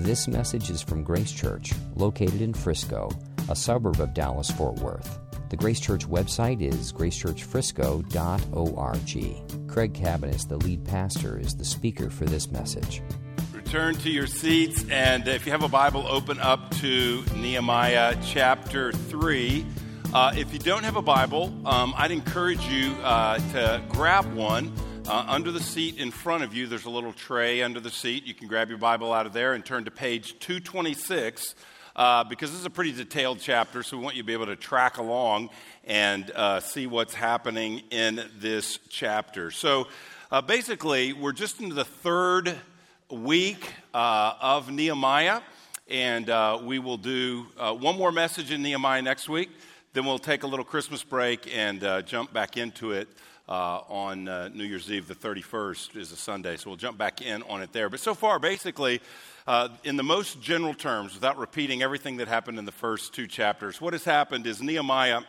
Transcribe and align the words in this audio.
This 0.00 0.28
message 0.28 0.68
is 0.68 0.82
from 0.82 1.02
Grace 1.02 1.32
Church, 1.32 1.72
located 1.96 2.42
in 2.42 2.52
Frisco, 2.52 3.08
a 3.48 3.56
suburb 3.56 3.98
of 3.98 4.12
Dallas 4.12 4.50
Fort 4.50 4.78
Worth. 4.80 5.18
The 5.48 5.56
Grace 5.56 5.80
Church 5.80 6.06
website 6.06 6.60
is 6.60 6.92
gracechurchfrisco.org. 6.92 9.68
Craig 9.68 9.94
Cabaniss, 9.94 10.48
the 10.48 10.58
lead 10.58 10.84
pastor, 10.84 11.40
is 11.40 11.56
the 11.56 11.64
speaker 11.64 12.10
for 12.10 12.26
this 12.26 12.52
message. 12.52 13.00
Return 13.52 13.94
to 13.96 14.10
your 14.10 14.26
seats, 14.26 14.84
and 14.90 15.26
if 15.26 15.46
you 15.46 15.52
have 15.52 15.62
a 15.62 15.68
Bible, 15.68 16.06
open 16.06 16.38
up 16.40 16.70
to 16.76 17.24
Nehemiah 17.34 18.16
chapter 18.22 18.92
3. 18.92 19.64
Uh, 20.12 20.34
if 20.36 20.52
you 20.52 20.58
don't 20.58 20.84
have 20.84 20.96
a 20.96 21.02
Bible, 21.02 21.54
um, 21.66 21.94
I'd 21.96 22.10
encourage 22.10 22.66
you 22.66 22.92
uh, 23.02 23.38
to 23.52 23.82
grab 23.88 24.30
one. 24.34 24.74
Uh, 25.08 25.24
under 25.28 25.52
the 25.52 25.60
seat 25.60 25.98
in 25.98 26.10
front 26.10 26.42
of 26.42 26.52
you, 26.52 26.66
there's 26.66 26.84
a 26.84 26.90
little 26.90 27.12
tray 27.12 27.62
under 27.62 27.78
the 27.78 27.92
seat. 27.92 28.26
You 28.26 28.34
can 28.34 28.48
grab 28.48 28.68
your 28.68 28.78
Bible 28.78 29.12
out 29.12 29.24
of 29.24 29.32
there 29.32 29.54
and 29.54 29.64
turn 29.64 29.84
to 29.84 29.90
page 29.92 30.36
226 30.40 31.54
uh, 31.94 32.24
because 32.24 32.50
this 32.50 32.58
is 32.58 32.66
a 32.66 32.70
pretty 32.70 32.90
detailed 32.90 33.38
chapter, 33.38 33.84
so 33.84 33.96
we 33.96 34.02
want 34.02 34.16
you 34.16 34.22
to 34.22 34.26
be 34.26 34.32
able 34.32 34.46
to 34.46 34.56
track 34.56 34.98
along 34.98 35.50
and 35.84 36.32
uh, 36.32 36.58
see 36.58 36.88
what's 36.88 37.14
happening 37.14 37.82
in 37.92 38.20
this 38.40 38.80
chapter. 38.88 39.52
So 39.52 39.86
uh, 40.32 40.40
basically, 40.40 41.12
we're 41.12 41.30
just 41.30 41.60
into 41.60 41.76
the 41.76 41.84
third 41.84 42.56
week 43.08 43.64
uh, 43.94 44.32
of 44.40 44.72
Nehemiah, 44.72 45.40
and 45.86 46.28
uh, 46.28 46.58
we 46.60 46.80
will 46.80 46.98
do 46.98 47.46
one 47.58 47.96
more 47.96 48.10
message 48.10 48.50
in 48.50 48.60
Nehemiah 48.60 49.02
next 49.02 49.28
week. 49.28 49.50
Then 49.92 50.04
we'll 50.04 50.18
take 50.18 50.42
a 50.42 50.48
little 50.48 50.64
Christmas 50.64 51.04
break 51.04 51.48
and 51.56 52.04
jump 52.06 52.32
back 52.32 52.56
into 52.56 52.90
it 52.90 53.06
uh, 53.48 53.80
on 53.88 54.28
uh, 54.28 54.48
New 54.48 54.64
Year's 54.64 54.90
Eve, 54.90 55.06
the 55.06 55.14
31st 55.14 55.96
is 55.96 56.12
a 56.12 56.16
Sunday, 56.16 56.56
so 56.56 56.70
we'll 56.70 56.76
jump 56.76 56.98
back 56.98 57.22
in 57.22 57.42
on 57.44 57.62
it 57.62 57.72
there. 57.72 57.88
But 57.88 58.00
so 58.00 58.14
far, 58.14 58.38
basically, 58.38 59.00
uh, 59.46 59.68
in 59.84 59.96
the 59.96 60.02
most 60.02 60.40
general 60.40 60.74
terms, 60.74 61.14
without 61.14 61.38
repeating 61.38 61.82
everything 61.82 62.16
that 62.16 62.28
happened 62.28 62.58
in 62.58 62.64
the 62.64 62.72
first 62.72 63.14
two 63.14 63.26
chapters, 63.26 63.80
what 63.80 63.92
has 63.92 64.04
happened 64.04 64.46
is 64.46 64.62
Nehemiah 64.62 65.20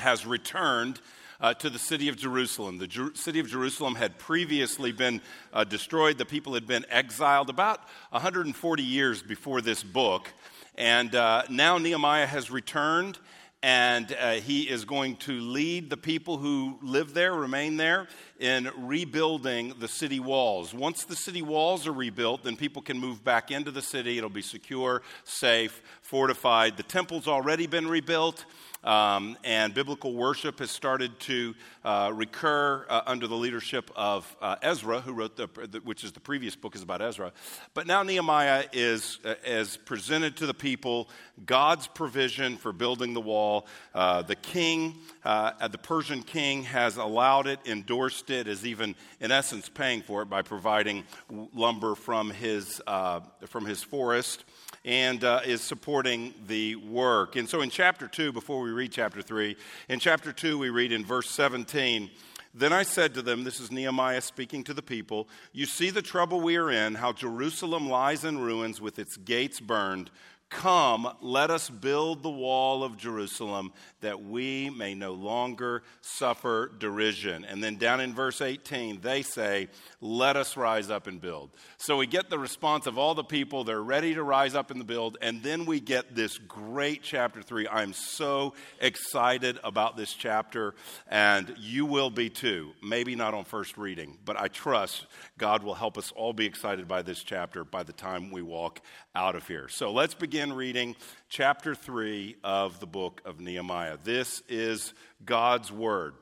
has 0.00 0.26
returned. 0.26 1.00
Uh, 1.40 1.54
to 1.54 1.70
the 1.70 1.78
city 1.78 2.08
of 2.08 2.16
Jerusalem. 2.16 2.78
The 2.78 2.88
Jer- 2.88 3.14
city 3.14 3.38
of 3.38 3.46
Jerusalem 3.46 3.94
had 3.94 4.18
previously 4.18 4.90
been 4.90 5.20
uh, 5.52 5.62
destroyed. 5.62 6.18
The 6.18 6.24
people 6.24 6.54
had 6.54 6.66
been 6.66 6.84
exiled 6.90 7.48
about 7.48 7.78
140 8.10 8.82
years 8.82 9.22
before 9.22 9.60
this 9.60 9.84
book. 9.84 10.32
And 10.74 11.14
uh, 11.14 11.44
now 11.48 11.78
Nehemiah 11.78 12.26
has 12.26 12.50
returned 12.50 13.20
and 13.62 14.16
uh, 14.20 14.32
he 14.34 14.62
is 14.62 14.84
going 14.84 15.16
to 15.16 15.32
lead 15.40 15.90
the 15.90 15.96
people 15.96 16.38
who 16.38 16.78
live 16.80 17.12
there, 17.12 17.34
remain 17.34 17.76
there, 17.76 18.06
in 18.38 18.70
rebuilding 18.76 19.74
the 19.80 19.88
city 19.88 20.20
walls. 20.20 20.72
Once 20.72 21.04
the 21.04 21.16
city 21.16 21.42
walls 21.42 21.86
are 21.86 21.92
rebuilt, 21.92 22.44
then 22.44 22.56
people 22.56 22.80
can 22.80 22.98
move 22.98 23.24
back 23.24 23.50
into 23.50 23.72
the 23.72 23.82
city. 23.82 24.16
It'll 24.16 24.30
be 24.30 24.42
secure, 24.42 25.02
safe, 25.24 25.82
fortified. 26.02 26.76
The 26.76 26.84
temple's 26.84 27.26
already 27.26 27.66
been 27.66 27.88
rebuilt. 27.88 28.44
Um, 28.84 29.36
and 29.42 29.74
biblical 29.74 30.14
worship 30.14 30.60
has 30.60 30.70
started 30.70 31.18
to 31.20 31.54
uh, 31.84 32.12
recur 32.14 32.86
uh, 32.88 33.02
under 33.06 33.26
the 33.26 33.34
leadership 33.34 33.90
of 33.96 34.36
uh, 34.40 34.56
Ezra, 34.62 35.00
who 35.00 35.12
wrote 35.12 35.36
the, 35.36 35.80
which 35.84 36.04
is 36.04 36.12
the 36.12 36.20
previous 36.20 36.54
book 36.54 36.76
is 36.76 36.82
about 36.82 37.02
Ezra. 37.02 37.32
But 37.74 37.86
now 37.86 38.02
Nehemiah 38.02 38.64
is 38.72 39.18
is 39.44 39.76
uh, 39.76 39.80
presented 39.84 40.36
to 40.36 40.46
the 40.46 40.54
people 40.54 41.08
God's 41.44 41.86
provision 41.88 42.56
for 42.56 42.72
building 42.72 43.14
the 43.14 43.20
wall. 43.20 43.66
Uh, 43.94 44.22
the 44.22 44.36
king, 44.36 44.98
uh, 45.24 45.66
the 45.68 45.78
Persian 45.78 46.22
king, 46.22 46.62
has 46.64 46.96
allowed 46.96 47.46
it, 47.46 47.58
endorsed 47.66 48.30
it, 48.30 48.46
is 48.46 48.64
even 48.64 48.94
in 49.20 49.32
essence 49.32 49.68
paying 49.68 50.02
for 50.02 50.22
it 50.22 50.30
by 50.30 50.42
providing 50.42 51.04
lumber 51.52 51.94
from 51.94 52.30
his 52.30 52.80
from 52.86 53.66
his 53.66 53.82
forest 53.82 54.44
and 54.84 55.24
uh, 55.24 55.40
is 55.44 55.60
supporting 55.60 56.32
the 56.46 56.76
work. 56.76 57.36
And 57.36 57.48
so 57.48 57.60
in 57.60 57.70
chapter 57.70 58.08
2, 58.08 58.32
before 58.32 58.60
we 58.60 58.70
read 58.70 58.92
chapter 58.92 59.22
3, 59.22 59.56
in 59.88 59.98
chapter 59.98 60.32
2, 60.32 60.58
we 60.58 60.70
read 60.70 60.92
in 60.92 61.04
verse 61.04 61.30
17, 61.30 62.10
Then 62.54 62.72
I 62.72 62.82
said 62.82 63.14
to 63.14 63.22
them, 63.22 63.44
This 63.44 63.60
is 63.60 63.70
Nehemiah 63.70 64.20
speaking 64.20 64.64
to 64.64 64.74
the 64.74 64.82
people, 64.82 65.28
You 65.52 65.66
see 65.66 65.90
the 65.90 66.02
trouble 66.02 66.40
we 66.40 66.56
are 66.56 66.70
in, 66.70 66.94
how 66.94 67.12
Jerusalem 67.12 67.88
lies 67.88 68.24
in 68.24 68.38
ruins 68.38 68.80
with 68.80 68.98
its 68.98 69.16
gates 69.16 69.60
burned. 69.60 70.10
Come, 70.50 71.12
let 71.20 71.50
us 71.50 71.68
build 71.68 72.22
the 72.22 72.30
wall 72.30 72.82
of 72.82 72.96
Jerusalem 72.96 73.70
that 74.00 74.24
we 74.24 74.70
may 74.70 74.94
no 74.94 75.12
longer 75.12 75.82
suffer 76.00 76.72
derision. 76.78 77.44
And 77.44 77.62
then 77.62 77.76
down 77.76 78.00
in 78.00 78.14
verse 78.14 78.40
18, 78.40 79.02
they 79.02 79.20
say, 79.20 79.68
Let 80.00 80.36
us 80.36 80.56
rise 80.56 80.88
up 80.88 81.06
and 81.06 81.20
build. 81.20 81.50
So 81.76 81.98
we 81.98 82.06
get 82.06 82.30
the 82.30 82.38
response 82.38 82.86
of 82.86 82.96
all 82.96 83.14
the 83.14 83.24
people. 83.24 83.62
They're 83.62 83.82
ready 83.82 84.14
to 84.14 84.22
rise 84.22 84.54
up 84.54 84.70
the 84.78 84.84
build. 84.84 85.18
And 85.20 85.42
then 85.42 85.66
we 85.66 85.80
get 85.80 86.14
this 86.14 86.38
great 86.38 87.02
chapter 87.02 87.42
three. 87.42 87.68
I'm 87.68 87.92
so 87.92 88.54
excited 88.80 89.58
about 89.62 89.98
this 89.98 90.14
chapter, 90.14 90.74
and 91.08 91.54
you 91.58 91.84
will 91.84 92.10
be 92.10 92.30
too. 92.30 92.72
Maybe 92.82 93.14
not 93.14 93.34
on 93.34 93.44
first 93.44 93.76
reading, 93.76 94.16
but 94.24 94.38
I 94.38 94.48
trust 94.48 95.06
God 95.36 95.62
will 95.62 95.74
help 95.74 95.98
us 95.98 96.10
all 96.16 96.32
be 96.32 96.46
excited 96.46 96.88
by 96.88 97.02
this 97.02 97.22
chapter 97.22 97.64
by 97.64 97.82
the 97.82 97.92
time 97.92 98.30
we 98.30 98.40
walk 98.40 98.80
out 99.14 99.34
of 99.36 99.46
here. 99.46 99.68
So 99.68 99.92
let's 99.92 100.14
begin 100.14 100.37
reading 100.46 100.94
chapter 101.28 101.74
3 101.74 102.36
of 102.44 102.78
the 102.78 102.86
book 102.86 103.20
of 103.24 103.40
Nehemiah. 103.40 103.98
This 104.04 104.40
is 104.48 104.94
God's 105.24 105.72
word. 105.72 106.14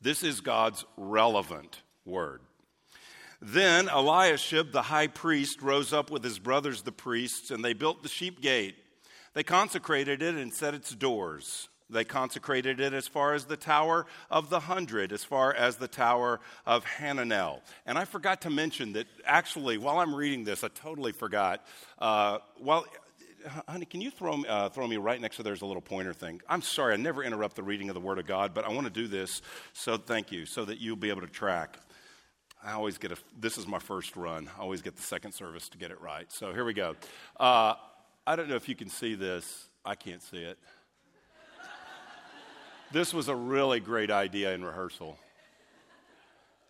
This 0.00 0.22
is 0.22 0.40
God's 0.40 0.84
relevant 0.96 1.82
word. 2.06 2.40
Then 3.42 3.88
Eliashib, 3.88 4.70
the 4.70 4.82
high 4.82 5.08
priest, 5.08 5.60
rose 5.60 5.92
up 5.92 6.08
with 6.08 6.22
his 6.22 6.38
brothers, 6.38 6.82
the 6.82 6.92
priests, 6.92 7.50
and 7.50 7.64
they 7.64 7.72
built 7.72 8.04
the 8.04 8.08
sheep 8.08 8.40
gate. 8.40 8.76
They 9.34 9.42
consecrated 9.42 10.22
it 10.22 10.36
and 10.36 10.54
set 10.54 10.74
its 10.74 10.94
doors. 10.94 11.68
They 11.90 12.04
consecrated 12.04 12.80
it 12.80 12.94
as 12.94 13.08
far 13.08 13.34
as 13.34 13.46
the 13.46 13.56
Tower 13.56 14.06
of 14.30 14.48
the 14.48 14.60
Hundred, 14.60 15.12
as 15.12 15.24
far 15.24 15.52
as 15.52 15.76
the 15.76 15.88
Tower 15.88 16.40
of 16.64 16.84
Hananel. 16.84 17.60
And 17.84 17.98
I 17.98 18.04
forgot 18.04 18.42
to 18.42 18.50
mention 18.50 18.92
that 18.92 19.06
actually, 19.24 19.76
while 19.76 19.98
I'm 19.98 20.14
reading 20.14 20.44
this, 20.44 20.62
I 20.62 20.68
totally 20.68 21.12
forgot. 21.12 21.64
Uh, 21.98 22.38
while 22.58 22.86
honey, 23.68 23.86
can 23.86 24.00
you 24.00 24.10
throw, 24.10 24.42
uh, 24.44 24.68
throw 24.68 24.86
me 24.86 24.96
right 24.96 25.20
next 25.20 25.36
to 25.36 25.42
there's 25.42 25.62
a 25.62 25.66
little 25.66 25.82
pointer 25.82 26.12
thing? 26.12 26.40
I'm 26.48 26.62
sorry, 26.62 26.94
I 26.94 26.96
never 26.96 27.22
interrupt 27.22 27.56
the 27.56 27.62
reading 27.62 27.88
of 27.88 27.94
the 27.94 28.00
Word 28.00 28.18
of 28.18 28.26
God, 28.26 28.54
but 28.54 28.64
I 28.64 28.68
want 28.70 28.86
to 28.86 28.92
do 28.92 29.08
this, 29.08 29.42
so 29.72 29.96
thank 29.96 30.32
you, 30.32 30.46
so 30.46 30.64
that 30.64 30.80
you'll 30.80 30.96
be 30.96 31.10
able 31.10 31.22
to 31.22 31.26
track. 31.26 31.78
I 32.62 32.72
always 32.72 32.98
get 32.98 33.12
a, 33.12 33.16
this 33.38 33.56
is 33.56 33.66
my 33.66 33.78
first 33.78 34.16
run. 34.16 34.50
I 34.58 34.62
always 34.62 34.82
get 34.82 34.96
the 34.96 35.02
second 35.02 35.32
service 35.32 35.68
to 35.70 35.78
get 35.78 35.90
it 35.90 36.00
right. 36.00 36.30
So 36.30 36.52
here 36.52 36.64
we 36.64 36.74
go. 36.74 36.94
Uh, 37.38 37.74
I 38.26 38.36
don't 38.36 38.48
know 38.48 38.56
if 38.56 38.68
you 38.68 38.76
can 38.76 38.90
see 38.90 39.14
this. 39.14 39.68
I 39.84 39.94
can't 39.94 40.22
see 40.22 40.38
it. 40.38 40.58
this 42.92 43.14
was 43.14 43.28
a 43.28 43.34
really 43.34 43.80
great 43.80 44.10
idea 44.10 44.52
in 44.52 44.62
rehearsal. 44.62 45.18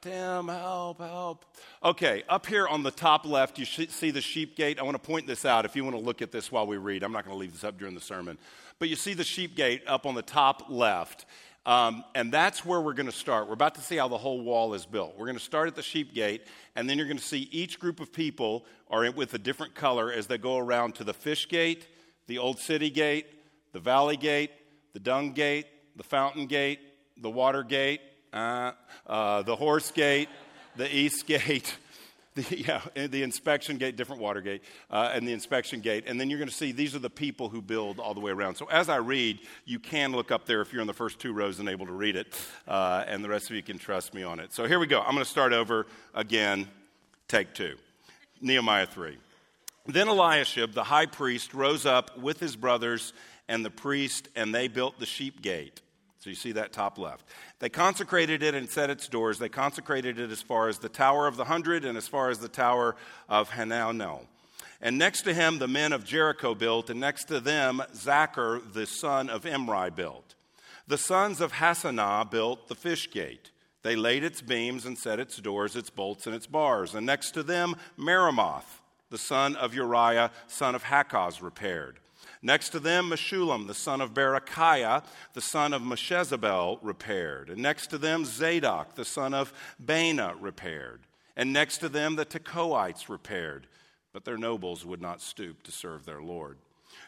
Tim, 0.03 0.49
help, 0.49 0.99
help. 0.99 1.45
Okay, 1.85 2.23
up 2.27 2.47
here 2.47 2.67
on 2.67 2.83
the 2.83 2.91
top 2.91 3.27
left, 3.27 3.59
you 3.59 3.67
see 3.67 4.11
the 4.11 4.23
sheep 4.23 4.57
gate. 4.57 4.79
I 4.79 4.83
want 4.83 4.95
to 4.95 5.07
point 5.07 5.27
this 5.27 5.45
out 5.45 5.67
if 5.67 5.77
you 5.77 5.85
want 5.85 5.95
to 5.95 6.03
look 6.03 6.23
at 6.23 6.33
this 6.33 6.51
while 6.51 6.67
we 6.67 6.79
read. 6.79 7.03
I'm 7.03 7.13
not 7.13 7.27
going 7.27 7.35
to 7.35 7.39
leave 7.39 7.53
this 7.53 7.65
up 7.65 7.77
during 7.77 7.95
the 7.95 8.01
sermon. 8.01 8.39
But 8.79 8.89
you 8.89 8.97
see 8.97 9.13
the 9.13 9.25
sheep 9.25 9.55
gate 9.55 9.83
up 9.87 10.07
on 10.07 10.15
the 10.15 10.23
top 10.23 10.71
left. 10.71 11.27
Um, 11.67 12.03
and 12.15 12.33
that's 12.33 12.65
where 12.65 12.81
we're 12.81 12.95
going 12.95 13.11
to 13.11 13.13
start. 13.13 13.47
We're 13.47 13.53
about 13.53 13.75
to 13.75 13.83
see 13.83 13.97
how 13.97 14.09
the 14.09 14.17
whole 14.17 14.41
wall 14.41 14.73
is 14.73 14.87
built. 14.87 15.19
We're 15.19 15.27
going 15.27 15.37
to 15.37 15.45
start 15.45 15.69
at 15.69 15.75
the 15.75 15.83
sheep 15.83 16.15
gate, 16.15 16.47
and 16.77 16.89
then 16.89 16.97
you're 16.97 17.07
going 17.07 17.19
to 17.19 17.23
see 17.23 17.51
each 17.53 17.79
group 17.79 18.01
of 18.01 18.11
people 18.11 18.65
are 18.91 19.11
with 19.11 19.35
a 19.35 19.39
different 19.39 19.75
color 19.75 20.11
as 20.11 20.27
they 20.29 20.39
go 20.39 20.57
around 20.57 20.95
to 20.95 21.05
the 21.05 21.13
fish 21.13 21.47
gate, 21.47 21.87
the 22.27 22.39
old 22.39 22.59
city 22.59 22.89
gate, 22.89 23.27
the 23.75 23.81
valley 23.81 24.17
gate, 24.17 24.51
the 24.95 24.99
dung 24.99 25.33
gate, 25.33 25.67
the 25.95 26.03
fountain 26.03 26.47
gate, 26.47 26.81
the 27.19 27.29
water 27.29 27.63
gate, 27.63 28.01
uh, 28.33 28.73
uh, 29.07 29.43
the 29.43 29.57
horse 29.57 29.91
gate, 29.91 30.29
the 30.77 30.95
east 30.95 31.27
gate, 31.27 31.77
the, 32.35 32.59
yeah, 32.59 32.81
the 32.95 33.23
inspection 33.23 33.77
gate, 33.77 33.97
different 33.97 34.23
water 34.23 34.41
gate, 34.41 34.63
uh, 34.91 35.11
and 35.13 35.27
the 35.27 35.33
inspection 35.33 35.81
gate. 35.81 36.05
And 36.07 36.21
then 36.21 36.31
you're 36.31 36.39
going 36.39 36.49
to 36.49 36.55
see 36.55 36.73
these 36.73 36.95
are 36.95 37.01
the 37.01 37.11
people 37.11 37.49
who 37.49 37.61
build 37.61 37.99
all 37.99 38.15
the 38.15 38.21
way 38.21 38.31
around. 38.31 38.55
So 38.55 38.67
as 38.67 38.89
I 38.89 38.97
read, 38.97 39.41
you 39.65 39.79
can 39.79 40.13
look 40.13 40.31
up 40.31 40.47
there 40.47 40.61
if 40.61 40.73
you're 40.73 40.81
in 40.83 40.87
the 40.87 40.93
first 40.93 41.19
two 41.19 41.33
rows 41.33 41.59
and 41.59 41.69
able 41.69 41.87
to 41.87 41.93
read 41.93 42.17
it, 42.17 42.29
uh, 42.69 43.05
and 43.07 43.25
the 43.25 43.29
rest 43.29 43.51
of 43.51 43.57
you 43.57 43.63
can 43.63 43.79
trust 43.79 44.15
me 44.15 44.23
on 44.23 44.39
it. 44.39 44.53
So 44.53 44.67
here 44.67 44.79
we 44.79 44.87
go. 44.87 45.01
I'm 45.01 45.13
going 45.13 45.25
to 45.25 45.31
start 45.31 45.53
over 45.53 45.87
again, 46.15 46.69
take 47.29 47.55
two. 47.55 47.77
Nehemiah 48.41 48.87
3. 48.87 49.19
Then 49.87 50.09
Eliashib, 50.09 50.73
the 50.73 50.85
high 50.85 51.07
priest, 51.07 51.55
rose 51.55 51.87
up 51.87 52.19
with 52.19 52.41
his 52.41 52.57
brothers 52.57 53.13
and 53.49 53.65
the 53.65 53.71
priest, 53.71 54.29
and 54.37 54.55
they 54.55 54.69
built 54.69 54.99
the 54.99 55.07
sheep 55.07 55.43
gate. 55.43 55.81
So 56.21 56.29
you 56.29 56.37
see 56.37 56.53
that 56.53 56.75
top 56.75 56.99
left. 56.99 57.25
They 57.61 57.71
consecrated 57.71 58.43
it 58.43 58.55
and 58.55 58.69
set 58.69 58.91
its 58.91 59.09
doors. 59.09 59.39
They 59.39 59.49
consecrated 59.49 60.19
it 60.19 60.31
as 60.31 60.43
far 60.43 60.69
as 60.69 60.79
the 60.79 60.91
Tower 60.91 61.27
of 61.27 61.37
the 61.37 61.47
Hundred 61.47 61.87
and 61.87 61.97
as 61.97 62.09
far 62.09 62.29
as 62.29 62.39
the 62.39 62.49
Tower 62.49 62.95
of 63.29 63.51
Hananel. 63.51 64.27
And 64.83 64.99
next 64.99 65.23
to 65.23 65.35
him, 65.35 65.59
the 65.59 65.69
men 65.69 65.93
of 65.93 66.05
Jericho 66.05 66.55
built, 66.55 66.91
and 66.91 67.01
next 67.01 67.25
to 67.25 67.41
them, 67.41 67.83
Zaccur, 67.95 68.61
the 68.73 68.87
son 68.87 69.31
of 69.31 69.47
Imri, 69.47 69.91
built. 69.91 70.35
The 70.87 70.99
sons 70.99 71.41
of 71.41 71.53
Hassenaah 71.53 72.31
built 72.31 72.69
the 72.69 72.75
fish 72.75 73.11
gate. 73.11 73.51
They 73.83 73.97
laid 73.97 74.23
its 74.23 74.43
beams 74.43 74.85
and 74.85 74.99
set 74.99 75.21
its 75.21 75.39
doors, 75.39 75.75
its 75.75 75.89
bolts, 75.89 76.27
and 76.27 76.37
its 76.37 76.47
bars. 76.47 76.95
And 76.95 77.07
next 77.07 77.31
to 77.33 77.43
them, 77.43 77.77
Meremoth, 77.99 78.81
the 79.09 79.19
son 79.19 79.57
of 79.57 79.75
Uriah, 79.75 80.31
son 80.49 80.75
of 80.75 80.85
Hakkoz, 80.85 81.41
repaired. 81.41 81.99
Next 82.43 82.71
to 82.71 82.81
them, 82.81 83.11
Meshullam, 83.11 83.67
the 83.67 83.75
son 83.75 84.01
of 84.01 84.15
Berechiah, 84.15 85.05
the 85.35 85.43
son 85.43 85.75
of 85.75 85.83
Meshezabel, 85.83 86.79
repaired. 86.81 87.51
And 87.51 87.61
next 87.61 87.89
to 87.89 87.99
them, 87.99 88.25
Zadok, 88.25 88.95
the 88.95 89.05
son 89.05 89.35
of 89.35 89.53
Baana, 89.83 90.35
repaired. 90.41 91.01
And 91.37 91.53
next 91.53 91.79
to 91.79 91.89
them, 91.89 92.17
the 92.17 92.25
Tekoites 92.25 93.09
repaired. 93.09 93.67
But 94.13 94.25
their 94.25 94.39
nobles 94.39 94.87
would 94.87 95.03
not 95.03 95.21
stoop 95.21 95.63
to 95.65 95.71
serve 95.71 96.05
their 96.05 96.23
Lord. 96.23 96.57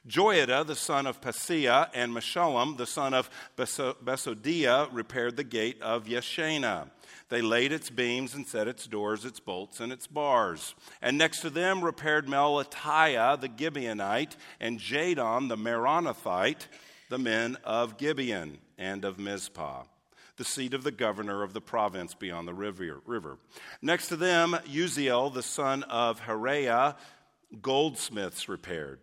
Joiada, 0.08 0.66
the 0.66 0.74
son 0.74 1.06
of 1.06 1.20
Paseah, 1.20 1.88
and 1.94 2.12
Meshullam, 2.12 2.76
the 2.76 2.86
son 2.86 3.14
of 3.14 3.30
Besodiah, 3.56 4.88
repaired 4.90 5.36
the 5.36 5.44
gate 5.44 5.80
of 5.80 6.06
Yeshana. 6.06 6.90
They 7.28 7.40
laid 7.40 7.72
its 7.72 7.88
beams 7.88 8.34
and 8.34 8.46
set 8.46 8.66
its 8.66 8.86
doors, 8.86 9.24
its 9.24 9.38
bolts, 9.38 9.78
and 9.78 9.92
its 9.92 10.06
bars. 10.06 10.74
And 11.00 11.16
next 11.16 11.40
to 11.40 11.50
them 11.50 11.84
repaired 11.84 12.26
Melatiah 12.26 13.40
the 13.40 13.48
Gibeonite 13.48 14.36
and 14.60 14.80
Jadon 14.80 15.48
the 15.48 15.56
Meronothite, 15.56 16.66
the 17.08 17.18
men 17.18 17.56
of 17.62 17.96
Gibeon 17.96 18.58
and 18.76 19.04
of 19.04 19.18
Mizpah 19.18 19.84
the 20.36 20.44
seat 20.44 20.72
of 20.74 20.82
the 20.82 20.90
governor 20.90 21.42
of 21.42 21.52
the 21.52 21.60
province 21.60 22.14
beyond 22.14 22.48
the 22.48 22.54
river. 22.54 23.38
Next 23.82 24.08
to 24.08 24.16
them, 24.16 24.56
Uzziel, 24.66 25.32
the 25.32 25.42
son 25.42 25.82
of 25.84 26.22
Harhaiah, 26.22 26.96
goldsmiths 27.60 28.48
repaired. 28.48 28.98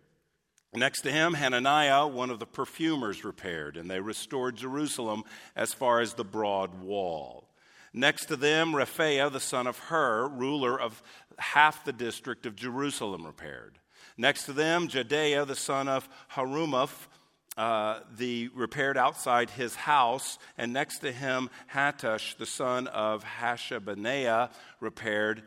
Next 0.72 1.00
to 1.02 1.10
him, 1.10 1.34
Hananiah, 1.34 2.06
one 2.06 2.30
of 2.30 2.38
the 2.38 2.46
perfumers, 2.46 3.24
repaired, 3.24 3.76
and 3.76 3.90
they 3.90 3.98
restored 3.98 4.56
Jerusalem 4.56 5.24
as 5.56 5.72
far 5.72 6.00
as 6.00 6.14
the 6.14 6.24
broad 6.24 6.80
wall. 6.80 7.48
Next 7.92 8.26
to 8.26 8.36
them, 8.36 8.72
Rephaiah, 8.72 9.32
the 9.32 9.40
son 9.40 9.66
of 9.66 9.78
Hur, 9.78 10.28
ruler 10.28 10.80
of 10.80 11.02
half 11.38 11.84
the 11.84 11.92
district 11.92 12.46
of 12.46 12.54
Jerusalem, 12.54 13.26
repaired. 13.26 13.80
Next 14.16 14.44
to 14.44 14.52
them, 14.52 14.86
Jedaiah, 14.86 15.44
the 15.44 15.56
son 15.56 15.88
of 15.88 16.08
Harumaph, 16.34 17.08
uh, 17.56 18.00
the 18.16 18.48
repaired 18.54 18.96
outside 18.96 19.50
his 19.50 19.74
house, 19.74 20.38
and 20.56 20.72
next 20.72 21.00
to 21.00 21.10
him, 21.10 21.50
Hattush, 21.74 22.36
the 22.36 22.46
son 22.46 22.86
of 22.86 23.24
Hashabneiah, 23.24 24.50
repaired. 24.78 25.42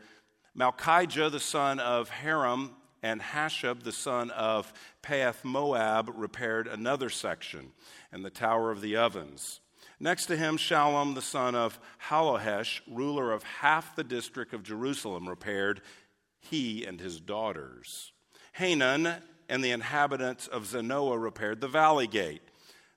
Malchijah, 0.56 1.32
the 1.32 1.40
son 1.40 1.80
of 1.80 2.10
Harim, 2.10 2.72
and 3.04 3.20
Hasshub, 3.20 3.82
the 3.82 3.92
son 3.92 4.30
of 4.30 4.72
Pahath 5.02 5.44
Moab, 5.44 6.10
repaired 6.16 6.66
another 6.66 7.10
section, 7.10 7.72
and 8.10 8.24
the 8.24 8.30
Tower 8.30 8.70
of 8.70 8.80
the 8.80 8.96
Ovens. 8.96 9.60
Next 10.00 10.24
to 10.26 10.38
him, 10.38 10.56
Shallum, 10.56 11.14
the 11.14 11.20
son 11.20 11.54
of 11.54 11.78
Hallohesh, 12.08 12.80
ruler 12.90 13.30
of 13.30 13.42
half 13.42 13.94
the 13.94 14.04
district 14.04 14.54
of 14.54 14.62
Jerusalem, 14.62 15.28
repaired 15.28 15.82
he 16.40 16.86
and 16.86 16.98
his 16.98 17.20
daughters. 17.20 18.12
Hanun 18.52 19.16
and 19.50 19.62
the 19.62 19.72
inhabitants 19.72 20.46
of 20.46 20.64
Zanoah 20.64 21.22
repaired 21.22 21.60
the 21.60 21.68
valley 21.68 22.06
gate. 22.06 22.40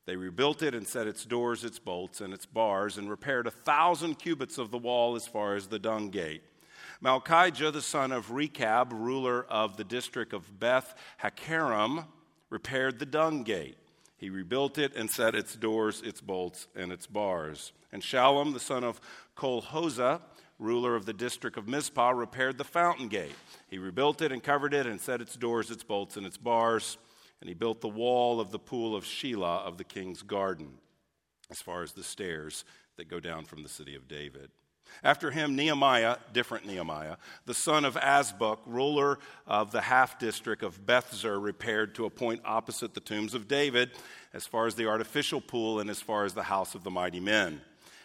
They 0.05 0.15
rebuilt 0.15 0.63
it 0.63 0.73
and 0.73 0.87
set 0.87 1.07
its 1.07 1.25
doors, 1.25 1.65
its 1.65 1.79
bolts, 1.79 2.21
and 2.21 2.33
its 2.33 2.45
bars, 2.45 2.97
and 2.97 3.09
repaired 3.09 3.45
a 3.45 3.51
thousand 3.51 4.19
cubits 4.19 4.57
of 4.57 4.71
the 4.71 4.77
wall 4.77 5.17
as 5.17 5.27
far 5.27 5.55
as 5.55 5.67
the 5.67 5.79
dung 5.79 6.11
gate. 6.11 6.43
Malchijah, 7.03 7.71
the 7.71 7.81
son 7.81 8.11
of 8.11 8.31
Rechab, 8.31 8.91
ruler 8.91 9.45
of 9.49 9.77
the 9.77 9.83
district 9.83 10.33
of 10.33 10.59
Beth 10.59 10.95
Haccherem, 11.21 12.05
repaired 12.49 12.99
the 12.99 13.05
dung 13.05 13.43
gate. 13.43 13.77
He 14.17 14.29
rebuilt 14.29 14.77
it 14.77 14.95
and 14.95 15.09
set 15.09 15.35
its 15.35 15.55
doors, 15.55 16.01
its 16.01 16.21
bolts, 16.21 16.67
and 16.75 16.91
its 16.91 17.05
bars. 17.05 17.71
And 17.91 18.01
Shallum, 18.01 18.53
the 18.53 18.59
son 18.59 18.83
of 18.83 18.99
Colhozeh, 19.35 20.21
ruler 20.57 20.95
of 20.95 21.05
the 21.05 21.13
district 21.13 21.55
of 21.55 21.67
Mizpah, 21.67 22.09
repaired 22.09 22.57
the 22.57 22.63
fountain 22.63 23.09
gate. 23.09 23.35
He 23.69 23.77
rebuilt 23.77 24.23
it 24.23 24.31
and 24.31 24.43
covered 24.43 24.73
it 24.73 24.87
and 24.87 24.99
set 24.99 25.21
its 25.21 25.35
doors, 25.35 25.69
its 25.69 25.83
bolts, 25.83 26.17
and 26.17 26.25
its 26.25 26.37
bars. 26.37 26.97
And 27.41 27.47
he 27.47 27.53
built 27.53 27.81
the 27.81 27.87
wall 27.87 28.39
of 28.39 28.49
the 28.49 28.57
pool 28.57 28.95
of 28.95 29.03
Shelah 29.03 29.61
of 29.61 29.77
the 29.77 29.83
king's 29.83 30.23
garden, 30.23 30.79
as 31.51 31.61
far 31.61 31.83
as 31.83 31.93
the 31.93 32.03
stairs 32.03 32.65
that 32.95 33.07
go 33.07 33.19
down 33.19 33.45
from 33.45 33.61
the 33.61 33.69
city 33.69 33.93
of 33.93 34.07
David. 34.07 34.49
After 35.03 35.31
him, 35.31 35.55
Nehemiah, 35.55 36.17
different 36.33 36.65
Nehemiah, 36.65 37.17
the 37.45 37.53
son 37.53 37.85
of 37.85 37.95
Azbuk, 37.95 38.59
ruler 38.65 39.19
of 39.45 39.71
the 39.71 39.81
half 39.81 40.19
district 40.19 40.63
of 40.63 40.85
Bethzur, 40.85 41.41
repaired 41.41 41.95
to 41.95 42.05
a 42.05 42.09
point 42.09 42.41
opposite 42.45 42.93
the 42.93 42.99
tombs 42.99 43.33
of 43.33 43.47
David, 43.47 43.91
as 44.33 44.45
far 44.45 44.67
as 44.67 44.75
the 44.75 44.87
artificial 44.87 45.41
pool 45.41 45.79
and 45.79 45.89
as 45.89 46.01
far 46.01 46.25
as 46.25 46.33
the 46.33 46.43
house 46.43 46.75
of 46.75 46.83
the 46.83 46.91
mighty 46.91 47.19
men. 47.19 47.61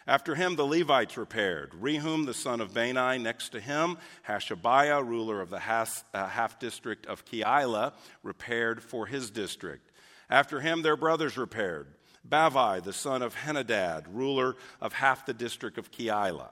After 0.06 0.34
him, 0.34 0.56
the 0.56 0.66
Levites 0.66 1.16
repaired. 1.16 1.70
Rehum, 1.80 2.26
the 2.26 2.34
son 2.34 2.60
of 2.60 2.74
Bani, 2.74 3.22
next 3.22 3.50
to 3.50 3.60
him. 3.60 3.98
Hashabiah, 4.28 5.06
ruler 5.06 5.40
of 5.40 5.50
the 5.50 5.56
uh, 5.58 6.26
half 6.26 6.58
district 6.58 7.06
of 7.06 7.24
Keilah, 7.24 7.92
repaired 8.22 8.82
for 8.82 9.06
his 9.06 9.30
district. 9.30 9.92
After 10.28 10.60
him, 10.60 10.82
their 10.82 10.96
brothers 10.96 11.36
repaired. 11.36 11.86
Bavvai, 12.28 12.82
the 12.82 12.92
son 12.92 13.22
of 13.22 13.34
Henadad, 13.34 14.06
ruler 14.10 14.56
of 14.80 14.92
half 14.92 15.26
the 15.26 15.34
district 15.34 15.78
of 15.78 15.92
Keilah. 15.92 16.50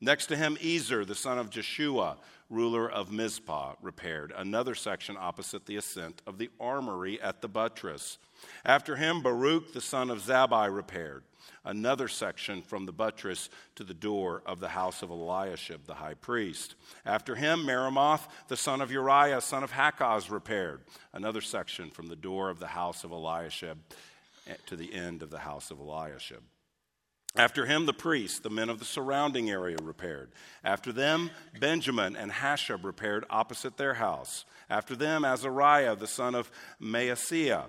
Next 0.00 0.26
to 0.26 0.36
him, 0.36 0.56
Ezer, 0.62 1.04
the 1.04 1.14
son 1.14 1.38
of 1.38 1.50
Jeshua, 1.50 2.18
ruler 2.50 2.88
of 2.90 3.10
Mizpah, 3.10 3.74
repaired 3.82 4.32
another 4.36 4.74
section 4.74 5.16
opposite 5.18 5.66
the 5.66 5.76
ascent 5.76 6.22
of 6.26 6.38
the 6.38 6.50
armory 6.60 7.20
at 7.20 7.42
the 7.42 7.48
buttress. 7.48 8.18
After 8.64 8.96
him, 8.96 9.22
Baruch, 9.22 9.72
the 9.72 9.80
son 9.80 10.10
of 10.10 10.22
Zabbai, 10.22 10.74
repaired 10.74 11.24
another 11.64 12.06
section 12.08 12.62
from 12.62 12.86
the 12.86 12.92
buttress 12.92 13.50
to 13.74 13.84
the 13.84 13.94
door 13.94 14.42
of 14.46 14.60
the 14.60 14.68
house 14.68 15.02
of 15.02 15.10
Eliashib, 15.10 15.84
the 15.86 15.94
high 15.94 16.14
priest. 16.14 16.76
After 17.04 17.34
him, 17.34 17.66
Meremoth, 17.66 18.28
the 18.46 18.56
son 18.56 18.80
of 18.80 18.92
Uriah, 18.92 19.40
son 19.40 19.64
of 19.64 19.72
Hakkoz, 19.72 20.30
repaired 20.30 20.80
another 21.12 21.40
section 21.40 21.90
from 21.90 22.06
the 22.06 22.16
door 22.16 22.50
of 22.50 22.60
the 22.60 22.68
house 22.68 23.02
of 23.02 23.10
Eliashib 23.10 23.78
eh, 24.48 24.54
to 24.66 24.76
the 24.76 24.94
end 24.94 25.22
of 25.22 25.30
the 25.30 25.40
house 25.40 25.70
of 25.70 25.80
Eliashib. 25.80 26.42
After 27.36 27.66
him, 27.66 27.86
the 27.86 27.92
priests, 27.92 28.38
the 28.40 28.50
men 28.50 28.68
of 28.68 28.78
the 28.78 28.84
surrounding 28.84 29.50
area, 29.50 29.76
repaired. 29.82 30.32
After 30.64 30.92
them, 30.92 31.30
Benjamin 31.60 32.16
and 32.16 32.32
Hasshub 32.32 32.84
repaired 32.84 33.24
opposite 33.30 33.76
their 33.76 33.94
house. 33.94 34.44
After 34.70 34.96
them, 34.96 35.24
Azariah, 35.24 35.94
the 35.94 36.06
son 36.06 36.34
of 36.34 36.50
Maaseiah, 36.80 37.66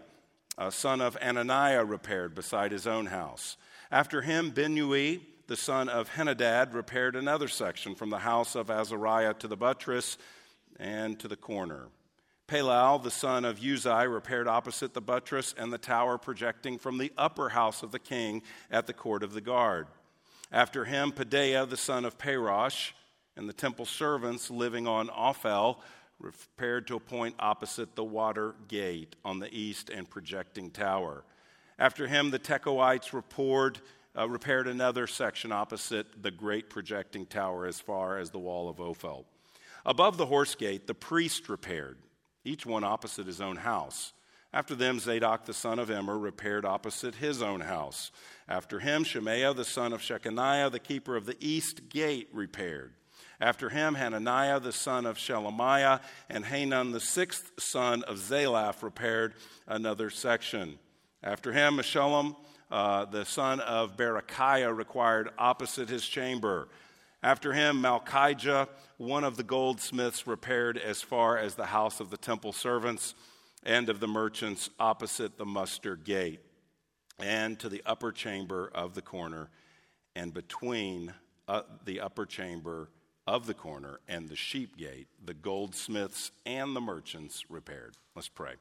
a 0.57 0.71
son 0.71 1.01
of 1.01 1.17
Ananiah, 1.17 1.85
repaired 1.85 2.35
beside 2.35 2.71
his 2.71 2.87
own 2.87 3.07
house. 3.07 3.57
After 3.91 4.21
him, 4.21 4.51
Binnui, 4.51 5.21
the 5.47 5.57
son 5.57 5.89
of 5.89 6.09
Henadad, 6.09 6.73
repaired 6.73 7.15
another 7.15 7.47
section 7.47 7.95
from 7.95 8.09
the 8.09 8.19
house 8.19 8.55
of 8.55 8.69
Azariah 8.69 9.33
to 9.35 9.47
the 9.47 9.57
buttress 9.57 10.17
and 10.79 11.19
to 11.19 11.27
the 11.27 11.35
corner. 11.35 11.87
Palal, 12.49 12.97
the 12.97 13.11
son 13.11 13.45
of 13.45 13.59
Uzai, 13.59 14.11
repaired 14.11 14.47
opposite 14.47 14.95
the 14.95 15.01
buttress 15.01 15.53
and 15.55 15.71
the 15.71 15.77
tower 15.77 16.17
projecting 16.17 16.79
from 16.79 16.97
the 16.97 17.11
upper 17.15 17.49
house 17.49 17.83
of 17.83 17.91
the 17.91 17.99
king 17.99 18.41
at 18.71 18.87
the 18.87 18.93
court 18.93 19.21
of 19.21 19.33
the 19.33 19.41
guard. 19.41 19.85
After 20.51 20.83
him, 20.83 21.11
Pedaiah, 21.11 21.69
the 21.69 21.77
son 21.77 22.05
of 22.05 22.17
Parosh, 22.17 22.93
and 23.37 23.47
the 23.47 23.53
temple 23.53 23.85
servants 23.85 24.49
living 24.49 24.87
on 24.87 25.11
Ophel 25.11 25.83
repaired 26.19 26.87
to 26.87 26.95
a 26.95 26.99
point 26.99 27.35
opposite 27.37 27.95
the 27.95 28.03
water 28.03 28.55
gate 28.67 29.15
on 29.23 29.37
the 29.37 29.53
east 29.55 29.91
and 29.91 30.09
projecting 30.09 30.71
tower. 30.71 31.23
After 31.77 32.07
him, 32.07 32.31
the 32.31 32.39
Tekoites 32.39 33.13
uh, 34.17 34.27
repaired 34.27 34.67
another 34.67 35.05
section 35.05 35.51
opposite 35.51 36.07
the 36.23 36.31
great 36.31 36.71
projecting 36.71 37.27
tower 37.27 37.67
as 37.67 37.79
far 37.79 38.17
as 38.17 38.31
the 38.31 38.39
wall 38.39 38.69
of 38.69 38.81
Ophel. 38.81 39.25
Above 39.85 40.17
the 40.17 40.25
horse 40.25 40.55
gate, 40.55 40.87
the 40.87 40.95
priest 40.95 41.47
repaired 41.47 41.97
each 42.43 42.65
one 42.65 42.83
opposite 42.83 43.27
his 43.27 43.41
own 43.41 43.57
house. 43.57 44.13
After 44.51 44.73
them, 44.73 44.99
Zadok 44.99 45.45
the 45.45 45.53
son 45.53 45.77
of 45.77 45.91
Immer 45.91 46.17
repaired 46.17 46.65
opposite 46.65 47.15
his 47.15 47.41
own 47.41 47.61
house. 47.61 48.11
After 48.47 48.79
him, 48.79 49.03
Shemaiah 49.03 49.53
the 49.53 49.65
son 49.65 49.93
of 49.93 50.01
Shechaniah, 50.01 50.71
the 50.71 50.79
keeper 50.79 51.15
of 51.15 51.25
the 51.25 51.37
east 51.39 51.89
gate, 51.89 52.29
repaired. 52.33 52.93
After 53.39 53.69
him, 53.69 53.95
Hananiah 53.95 54.59
the 54.59 54.71
son 54.71 55.05
of 55.05 55.17
Shelemiah 55.17 56.01
and 56.29 56.43
Hanun 56.43 56.91
the 56.91 56.99
sixth 56.99 57.51
son 57.59 58.03
of 58.03 58.17
Zalaph 58.17 58.81
repaired 58.81 59.35
another 59.67 60.09
section. 60.09 60.79
After 61.23 61.53
him, 61.53 61.77
Meshullam 61.77 62.35
uh, 62.71 63.05
the 63.05 63.25
son 63.25 63.59
of 63.61 63.97
Berechiah 63.97 64.75
required 64.75 65.29
opposite 65.37 65.89
his 65.89 66.05
chamber. 66.05 66.67
After 67.21 67.51
him, 67.51 67.81
Malchijah, 67.81 68.69
one 68.97 69.25
of 69.25 69.35
the 69.35 69.43
goldsmiths, 69.43 70.25
repaired 70.25 70.77
as 70.77 71.01
far 71.01 71.37
as 71.37 71.55
the 71.55 71.65
house 71.65 71.99
of 71.99 72.09
the 72.09 72.17
temple 72.17 72.53
servants 72.53 73.13
and 73.63 73.89
of 73.89 73.99
the 73.99 74.07
merchants 74.07 74.69
opposite 74.79 75.37
the 75.37 75.45
muster 75.45 75.97
gate, 75.97 76.39
and 77.19 77.59
to 77.59 77.67
the 77.67 77.83
upper 77.85 78.13
chamber 78.13 78.71
of 78.73 78.93
the 78.93 79.01
corner, 79.01 79.49
and 80.15 80.33
between 80.33 81.13
uh, 81.49 81.63
the 81.83 81.99
upper 81.99 82.25
chamber 82.25 82.89
of 83.27 83.47
the 83.47 83.53
corner 83.53 83.99
and 84.07 84.29
the 84.29 84.35
sheep 84.35 84.77
gate, 84.77 85.07
the 85.23 85.33
goldsmiths 85.33 86.31
and 86.45 86.73
the 86.73 86.81
merchants 86.81 87.43
repaired. 87.49 87.95
Let's 88.15 88.29
pray. 88.29 88.53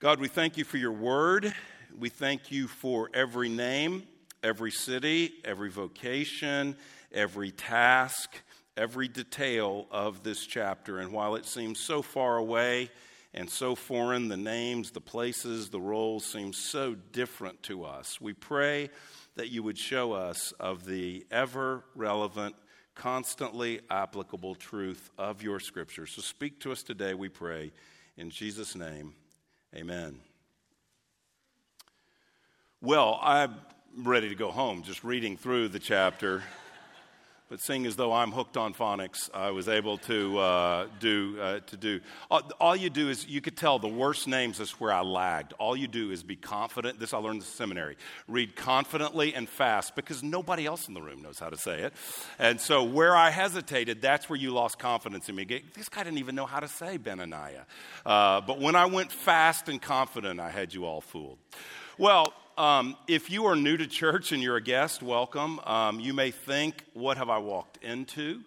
God, 0.00 0.20
we 0.20 0.28
thank 0.28 0.58
you 0.58 0.64
for 0.64 0.76
your 0.76 0.92
word. 0.92 1.54
We 1.98 2.10
thank 2.10 2.52
you 2.52 2.68
for 2.68 3.08
every 3.14 3.48
name 3.48 4.02
every 4.44 4.70
city, 4.70 5.32
every 5.44 5.70
vocation, 5.70 6.76
every 7.10 7.50
task, 7.50 8.30
every 8.76 9.08
detail 9.08 9.86
of 9.90 10.22
this 10.22 10.46
chapter. 10.46 10.98
And 10.98 11.12
while 11.12 11.34
it 11.34 11.46
seems 11.46 11.80
so 11.80 12.02
far 12.02 12.36
away 12.36 12.90
and 13.32 13.48
so 13.48 13.74
foreign, 13.74 14.28
the 14.28 14.36
names, 14.36 14.90
the 14.90 15.00
places, 15.00 15.70
the 15.70 15.80
roles 15.80 16.26
seem 16.26 16.52
so 16.52 16.94
different 17.12 17.62
to 17.64 17.84
us. 17.84 18.20
We 18.20 18.34
pray 18.34 18.90
that 19.36 19.50
you 19.50 19.62
would 19.62 19.78
show 19.78 20.12
us 20.12 20.52
of 20.60 20.84
the 20.84 21.26
ever 21.30 21.82
relevant, 21.96 22.54
constantly 22.94 23.80
applicable 23.90 24.54
truth 24.56 25.10
of 25.18 25.42
your 25.42 25.58
scripture. 25.58 26.06
So 26.06 26.20
speak 26.20 26.60
to 26.60 26.70
us 26.70 26.82
today, 26.82 27.14
we 27.14 27.28
pray. 27.28 27.72
In 28.16 28.30
Jesus' 28.30 28.76
name, 28.76 29.14
amen. 29.74 30.20
Well, 32.80 33.18
I'm 33.22 33.56
ready 33.96 34.28
to 34.28 34.34
go 34.34 34.50
home 34.50 34.82
just 34.82 35.04
reading 35.04 35.36
through 35.36 35.68
the 35.68 35.78
chapter. 35.78 36.42
But 37.50 37.60
seeing 37.60 37.86
as 37.86 37.94
though 37.94 38.12
I'm 38.12 38.32
hooked 38.32 38.56
on 38.56 38.72
phonics, 38.72 39.32
I 39.32 39.50
was 39.50 39.68
able 39.68 39.98
to 39.98 40.38
uh, 40.38 40.86
do 40.98 41.38
uh, 41.40 41.60
to 41.60 41.76
do. 41.76 42.00
All, 42.30 42.40
all, 42.58 42.74
you 42.74 42.88
do 42.90 43.10
is 43.10 43.28
you 43.28 43.40
could 43.40 43.56
tell 43.56 43.78
the 43.78 43.86
worst 43.86 44.26
names 44.26 44.58
is 44.60 44.72
where 44.80 44.90
I 44.90 45.02
lagged. 45.02 45.52
All 45.58 45.76
you 45.76 45.86
do 45.86 46.10
is 46.10 46.22
be 46.22 46.36
confident. 46.36 46.98
This 46.98 47.12
I 47.12 47.18
learned 47.18 47.34
in 47.34 47.40
the 47.40 47.44
seminary. 47.44 47.96
Read 48.26 48.56
confidently 48.56 49.34
and 49.34 49.48
fast 49.48 49.94
because 49.94 50.22
nobody 50.22 50.64
else 50.64 50.88
in 50.88 50.94
the 50.94 51.02
room 51.02 51.22
knows 51.22 51.38
how 51.38 51.50
to 51.50 51.58
say 51.58 51.82
it. 51.82 51.92
And 52.38 52.60
so 52.60 52.82
where 52.82 53.14
I 53.14 53.30
hesitated, 53.30 54.00
that's 54.00 54.28
where 54.28 54.38
you 54.38 54.50
lost 54.50 54.78
confidence 54.78 55.28
in 55.28 55.36
me. 55.36 55.44
This 55.76 55.90
guy 55.90 56.02
didn't 56.02 56.18
even 56.18 56.34
know 56.34 56.46
how 56.46 56.60
to 56.60 56.68
say 56.68 56.98
Benaniah. 56.98 57.66
Uh, 58.04 58.40
but 58.40 58.58
when 58.58 58.74
I 58.74 58.86
went 58.86 59.12
fast 59.12 59.68
and 59.68 59.80
confident, 59.80 60.40
I 60.40 60.50
had 60.50 60.72
you 60.72 60.86
all 60.86 61.02
fooled. 61.02 61.38
Well, 61.98 62.32
um, 62.56 62.96
if 63.08 63.30
you 63.30 63.46
are 63.46 63.56
new 63.56 63.76
to 63.76 63.86
church 63.86 64.32
and 64.32 64.42
you're 64.42 64.56
a 64.56 64.62
guest, 64.62 65.02
welcome. 65.02 65.60
Um, 65.64 65.98
you 65.98 66.14
may 66.14 66.30
think, 66.30 66.84
what 66.92 67.16
have 67.16 67.28
I 67.28 67.38
walked 67.38 67.82
into? 67.82 68.42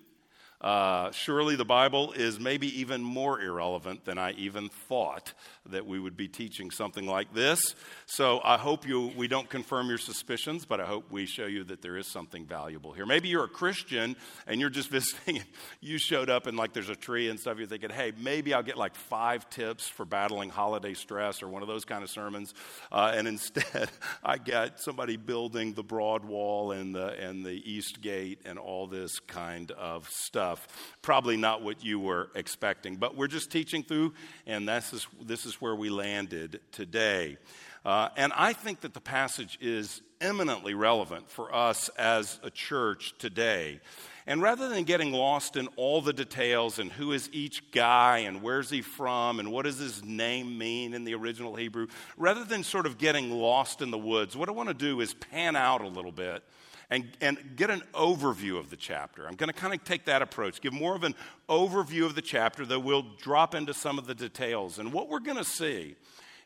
Uh, 0.62 1.12
surely 1.12 1.56
the 1.56 1.66
Bible 1.66 2.14
is 2.14 2.40
maybe 2.40 2.80
even 2.80 3.04
more 3.04 3.42
irrelevant 3.42 4.06
than 4.06 4.18
I 4.18 4.32
even 4.32 4.70
thought 4.70 5.34
that 5.72 5.86
we 5.86 6.00
would 6.00 6.18
be 6.18 6.28
teaching 6.28 6.72
something 6.72 7.06
like 7.06 7.34
this. 7.34 7.76
So 8.06 8.42
I 8.44 8.58
hope 8.58 8.88
you, 8.88 9.12
we 9.16 9.28
don't 9.28 9.50
confirm 9.50 9.90
your 9.90 9.98
suspicions, 9.98 10.66
but 10.66 10.80
I 10.80 10.86
hope 10.86 11.12
we 11.12 11.26
show 11.26 11.46
you 11.46 11.64
that 11.66 11.82
there 11.82 11.98
is 11.98 12.08
something 12.08 12.46
valuable 12.46 12.94
here. 12.94 13.06
Maybe 13.06 13.30
you're 13.30 13.44
a 13.44 13.50
Christian 13.50 14.16
and 14.48 14.60
you're 14.60 14.70
just 14.70 14.90
visiting 14.98 15.44
you 15.82 15.98
showed 15.98 16.30
up 16.30 16.48
and 16.48 16.58
like 16.58 16.74
there's 16.74 16.90
a 16.90 16.96
tree 16.96 17.30
and 17.30 17.40
stuff. 17.40 17.58
You're 17.58 17.68
thinking, 17.68 17.90
hey, 17.90 18.14
maybe 18.18 18.54
I'll 18.54 18.64
get 18.64 18.78
like 18.78 18.96
five 18.96 19.50
tips 19.50 19.88
for 19.88 20.06
battling 20.06 20.50
holiday 20.50 20.94
stress 20.94 21.44
or 21.44 21.48
one 21.48 21.62
of 21.62 21.68
those 21.68 21.86
kind 21.86 22.04
of 22.04 22.10
sermons. 22.10 22.54
Uh, 22.92 23.14
and 23.14 23.28
instead, 23.38 23.90
I 24.24 24.38
get 24.38 24.80
somebody 24.80 25.18
building 25.18 25.74
the 25.74 25.84
broad 25.84 26.26
wall 26.26 26.72
and 26.72 26.96
the, 26.96 27.08
and 27.08 27.46
the 27.46 27.62
east 27.72 28.02
gate 28.02 28.40
and 28.46 28.58
all 28.58 28.88
this 28.88 29.20
kind 29.20 29.72
of 29.72 30.10
stuff 30.10 30.38
stuff. 30.38 30.68
Probably 31.02 31.38
not 31.38 31.64
what 31.64 31.84
you 31.84 32.00
were 32.00 32.30
expecting, 32.36 32.98
but 32.98 33.16
we're 33.16 33.28
just 33.28 33.52
teaching 33.52 33.84
through, 33.84 34.14
and 34.46 34.68
this 34.68 34.94
is, 34.94 35.08
this 35.22 35.46
is 35.46 35.57
where 35.62 35.76
we 35.76 35.90
landed 35.90 36.62
today. 36.72 37.38
Uh, 37.86 38.10
and 38.18 38.34
I 38.36 38.54
think 38.54 38.82
that 38.82 38.94
the 38.94 39.00
passage 39.00 39.58
is 39.62 40.02
eminently 40.20 40.74
relevant 40.74 41.30
for 41.30 41.54
us 41.54 41.90
as 41.98 42.40
a 42.44 42.50
church 42.50 43.14
today. 43.18 43.80
And 44.26 44.42
rather 44.42 44.68
than 44.68 44.84
getting 44.84 45.14
lost 45.14 45.56
in 45.56 45.70
all 45.78 46.02
the 46.02 46.12
details 46.12 46.80
and 46.80 46.92
who 46.92 47.14
is 47.14 47.30
each 47.32 47.72
guy 47.72 48.20
and 48.20 48.42
where's 48.42 48.70
he 48.70 48.82
from 48.82 49.40
and 49.40 49.54
what 49.54 49.64
does 49.64 49.78
his 49.78 50.04
name 50.04 50.58
mean 50.58 50.94
in 50.94 51.06
the 51.06 51.16
original 51.16 51.56
Hebrew, 51.56 51.88
rather 52.18 52.44
than 52.44 52.64
sort 52.64 52.86
of 52.86 52.98
getting 52.98 53.32
lost 53.32 53.82
in 53.82 53.90
the 53.90 53.98
woods, 53.98 54.36
what 54.36 54.50
I 54.50 54.52
want 54.52 54.68
to 54.68 54.76
do 54.76 55.00
is 55.00 55.14
pan 55.14 55.56
out 55.56 55.82
a 55.82 55.88
little 55.88 56.12
bit 56.12 56.44
and, 56.90 57.06
and 57.20 57.38
get 57.56 57.70
an 57.70 57.82
overview 57.94 58.58
of 58.58 58.70
the 58.70 58.78
chapter. 58.78 59.28
I'm 59.28 59.36
going 59.36 59.52
to 59.52 59.54
kind 59.54 59.74
of 59.74 59.84
take 59.84 60.06
that 60.06 60.22
approach, 60.22 60.62
give 60.62 60.74
more 60.74 60.96
of 60.96 61.04
an 61.04 61.16
overview 61.50 62.06
of 62.06 62.16
the 62.16 62.22
chapter, 62.22 62.66
though 62.66 62.80
we'll 62.80 63.06
drop 63.18 63.54
into 63.54 63.74
some 63.74 63.98
of 63.98 64.08
the 64.08 64.16
details. 64.16 64.80
And 64.80 64.94
what 64.94 65.10
we're 65.10 65.20
going 65.20 65.38
to 65.38 65.44
see 65.44 65.96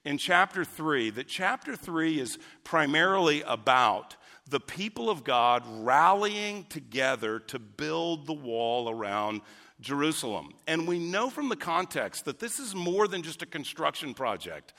in 0.04 0.18
chapter 0.18 0.66
3, 0.66 1.12
that 1.12 1.28
chapter 1.28 1.76
3 1.76 2.20
is 2.20 2.40
primarily 2.64 3.44
about 3.44 4.16
the 4.50 4.60
people 4.60 5.10
of 5.10 5.24
God 5.24 5.64
rallying 5.86 6.66
together 6.66 7.40
to 7.40 7.60
build 7.60 8.26
the 8.26 8.34
wall 8.34 8.90
around 8.90 9.42
Jerusalem. 9.80 10.54
And 10.68 10.88
we 10.88 10.98
know 10.98 11.30
from 11.30 11.50
the 11.50 11.56
context 11.56 12.26
that 12.26 12.40
this 12.40 12.60
is 12.60 12.74
more 12.74 13.08
than 13.08 13.22
just 13.22 13.44
a 13.44 13.46
construction 13.46 14.14
project. 14.16 14.74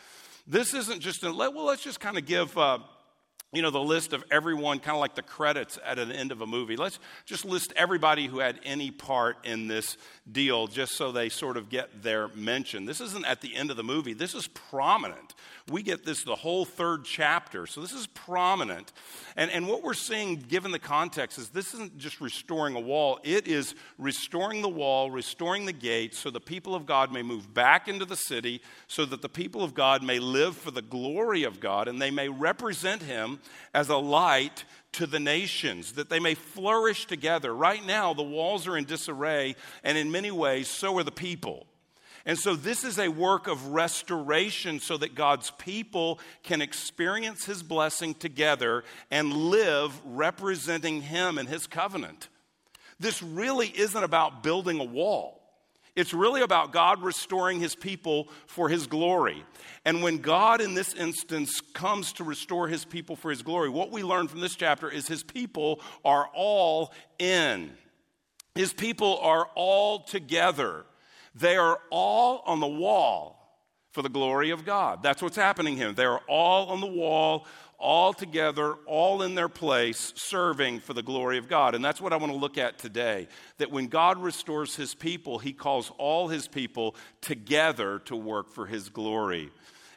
This 0.47 0.75
isn't 0.75 1.00
just 1.00 1.23
a, 1.23 1.33
well, 1.33 1.64
let's 1.64 1.85
just 1.85 2.00
kind 2.00 2.19
of 2.19 2.26
give. 2.26 2.57
Uh, 2.59 2.81
you 3.52 3.61
know, 3.61 3.71
the 3.71 3.78
list 3.78 4.14
of 4.14 4.25
everyone, 4.30 4.78
kind 4.78 4.97
of 4.97 5.00
like 5.00 5.14
the 5.14 5.23
credits 5.23 5.78
at 5.85 5.99
an 5.99 6.11
end 6.11 6.32
of 6.32 6.40
a 6.40 6.47
movie. 6.47 6.75
Let's 6.75 6.99
just 7.26 7.44
list 7.44 7.71
everybody 7.76 8.26
who 8.26 8.38
had 8.38 8.59
any 8.64 8.90
part 8.90 9.37
in 9.44 9.68
this 9.68 9.99
deal 10.30 10.66
just 10.66 10.94
so 10.94 11.12
they 11.12 11.28
sort 11.28 11.59
of 11.59 11.68
get 11.68 12.02
their 12.02 12.28
mention. 12.28 12.87
This 12.87 13.02
isn't 13.02 13.26
at 13.26 13.42
the 13.42 13.54
end 13.54 13.71
of 13.71 13.76
the 13.76 13.82
movie, 13.82 14.14
this 14.14 14.35
is 14.35 14.49
prominent. 14.49 15.35
We 15.71 15.82
get 15.82 16.04
this 16.04 16.25
the 16.25 16.35
whole 16.35 16.64
third 16.64 17.04
chapter, 17.04 17.66
so 17.66 17.82
this 17.82 17.92
is 17.92 18.06
prominent. 18.06 18.90
And, 19.37 19.50
and 19.50 19.68
what 19.68 19.82
we're 19.82 19.94
seeing, 19.94 20.37
given 20.37 20.73
the 20.73 20.78
context, 20.78 21.38
is 21.38 21.50
this 21.50 21.75
isn't 21.75 21.99
just 21.99 22.21
restoring 22.23 22.75
a 22.75 22.80
wall, 22.80 23.21
it 23.23 23.47
is 23.47 23.75
restoring 23.99 24.62
the 24.62 24.68
wall, 24.68 25.11
restoring 25.11 25.66
the 25.66 25.73
gates, 25.73 26.18
so 26.18 26.30
the 26.30 26.40
people 26.40 26.75
of 26.75 26.87
God 26.87 27.12
may 27.12 27.23
move 27.23 27.52
back 27.52 27.87
into 27.87 28.06
the 28.06 28.16
city, 28.16 28.62
so 28.88 29.04
that 29.04 29.21
the 29.21 29.28
people 29.28 29.62
of 29.62 29.75
God 29.75 30.02
may 30.02 30.18
live 30.18 30.56
for 30.56 30.71
the 30.71 30.82
glory 30.82 31.44
of 31.44 31.61
God 31.61 31.87
and 31.87 32.00
they 32.00 32.11
may 32.11 32.30
represent 32.30 33.02
Him 33.02 33.40
as 33.75 33.89
a 33.89 33.97
light 33.97 34.65
to 34.93 35.07
the 35.07 35.21
nations, 35.21 35.93
that 35.93 36.11
they 36.11 36.21
may 36.21 36.35
flourish 36.35 37.07
together. 37.07 37.55
Right 37.55 37.85
now, 37.85 38.13
the 38.15 38.23
walls 38.23 38.67
are 38.67 38.77
in 38.77 38.85
disarray, 38.85 39.57
and 39.83 39.97
in 39.97 40.11
many 40.11 40.31
ways, 40.31 40.69
so 40.69 40.99
are 40.99 41.03
the 41.03 41.11
people. 41.11 41.67
And 42.25 42.39
so, 42.39 42.55
this 42.55 42.85
is 42.85 42.99
a 42.99 43.09
work 43.09 43.49
of 43.49 43.69
restoration 43.69 44.79
so 44.79 44.97
that 44.99 45.17
God's 45.17 45.51
people 45.53 46.21
can 46.45 46.63
experience 46.63 47.45
His 47.45 47.63
blessing 47.63 48.15
together 48.15 48.85
and 49.11 49.33
live 49.33 50.01
representing 50.05 51.03
Him 51.03 51.39
and 51.39 51.49
His 51.49 51.67
covenant. 51.67 52.29
This 53.01 53.23
really 53.23 53.67
isn't 53.67 54.05
about 54.05 54.45
building 54.45 54.79
a 54.79 54.85
wall. 54.85 55.42
It's 55.95 56.15
really 56.15 56.41
about 56.41 56.73
God 56.73 57.03
restoring 57.03 57.61
his 57.61 57.75
people 57.75 58.29
for 58.47 58.69
his 58.69 58.87
glory. 58.87 59.45
And 59.85 60.03
when 60.03 60.19
God, 60.19 60.61
in 60.63 60.75
this 60.75 60.95
instance, 60.95 61.61
comes 61.61 62.15
to 62.15 62.25
restore 62.25 62.67
his 62.69 62.85
people 62.85 63.15
for 63.15 63.31
his 63.31 63.43
glory, 63.43 63.69
what 63.69 63.91
we 63.91 64.03
learn 64.03 64.29
from 64.29 64.41
this 64.41 64.55
chapter 64.55 64.91
is 64.91 65.07
his 65.07 65.23
people 65.23 65.81
are 66.05 66.31
all 66.35 66.93
in. 67.19 67.73
His 68.55 68.73
people 68.73 69.19
are 69.19 69.49
all 69.55 70.01
together. 70.01 70.87
They 71.35 71.57
are 71.57 71.79
all 71.91 72.43
on 72.47 72.61
the 72.61 72.67
wall 72.67 73.39
for 73.93 74.01
the 74.01 74.09
glory 74.09 74.51
of 74.51 74.65
God. 74.65 75.03
That's 75.03 75.23
what's 75.23 75.37
happening 75.37 75.77
here. 75.77 75.93
They're 75.93 76.19
all 76.21 76.69
on 76.69 76.81
the 76.81 76.87
wall 76.87 77.47
all 77.83 78.15
together, 78.15 78.75
all 78.87 79.23
in 79.23 79.35
their 79.35 79.49
place, 79.49 80.12
serving 80.17 80.81
for 80.81 80.95
the 80.95 81.03
glory 81.03 81.37
of 81.37 81.49
God. 81.49 81.75
And 81.75 81.85
that's 81.85 82.01
what 82.01 82.12
I 82.12 82.17
want 82.17 82.33
to 82.33 82.39
look 82.39 82.57
at 82.57 82.79
today. 82.79 83.27
That 83.59 83.73
when 83.73 83.89
God 83.89 84.23
restores 84.23 84.77
his 84.77 84.95
people, 84.95 85.39
he 85.39 85.53
calls 85.53 85.93
all 85.99 86.29
his 86.29 86.47
people 86.47 86.95
together 87.21 87.99
to 88.07 88.17
work 88.17 88.51
for 88.51 88.67
his 88.67 88.89
glory. 88.89 89.51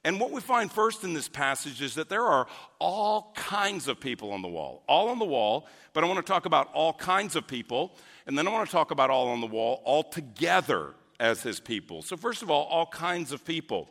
And 0.04 0.20
what 0.20 0.32
we 0.32 0.42
find 0.42 0.72
first 0.72 1.04
in 1.04 1.14
this 1.14 1.30
passage 1.30 1.82
is 1.82 1.96
that 1.96 2.10
there 2.10 2.26
are 2.26 2.48
all 2.80 3.32
kinds 3.36 3.88
of 3.88 4.00
people 4.00 4.32
on 4.32 4.42
the 4.42 4.48
wall, 4.48 4.84
all 4.88 5.10
on 5.10 5.20
the 5.20 5.26
wall, 5.26 5.68
but 5.94 6.04
I 6.04 6.08
want 6.08 6.18
to 6.18 6.32
talk 6.32 6.46
about 6.46 6.72
all 6.74 6.94
kinds 6.94 7.36
of 7.36 7.48
people, 7.48 7.96
and 8.28 8.38
then 8.38 8.48
I 8.48 8.52
want 8.52 8.68
to 8.68 8.72
talk 8.72 8.92
about 8.92 9.10
all 9.10 9.30
on 9.30 9.42
the 9.42 9.48
wall, 9.48 9.82
all 9.84 10.04
together 10.04 10.94
as 11.20 11.42
his 11.42 11.60
people. 11.60 12.02
So, 12.02 12.18
first 12.18 12.42
of 12.44 12.52
all, 12.52 12.66
all 12.66 12.86
kinds 12.86 13.32
of 13.32 13.46
people. 13.46 13.90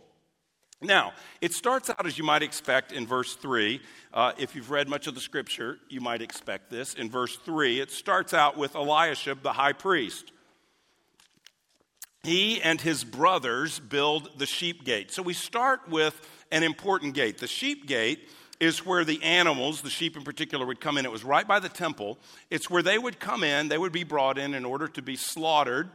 Now, 0.81 1.12
it 1.40 1.52
starts 1.52 1.88
out 1.88 2.07
as 2.07 2.19
you 2.19 2.25
might 2.25 2.43
expect 2.43 2.93
in 2.93 3.07
verse 3.07 3.35
3. 3.37 3.81
Uh, 4.12 4.33
if 4.38 4.54
you've 4.54 4.71
read 4.71 4.88
much 4.88 5.07
of 5.07 5.14
the 5.14 5.21
scripture, 5.21 5.78
you 5.88 6.00
might 6.00 6.21
expect 6.21 6.71
this. 6.71 6.95
In 6.95 7.11
verse 7.11 7.37
3, 7.37 7.81
it 7.81 7.90
starts 7.90 8.35
out 8.35 8.57
with 8.57 8.75
Eliashib, 8.75 9.43
the 9.43 9.52
high 9.52 9.73
priest. 9.73 10.33
He 12.23 12.61
and 12.62 12.81
his 12.81 13.04
brothers 13.04 13.78
build 13.78 14.38
the 14.38 14.47
sheep 14.47 14.85
gate. 14.85 15.11
So 15.11 15.23
we 15.23 15.35
start 15.35 15.88
with 15.88 16.19
an 16.50 16.62
important 16.62 17.14
gate. 17.14 17.38
The 17.38 17.47
sheep 17.47 17.87
gate 17.87 18.28
is 18.61 18.85
where 18.87 19.04
the 19.04 19.23
animals, 19.23 19.83
the 19.83 19.90
sheep 19.90 20.16
in 20.16 20.23
particular, 20.23 20.64
would 20.64 20.81
come 20.81 20.97
in. 20.97 21.04
It 21.04 21.12
was 21.12 21.25
right 21.25 21.47
by 21.47 21.61
the 21.61 21.69
temple. 21.69 22.19
It's 22.50 22.71
where 22.71 22.83
they 22.83 22.99
would 22.99 23.21
come 23.21 23.45
in, 23.45 23.69
they 23.69 23.78
would 23.78 23.93
be 23.93 24.04
brought 24.04 24.38
in 24.38 24.54
in 24.54 24.64
order 24.64 24.88
to 24.88 25.02
be 25.02 25.16
slaughtered 25.16 25.90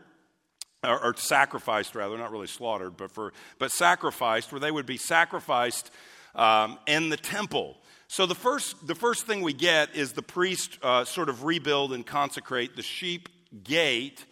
or, 0.83 0.99
or, 1.03 1.15
sacrificed 1.15 1.95
rather, 1.95 2.17
not 2.17 2.31
really 2.31 2.47
slaughtered, 2.47 2.95
but 2.97 3.11
for 3.11 3.33
but 3.57 3.71
sacrificed, 3.71 4.51
where 4.51 4.59
they 4.59 4.71
would 4.71 4.85
be 4.85 4.97
sacrificed 4.97 5.91
um, 6.35 6.77
in 6.87 7.09
the 7.09 7.17
temple. 7.17 7.77
So 8.07 8.25
the 8.25 8.35
first 8.35 8.87
the 8.87 8.95
first 8.95 9.25
thing 9.25 9.41
we 9.41 9.53
get 9.53 9.95
is 9.95 10.13
the 10.13 10.21
priest 10.21 10.77
uh, 10.81 11.05
sort 11.05 11.29
of 11.29 11.43
rebuild 11.43 11.93
and 11.93 12.05
consecrate 12.05 12.75
the 12.75 12.81
sheep 12.81 13.29
gate, 13.63 14.25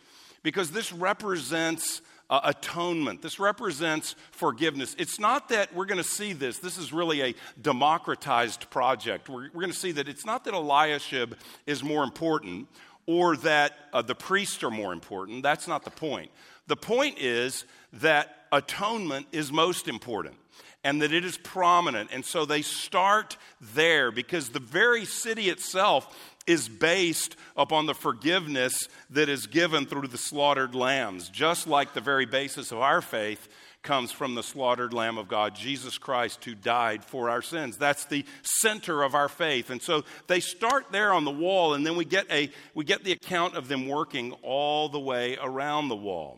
because 0.44 0.72
this 0.72 0.92
represents. 0.94 2.02
Uh, 2.30 2.42
atonement. 2.44 3.22
This 3.22 3.40
represents 3.40 4.14
forgiveness. 4.32 4.98
It's 5.00 5.18
not 5.18 5.48
that 5.48 5.74
we're 5.74 5.86
going 5.86 6.04
to 6.04 6.04
see 6.04 6.34
this. 6.34 6.60
This 6.60 6.78
is 6.78 6.92
really 6.92 7.22
a 7.22 7.34
democratized 7.62 8.70
project. 8.70 9.30
We're, 9.30 9.44
we're 9.44 9.62
going 9.62 9.72
to 9.72 9.78
see 9.78 9.94
that 9.94 10.10
it's 10.10 10.26
not 10.26 10.44
that 10.44 10.54
Eliashib 10.54 11.36
is 11.66 11.86
more 11.86 12.04
important 12.04 12.68
or 13.08 13.38
that 13.38 13.74
uh, 13.94 14.04
the 14.04 14.14
priests 14.14 14.64
are 14.64 14.70
more 14.70 14.94
important. 14.94 15.42
That's 15.42 15.68
not 15.68 15.84
the 15.84 15.92
point. 15.92 16.30
The 16.68 16.76
point 16.76 17.18
is 17.18 17.66
that 17.94 18.46
atonement 18.52 19.28
is 19.32 19.52
most 19.52 19.88
important 19.88 20.36
and 20.84 21.02
that 21.02 21.14
it 21.14 21.26
is 21.26 21.38
prominent. 21.38 22.10
And 22.14 22.24
so 22.24 22.46
they 22.46 22.62
start 22.62 23.38
there 23.74 24.12
because 24.12 24.50
the 24.50 24.60
very 24.60 25.06
city 25.06 25.50
itself 25.50 26.16
is 26.46 26.70
based 26.70 27.36
upon 27.56 27.88
the 27.88 27.94
forgiveness 27.94 28.88
that 29.10 29.28
is 29.28 29.48
given 29.48 29.86
through 29.86 30.08
the 30.08 30.18
slaughtered 30.18 30.76
lambs, 30.76 31.30
just 31.30 31.68
like 31.68 31.94
the 31.94 32.02
very 32.02 32.26
basis 32.26 32.72
of 32.72 32.80
our 32.80 33.02
faith 33.02 33.50
comes 33.88 34.12
from 34.12 34.36
the 34.36 34.44
slaughtered 34.44 34.92
Lamb 34.92 35.18
of 35.18 35.30
God, 35.30 35.56
Jesus 35.56 35.98
Christ, 35.98 36.44
who 36.44 36.54
died 36.54 37.06
for 37.06 37.30
our 37.30 37.42
sins. 37.42 37.78
That's 37.78 38.04
the 38.04 38.26
center 38.42 39.02
of 39.02 39.16
our 39.16 39.30
faith. 39.30 39.70
And 39.70 39.82
so 39.82 40.04
they 40.28 40.42
start 40.42 40.88
there 40.92 41.14
on 41.14 41.24
the 41.24 41.32
wall, 41.32 41.74
and 41.74 41.86
then 41.86 41.96
we 41.96 42.04
get, 42.04 42.30
a, 42.30 42.52
we 42.74 42.84
get 42.84 43.06
the 43.06 43.14
account 43.14 43.56
of 43.56 43.70
them 43.70 43.88
working 43.88 44.34
all 44.44 44.90
the 44.90 45.00
way 45.00 45.38
around 45.42 45.88
the 45.88 45.96
wall. 45.96 46.38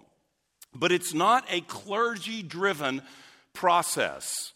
But 0.76 0.92
it's 0.92 1.12
not 1.12 1.44
a 1.50 1.62
clergy 1.62 2.44
driven 2.44 3.02
process. 3.52 4.54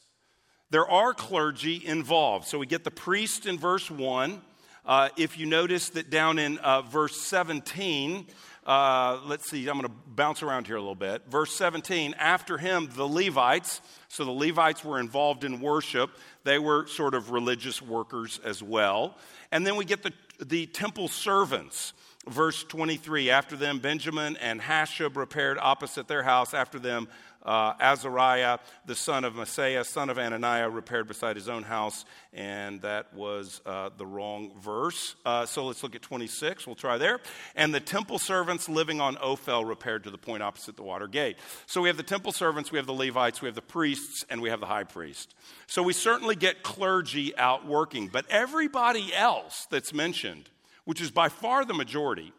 There 0.69 0.87
are 0.87 1.15
clergy 1.15 1.83
involved. 1.83 2.47
So 2.47 2.59
we 2.59 2.67
get 2.67 2.83
the 2.83 2.91
priest 2.91 3.47
in 3.47 3.57
verse 3.57 3.89
1. 3.89 4.39
Uh, 4.85 5.09
if 5.17 5.39
you 5.39 5.47
notice 5.47 5.89
that 5.89 6.11
down 6.11 6.37
in 6.37 6.59
uh, 6.59 6.83
verse 6.83 7.19
17, 7.21 8.27
uh, 8.65 9.19
let's 9.25 9.49
see, 9.49 9.67
I'm 9.67 9.77
going 9.77 9.89
to 9.89 9.95
bounce 10.07 10.41
around 10.41 10.67
here 10.67 10.77
a 10.77 10.79
little 10.79 10.95
bit. 10.95 11.23
Verse 11.27 11.53
17, 11.53 12.15
after 12.17 12.57
him, 12.57 12.89
the 12.95 13.07
Levites, 13.07 13.81
so 14.07 14.23
the 14.23 14.31
Levites 14.31 14.85
were 14.85 14.99
involved 14.99 15.43
in 15.43 15.59
worship. 15.59 16.11
They 16.43 16.59
were 16.59 16.87
sort 16.87 17.13
of 17.13 17.31
religious 17.31 17.81
workers 17.81 18.39
as 18.43 18.63
well. 18.63 19.17
And 19.51 19.67
then 19.67 19.75
we 19.75 19.85
get 19.85 20.03
the, 20.03 20.13
the 20.39 20.65
temple 20.67 21.09
servants. 21.09 21.93
Verse 22.27 22.63
23, 22.63 23.29
after 23.29 23.57
them, 23.57 23.79
Benjamin 23.79 24.37
and 24.37 24.61
Hasshub 24.61 25.17
repaired 25.17 25.57
opposite 25.59 26.07
their 26.07 26.23
house. 26.23 26.53
After 26.53 26.79
them, 26.79 27.09
uh, 27.43 27.73
Azariah, 27.79 28.59
the 28.85 28.95
son 28.95 29.23
of 29.23 29.33
Maaseiah, 29.33 29.85
son 29.85 30.09
of 30.09 30.17
Ananiah, 30.17 30.69
repaired 30.69 31.07
beside 31.07 31.35
his 31.35 31.49
own 31.49 31.63
house, 31.63 32.05
and 32.33 32.81
that 32.81 33.13
was 33.13 33.61
uh, 33.65 33.89
the 33.97 34.05
wrong 34.05 34.51
verse. 34.59 35.15
Uh, 35.25 35.45
so 35.45 35.65
let's 35.65 35.83
look 35.83 35.95
at 35.95 36.01
26. 36.01 36.65
We'll 36.65 36.75
try 36.75 36.97
there. 36.97 37.19
And 37.55 37.73
the 37.73 37.79
temple 37.79 38.19
servants 38.19 38.69
living 38.69 39.01
on 39.01 39.17
Ophel 39.17 39.65
repaired 39.65 40.03
to 40.05 40.11
the 40.11 40.17
point 40.17 40.43
opposite 40.43 40.75
the 40.75 40.83
water 40.83 41.07
gate. 41.07 41.37
So 41.65 41.81
we 41.81 41.89
have 41.89 41.97
the 41.97 42.03
temple 42.03 42.31
servants, 42.31 42.71
we 42.71 42.77
have 42.77 42.87
the 42.87 42.93
Levites, 42.93 43.41
we 43.41 43.47
have 43.47 43.55
the 43.55 43.61
priests, 43.61 44.25
and 44.29 44.41
we 44.41 44.49
have 44.49 44.59
the 44.59 44.65
high 44.65 44.83
priest. 44.83 45.35
So 45.67 45.83
we 45.83 45.93
certainly 45.93 46.35
get 46.35 46.63
clergy 46.63 47.35
out 47.37 47.65
working, 47.65 48.07
but 48.07 48.25
everybody 48.29 49.13
else 49.13 49.67
that's 49.69 49.93
mentioned, 49.93 50.49
which 50.85 51.01
is 51.01 51.11
by 51.11 51.29
far 51.29 51.65
the 51.65 51.73
majority, 51.73 52.33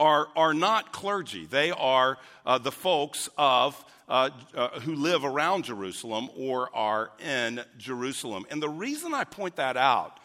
are, 0.00 0.28
are 0.36 0.54
not 0.54 0.92
clergy. 0.92 1.46
They 1.46 1.70
are 1.70 2.18
uh, 2.46 2.58
the 2.58 2.72
folks 2.72 3.28
of, 3.36 3.84
uh, 4.08 4.30
uh, 4.54 4.80
who 4.80 4.94
live 4.94 5.24
around 5.24 5.64
Jerusalem 5.64 6.28
or 6.36 6.74
are 6.74 7.10
in 7.24 7.60
Jerusalem. 7.78 8.46
And 8.50 8.62
the 8.62 8.68
reason 8.68 9.14
I 9.14 9.24
point 9.24 9.56
that 9.56 9.76
out 9.76 10.20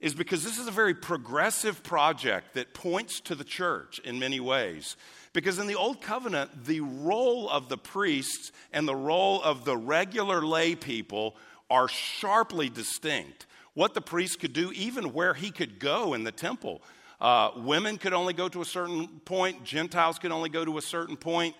is 0.00 0.14
because 0.14 0.44
this 0.44 0.58
is 0.58 0.66
a 0.66 0.72
very 0.72 0.94
progressive 0.94 1.82
project 1.82 2.54
that 2.54 2.74
points 2.74 3.20
to 3.20 3.34
the 3.34 3.44
church 3.44 3.98
in 4.00 4.18
many 4.18 4.40
ways. 4.40 4.96
Because 5.32 5.58
in 5.58 5.66
the 5.66 5.74
Old 5.74 6.00
Covenant, 6.00 6.64
the 6.64 6.80
role 6.80 7.48
of 7.50 7.68
the 7.68 7.78
priests 7.78 8.52
and 8.72 8.86
the 8.86 8.96
role 8.96 9.42
of 9.42 9.64
the 9.64 9.76
regular 9.76 10.44
lay 10.44 10.74
people 10.74 11.36
are 11.68 11.88
sharply 11.88 12.68
distinct. 12.68 13.46
What 13.74 13.92
the 13.92 14.00
priest 14.00 14.40
could 14.40 14.52
do, 14.52 14.72
even 14.72 15.12
where 15.12 15.34
he 15.34 15.50
could 15.50 15.78
go 15.78 16.14
in 16.14 16.24
the 16.24 16.32
temple, 16.32 16.80
uh, 17.20 17.50
women 17.56 17.98
could 17.98 18.12
only 18.12 18.32
go 18.32 18.48
to 18.48 18.60
a 18.60 18.64
certain 18.64 19.08
point, 19.24 19.64
Gentiles 19.64 20.18
could 20.18 20.32
only 20.32 20.48
go 20.48 20.64
to 20.64 20.78
a 20.78 20.82
certain 20.82 21.16
point. 21.16 21.54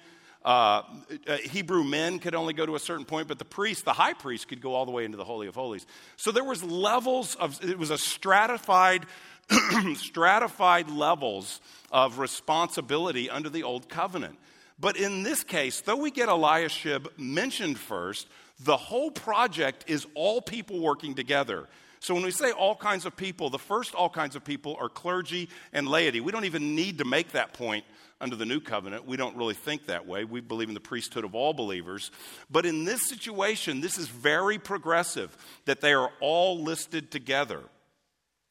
Uh, 0.45 0.83
uh, 1.27 1.39
Hebrew 1.39 1.83
men 1.83 2.21
could 2.21 2.37
only 2.37 2.55
go 2.55 2.65
to 2.65 2.77
a 2.77 2.79
certain 2.79 3.05
point, 3.05 3.27
but 3.27 3.39
the 3.39 3.45
priest, 3.45 3.85
the 3.85 3.93
high 3.93 4.13
priest, 4.13 4.47
could 4.47 4.61
go 4.61 4.75
all 4.75 4.87
the 4.87 4.93
way 4.93 5.05
into 5.05 5.17
the 5.17 5.25
Holy 5.25 5.49
of 5.49 5.57
Holies. 5.57 5.87
So 6.17 6.31
there 6.31 6.45
was 6.45 6.63
levels 6.63 7.35
of, 7.35 7.59
it 7.65 7.77
was 7.77 7.91
a 7.91 7.99
stratified, 7.99 9.07
stratified 9.95 10.89
levels 10.89 11.61
of 11.91 12.21
responsibility 12.21 13.29
under 13.29 13.49
the 13.49 13.65
Old 13.65 13.89
Covenant. 13.89 14.39
But 14.79 14.97
in 14.97 15.25
this 15.25 15.43
case, 15.43 15.81
though 15.81 15.97
we 15.97 16.13
get 16.13 16.29
Eliashib 16.29 17.09
mentioned 17.17 17.79
first, 17.79 18.29
the 18.61 18.77
whole 18.77 19.11
project 19.11 19.85
is 19.89 20.07
all 20.15 20.41
people 20.41 20.81
working 20.81 21.15
together. 21.15 21.67
So 22.01 22.15
when 22.15 22.25
we 22.25 22.31
say 22.31 22.53
all 22.53 22.77
kinds 22.77 23.07
of 23.07 23.17
people, 23.17 23.51
the 23.51 23.59
first 23.59 23.95
all 23.95 24.09
kinds 24.09 24.37
of 24.37 24.45
people 24.45 24.77
are 24.81 24.89
clergy 24.89 25.49
and 25.73 25.89
laity. 25.89 26.21
We 26.21 26.33
don't 26.33 26.45
even 26.45 26.75
need 26.75 26.99
to 26.99 27.05
make 27.05 27.33
that 27.33 27.53
point 27.53 27.85
under 28.21 28.37
the 28.37 28.47
new 28.47 28.61
covenant. 28.61 29.07
We 29.07 29.17
don't 29.17 29.37
really 29.37 29.55
think 29.55 29.87
that 29.87 30.07
way. 30.07 30.25
We 30.25 30.41
believe 30.41 30.69
in 30.69 30.75
the 30.75 30.81
priesthood 30.81 31.25
of 31.25 31.35
all 31.35 31.53
believers. 31.53 32.11
But 32.51 32.65
in 32.65 32.85
this 32.85 33.09
situation, 33.09 33.81
this 33.81 33.99
is 33.99 34.09
very 34.09 34.59
progressive 34.59 35.37
that 35.67 35.81
they 35.81 35.93
are 35.93 36.11
all 36.21 36.63
listed 36.63 37.11
together. 37.11 37.61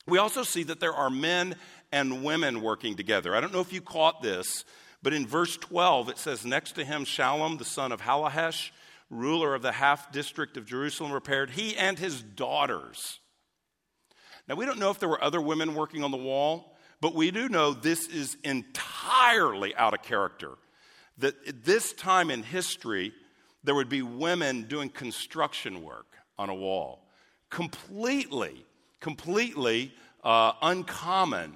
We 0.07 0.19
also 0.19 0.43
see 0.43 0.63
that 0.63 0.79
there 0.79 0.93
are 0.93 1.09
men 1.09 1.55
and 1.91 2.23
women 2.23 2.61
working 2.61 2.95
together. 2.95 3.35
I 3.35 3.41
don't 3.41 3.53
know 3.53 3.59
if 3.59 3.73
you 3.73 3.81
caught 3.81 4.21
this, 4.21 4.65
but 5.01 5.13
in 5.13 5.25
verse 5.25 5.57
12 5.57 6.09
it 6.09 6.17
says, 6.19 6.45
Next 6.45 6.73
to 6.73 6.85
him, 6.85 7.05
Shallum, 7.05 7.57
the 7.57 7.65
son 7.65 7.91
of 7.91 8.01
Hallohesh, 8.01 8.69
ruler 9.09 9.55
of 9.55 9.61
the 9.63 9.71
half 9.71 10.11
district 10.11 10.57
of 10.57 10.65
Jerusalem, 10.65 11.11
repaired, 11.11 11.51
he 11.51 11.75
and 11.75 11.97
his 11.97 12.21
daughters 12.21 13.19
now, 14.47 14.55
we 14.55 14.65
don't 14.65 14.79
know 14.79 14.91
if 14.91 14.99
there 14.99 15.09
were 15.09 15.23
other 15.23 15.41
women 15.41 15.73
working 15.73 16.03
on 16.03 16.11
the 16.11 16.17
wall, 16.17 16.75
but 17.01 17.15
we 17.15 17.31
do 17.31 17.49
know 17.49 17.73
this 17.73 18.07
is 18.07 18.37
entirely 18.43 19.75
out 19.75 19.93
of 19.93 20.03
character. 20.03 20.51
That 21.17 21.35
at 21.47 21.63
this 21.63 21.93
time 21.93 22.29
in 22.29 22.43
history, 22.43 23.13
there 23.63 23.73
would 23.73 23.89
be 23.89 24.01
women 24.01 24.63
doing 24.63 24.89
construction 24.89 25.81
work 25.83 26.17
on 26.37 26.49
a 26.49 26.55
wall. 26.55 27.07
Completely, 27.49 28.65
completely 28.99 29.93
uh, 30.23 30.53
uncommon 30.61 31.53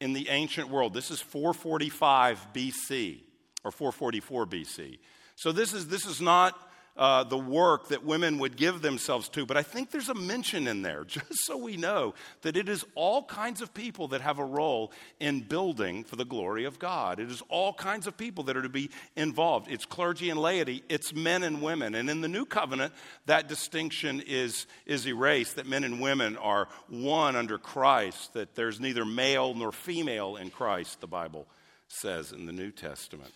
in 0.00 0.12
the 0.12 0.28
ancient 0.28 0.68
world. 0.68 0.92
This 0.92 1.10
is 1.10 1.20
445 1.20 2.48
BC 2.52 3.20
or 3.62 3.70
444 3.70 4.46
BC. 4.46 4.98
So 5.36 5.52
this 5.52 5.72
is, 5.72 5.88
this 5.88 6.06
is 6.06 6.20
not 6.20 6.58
uh, 6.96 7.24
the 7.24 7.38
work 7.38 7.88
that 7.88 8.04
women 8.04 8.38
would 8.38 8.56
give 8.56 8.80
themselves 8.80 9.28
to. 9.30 9.44
But 9.44 9.56
I 9.56 9.62
think 9.62 9.90
there's 9.90 10.08
a 10.08 10.14
mention 10.14 10.68
in 10.68 10.82
there, 10.82 11.04
just 11.08 11.26
so 11.44 11.56
we 11.56 11.76
know 11.76 12.14
that 12.42 12.56
it 12.56 12.68
is 12.68 12.84
all 12.94 13.24
kinds 13.24 13.60
of 13.60 13.74
people 13.74 14.08
that 14.08 14.20
have 14.20 14.38
a 14.38 14.44
role 14.44 14.92
in 15.18 15.40
building 15.40 16.04
for 16.04 16.16
the 16.16 16.24
glory 16.24 16.64
of 16.64 16.78
God. 16.78 17.18
It 17.18 17.30
is 17.30 17.42
all 17.48 17.72
kinds 17.72 18.06
of 18.06 18.16
people 18.16 18.44
that 18.44 18.56
are 18.56 18.62
to 18.62 18.68
be 18.68 18.90
involved. 19.16 19.68
It's 19.70 19.84
clergy 19.84 20.30
and 20.30 20.40
laity, 20.40 20.82
it's 20.88 21.12
men 21.12 21.42
and 21.42 21.60
women. 21.60 21.94
And 21.94 22.08
in 22.08 22.20
the 22.20 22.28
new 22.28 22.44
covenant, 22.44 22.92
that 23.26 23.48
distinction 23.48 24.22
is, 24.26 24.66
is 24.86 25.06
erased 25.06 25.56
that 25.56 25.66
men 25.66 25.84
and 25.84 26.00
women 26.00 26.36
are 26.36 26.68
one 26.88 27.36
under 27.36 27.58
Christ, 27.58 28.34
that 28.34 28.54
there's 28.54 28.80
neither 28.80 29.04
male 29.04 29.54
nor 29.54 29.72
female 29.72 30.36
in 30.36 30.50
Christ, 30.50 31.00
the 31.00 31.06
Bible 31.06 31.46
says 31.88 32.32
in 32.32 32.46
the 32.46 32.52
New 32.52 32.70
Testament. 32.70 33.32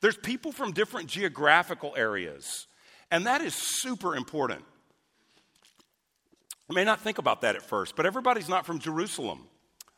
There's 0.00 0.16
people 0.16 0.52
from 0.52 0.72
different 0.72 1.08
geographical 1.08 1.94
areas 1.96 2.66
and 3.12 3.26
that 3.26 3.42
is 3.42 3.54
super 3.54 4.16
important. 4.16 4.64
You 6.68 6.74
may 6.74 6.84
not 6.84 7.00
think 7.00 7.18
about 7.18 7.42
that 7.42 7.54
at 7.54 7.62
first, 7.62 7.94
but 7.94 8.06
everybody's 8.06 8.48
not 8.48 8.64
from 8.64 8.78
Jerusalem. 8.78 9.46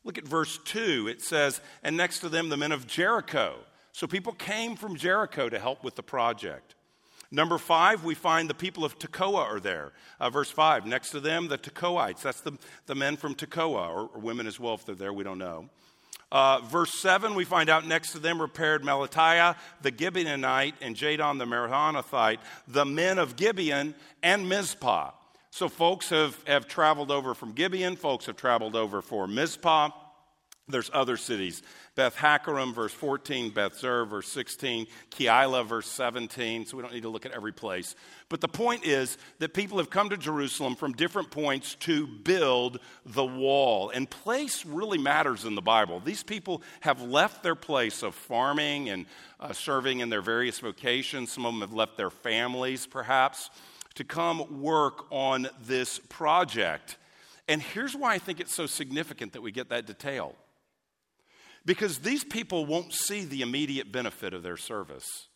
Look 0.02 0.18
at 0.18 0.26
verse 0.26 0.58
2. 0.64 1.06
It 1.08 1.22
says, 1.22 1.60
And 1.84 1.96
next 1.96 2.18
to 2.18 2.28
them, 2.28 2.48
the 2.48 2.56
men 2.56 2.72
of 2.72 2.88
Jericho. 2.88 3.54
So 3.92 4.08
people 4.08 4.32
came 4.32 4.74
from 4.74 4.96
Jericho 4.96 5.48
to 5.48 5.60
help 5.60 5.84
with 5.84 5.94
the 5.94 6.02
project. 6.02 6.74
Number 7.30 7.56
five, 7.56 8.02
we 8.02 8.16
find 8.16 8.50
the 8.50 8.54
people 8.54 8.84
of 8.84 8.98
Tekoa 8.98 9.38
are 9.38 9.60
there. 9.60 9.92
Uh, 10.18 10.30
verse 10.30 10.50
five, 10.50 10.84
next 10.84 11.10
to 11.10 11.20
them, 11.20 11.46
the 11.46 11.56
Tekoites. 11.56 12.22
That's 12.22 12.40
the, 12.40 12.58
the 12.86 12.96
men 12.96 13.16
from 13.16 13.36
Tekoa, 13.36 13.88
or, 13.88 14.10
or 14.12 14.20
women 14.20 14.48
as 14.48 14.58
well 14.58 14.74
if 14.74 14.84
they're 14.84 14.94
there, 14.94 15.12
we 15.12 15.24
don't 15.24 15.38
know. 15.38 15.70
Uh, 16.32 16.60
verse 16.60 16.92
7, 16.94 17.34
we 17.34 17.44
find 17.44 17.68
out 17.68 17.86
next 17.86 18.12
to 18.12 18.18
them 18.18 18.40
repaired 18.40 18.82
Melatiah 18.82 19.56
the 19.82 19.92
Gibeonite 19.92 20.74
and 20.80 20.96
Jadon 20.96 21.38
the 21.38 21.44
Meronothite, 21.44 22.38
the 22.66 22.84
men 22.84 23.18
of 23.18 23.36
Gibeon 23.36 23.94
and 24.22 24.48
Mizpah. 24.48 25.12
So 25.50 25.68
folks 25.68 26.08
have, 26.08 26.36
have 26.46 26.66
traveled 26.66 27.10
over 27.12 27.34
from 27.34 27.52
Gibeon, 27.52 27.96
folks 27.96 28.26
have 28.26 28.36
traveled 28.36 28.74
over 28.74 29.00
for 29.00 29.28
Mizpah. 29.28 29.90
There's 30.66 30.90
other 30.94 31.18
cities. 31.18 31.62
Beth 31.94 32.16
Hakerem, 32.16 32.74
verse 32.74 32.92
14, 32.94 33.50
Beth 33.50 33.76
Zur, 33.78 34.06
verse 34.06 34.28
16, 34.28 34.86
Keilah, 35.10 35.66
verse 35.66 35.86
17. 35.88 36.64
So 36.64 36.78
we 36.78 36.82
don't 36.82 36.94
need 36.94 37.02
to 37.02 37.10
look 37.10 37.26
at 37.26 37.32
every 37.32 37.52
place. 37.52 37.94
But 38.30 38.40
the 38.40 38.48
point 38.48 38.86
is 38.86 39.18
that 39.40 39.52
people 39.52 39.76
have 39.76 39.90
come 39.90 40.08
to 40.08 40.16
Jerusalem 40.16 40.74
from 40.74 40.94
different 40.94 41.30
points 41.30 41.74
to 41.80 42.06
build 42.06 42.80
the 43.04 43.26
wall. 43.26 43.90
And 43.90 44.08
place 44.08 44.64
really 44.64 44.96
matters 44.96 45.44
in 45.44 45.54
the 45.54 45.60
Bible. 45.60 46.00
These 46.00 46.22
people 46.22 46.62
have 46.80 47.02
left 47.02 47.42
their 47.42 47.54
place 47.54 48.02
of 48.02 48.14
farming 48.14 48.88
and 48.88 49.04
uh, 49.40 49.52
serving 49.52 50.00
in 50.00 50.08
their 50.08 50.22
various 50.22 50.60
vocations. 50.60 51.30
Some 51.30 51.44
of 51.44 51.52
them 51.52 51.60
have 51.60 51.74
left 51.74 51.98
their 51.98 52.10
families, 52.10 52.86
perhaps, 52.86 53.50
to 53.96 54.04
come 54.04 54.62
work 54.62 55.04
on 55.10 55.46
this 55.66 55.98
project. 56.08 56.96
And 57.48 57.60
here's 57.60 57.94
why 57.94 58.14
I 58.14 58.18
think 58.18 58.40
it's 58.40 58.54
so 58.54 58.64
significant 58.64 59.34
that 59.34 59.42
we 59.42 59.52
get 59.52 59.68
that 59.68 59.86
detail 59.86 60.34
because 61.64 61.98
these 61.98 62.24
people 62.24 62.66
won't 62.66 62.92
see 62.92 63.24
the 63.24 63.42
immediate 63.42 63.90
benefit 63.90 64.34
of 64.34 64.42
their 64.42 64.56
service. 64.56 65.28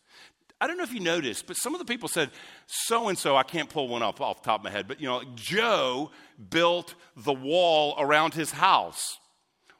I 0.61 0.67
don't 0.67 0.77
know 0.77 0.83
if 0.83 0.93
you 0.93 0.99
noticed, 0.99 1.47
but 1.47 1.55
some 1.55 1.73
of 1.73 1.79
the 1.79 1.85
people 1.85 2.09
said, 2.09 2.31
so 2.67 3.07
and 3.07 3.17
so, 3.17 3.37
I 3.37 3.43
can't 3.43 3.69
pull 3.69 3.87
one 3.87 4.03
up 4.03 4.19
off 4.19 4.41
the 4.41 4.45
top 4.45 4.59
of 4.59 4.65
my 4.65 4.71
head, 4.71 4.87
but 4.87 4.99
you 4.99 5.07
know, 5.07 5.23
Joe 5.35 6.11
built 6.49 6.95
the 7.15 7.33
wall 7.33 7.95
around 7.97 8.33
his 8.33 8.51
house. 8.51 9.19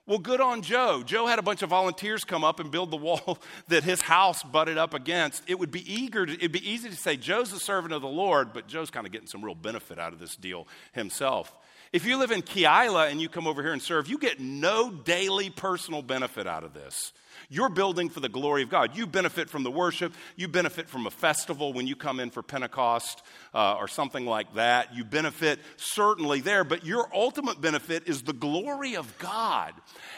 Well, 0.10 0.18
good 0.18 0.42
on 0.42 0.64
Joe. 0.64 1.04
Joe 1.06 1.28
had 1.28 1.38
a 1.38 1.44
bunch 1.44 1.62
of 1.62 1.70
volunteers 1.70 2.24
come 2.24 2.44
up 2.44 2.60
and 2.60 2.72
build 2.72 2.90
the 2.90 2.98
wall 2.98 3.38
that 3.68 3.84
his 3.84 4.02
house 4.02 4.42
butted 4.42 4.78
up 4.78 4.94
against. 4.94 5.44
It 5.48 5.60
would 5.60 5.70
be 5.70 5.84
eager 5.94 6.26
to, 6.26 6.34
it'd 6.34 6.52
be 6.52 6.68
easy 6.68 6.90
to 6.90 6.96
say 6.96 7.16
Joe's 7.18 7.54
a 7.54 7.60
servant 7.60 7.94
of 7.94 8.02
the 8.02 8.08
Lord, 8.08 8.54
but 8.54 8.68
Joe's 8.68 8.90
kind 8.90 9.06
of 9.06 9.12
getting 9.12 9.28
some 9.28 9.46
real 9.46 9.54
benefit 9.54 10.00
out 10.00 10.14
of 10.14 10.20
this 10.20 10.36
deal 10.36 10.68
himself. 10.94 11.56
If 11.92 12.06
you 12.06 12.18
live 12.18 12.32
in 12.32 12.44
Keilah 12.44 13.10
and 13.10 13.20
you 13.20 13.30
come 13.30 13.48
over 13.48 13.64
here 13.64 13.74
and 13.74 13.82
serve, 13.82 14.08
you 14.08 14.20
get 14.20 14.40
no 14.40 14.92
daily 14.92 15.50
personal 15.50 16.04
benefit 16.04 16.46
out 16.46 16.64
of 16.64 16.74
this. 16.74 17.14
You're 17.52 17.70
building 17.70 18.10
for 18.10 18.20
the 18.20 18.30
glory 18.30 18.62
of 18.62 18.70
God. 18.70 18.96
You 18.96 19.08
benefit 19.08 19.50
from 19.50 19.64
the 19.64 19.72
worship. 19.72 20.14
You 20.36 20.48
benefit 20.48 20.88
from 20.88 21.08
a 21.08 21.12
festival 21.12 21.74
when 21.74 21.88
you 21.88 21.96
come 21.96 22.20
in 22.20 22.30
for 22.30 22.44
Pentecost 22.44 23.24
uh, 23.56 23.74
or 23.74 23.88
something 23.88 24.28
like 24.28 24.54
that. 24.54 24.94
You 24.94 25.04
benefit 25.04 25.60
certainly 25.78 26.42
there, 26.42 26.64
but 26.64 26.86
your 26.86 27.10
ultimate 27.12 27.60
benefit 27.60 28.08
is 28.08 28.22
the 28.22 28.34
glory 28.34 28.96
of 28.96 29.18
God 29.18 29.74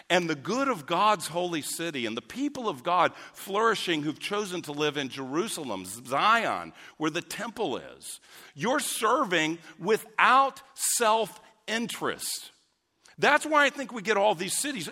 and 0.09 0.29
the 0.29 0.35
good 0.35 0.67
of 0.67 0.85
God's 0.85 1.27
holy 1.27 1.61
city 1.61 2.05
and 2.05 2.17
the 2.17 2.21
people 2.21 2.67
of 2.67 2.83
God 2.83 3.13
flourishing 3.33 4.03
who've 4.03 4.19
chosen 4.19 4.61
to 4.63 4.73
live 4.73 4.97
in 4.97 5.07
Jerusalem, 5.07 5.85
Zion, 5.85 6.73
where 6.97 7.11
the 7.11 7.21
temple 7.21 7.77
is. 7.77 8.19
You're 8.55 8.81
serving 8.81 9.59
without 9.79 10.61
self 10.73 11.39
interest. 11.71 12.51
That's 13.17 13.45
why 13.45 13.65
I 13.65 13.69
think 13.69 13.93
we 13.93 14.01
get 14.01 14.17
all 14.17 14.35
these 14.35 14.57
cities. 14.57 14.89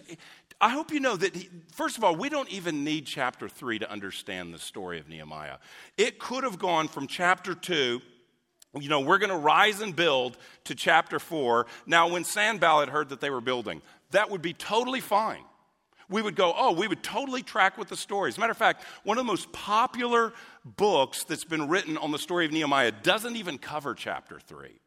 I 0.62 0.70
hope 0.70 0.92
you 0.92 1.00
know 1.00 1.16
that, 1.16 1.36
he, 1.36 1.50
first 1.74 1.98
of 1.98 2.04
all, 2.04 2.16
we 2.16 2.30
don't 2.30 2.50
even 2.50 2.84
need 2.84 3.06
chapter 3.06 3.48
3 3.48 3.80
to 3.80 3.92
understand 3.92 4.54
the 4.54 4.60
story 4.60 5.00
of 5.00 5.08
Nehemiah. 5.08 5.58
It 5.98 6.20
could 6.20 6.44
have 6.44 6.60
gone 6.60 6.88
from 6.88 7.08
chapter 7.08 7.56
2, 7.56 8.02
you 8.80 8.90
know, 8.90 9.00
we're 9.00 9.18
going 9.18 9.32
to 9.32 9.38
rise 9.38 9.82
and 9.82 9.96
build, 9.96 10.38
to 10.66 10.76
chapter 10.76 11.18
4. 11.18 11.66
Now, 11.88 12.10
when 12.10 12.24
Sanballat 12.24 12.90
heard 12.90 13.10
that 13.10 13.22
they 13.22 13.30
were 13.30 13.42
building, 13.42 13.82
that 14.12 14.30
would 14.30 14.42
be 14.42 14.54
totally 14.54 15.00
fine. 15.00 15.44
We 16.10 16.22
would 16.22 16.36
go, 16.36 16.54
oh, 16.56 16.74
we 16.74 16.88
would 16.88 17.04
totally 17.04 17.42
track 17.42 17.78
with 17.78 17.88
the 17.88 17.98
story. 17.98 18.30
As 18.30 18.38
a 18.38 18.40
matter 18.40 18.52
of 18.52 18.58
fact, 18.58 18.84
one 19.04 19.18
of 19.18 19.26
the 19.26 19.32
most 19.32 19.52
popular 19.52 20.34
books 20.66 21.24
that's 21.24 21.46
been 21.46 21.68
written 21.68 21.98
on 21.98 22.12
the 22.12 22.20
story 22.20 22.46
of 22.46 22.52
Nehemiah 22.52 22.92
doesn't 22.92 23.36
even 23.36 23.58
cover 23.58 23.94
chapter 23.94 24.40
3. 24.40 24.80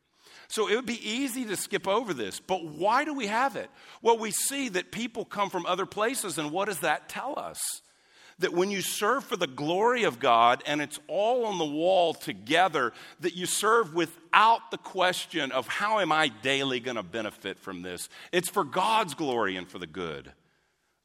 So 0.52 0.68
it 0.68 0.76
would 0.76 0.84
be 0.84 1.00
easy 1.08 1.46
to 1.46 1.56
skip 1.56 1.88
over 1.88 2.12
this, 2.12 2.38
but 2.38 2.62
why 2.62 3.06
do 3.06 3.14
we 3.14 3.26
have 3.26 3.56
it? 3.56 3.70
Well, 4.02 4.18
we 4.18 4.32
see 4.32 4.68
that 4.68 4.92
people 4.92 5.24
come 5.24 5.48
from 5.48 5.64
other 5.64 5.86
places, 5.86 6.36
and 6.36 6.50
what 6.50 6.66
does 6.66 6.80
that 6.80 7.08
tell 7.08 7.38
us? 7.38 7.58
That 8.38 8.52
when 8.52 8.70
you 8.70 8.82
serve 8.82 9.24
for 9.24 9.38
the 9.38 9.46
glory 9.46 10.02
of 10.02 10.18
God 10.20 10.62
and 10.66 10.82
it's 10.82 11.00
all 11.08 11.46
on 11.46 11.56
the 11.56 11.64
wall 11.64 12.12
together, 12.12 12.92
that 13.20 13.34
you 13.34 13.46
serve 13.46 13.94
without 13.94 14.70
the 14.70 14.76
question 14.76 15.52
of 15.52 15.66
how 15.68 16.00
am 16.00 16.12
I 16.12 16.28
daily 16.28 16.80
going 16.80 16.98
to 16.98 17.02
benefit 17.02 17.58
from 17.58 17.80
this? 17.80 18.10
It's 18.30 18.50
for 18.50 18.62
God's 18.62 19.14
glory 19.14 19.56
and 19.56 19.66
for 19.66 19.78
the 19.78 19.86
good 19.86 20.32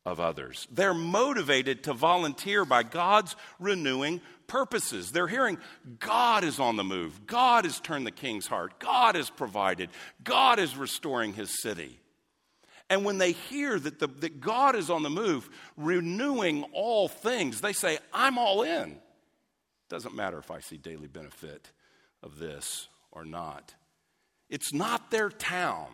of 0.08 0.22
others. 0.22 0.70
They're 0.72 0.94
motivated 0.94 1.84
to 1.84 1.94
volunteer 1.94 2.64
by 2.64 2.84
God's 2.84 3.36
renewing 3.60 4.22
purposes. 4.48 5.12
They're 5.12 5.28
hearing 5.28 5.58
God 6.00 6.46
is 6.46 6.62
on 6.62 6.78
the 6.78 6.84
move, 6.84 7.28
God 7.28 7.66
has 7.66 7.82
turned 7.82 8.08
the 8.08 8.12
king's 8.12 8.48
heart, 8.48 8.80
God 8.80 9.16
has 9.16 9.30
provided, 9.30 9.90
God 10.24 10.60
is 10.60 10.78
restoring 10.78 11.34
his 11.34 11.62
city. 11.62 12.00
And 12.90 13.04
when 13.04 13.18
they 13.18 13.34
hear 13.34 13.78
that, 13.78 14.00
the, 14.00 14.08
that 14.08 14.40
God 14.40 14.78
is 14.78 14.90
on 14.90 15.04
the 15.04 15.10
move, 15.10 15.50
renewing 15.76 16.64
all 16.72 17.10
things, 17.10 17.60
they 17.60 17.74
say, 17.74 18.00
I'm 18.14 18.38
all 18.38 18.62
in. 18.62 18.98
Doesn't 19.90 20.16
matter 20.16 20.38
if 20.38 20.52
I 20.52 20.62
see 20.62 20.78
daily 20.78 21.10
benefit 21.10 21.70
of 22.24 22.40
this 22.40 22.88
or 23.12 23.26
not. 23.26 23.76
It's 24.50 24.74
not 24.74 25.12
their 25.12 25.30
town, 25.30 25.90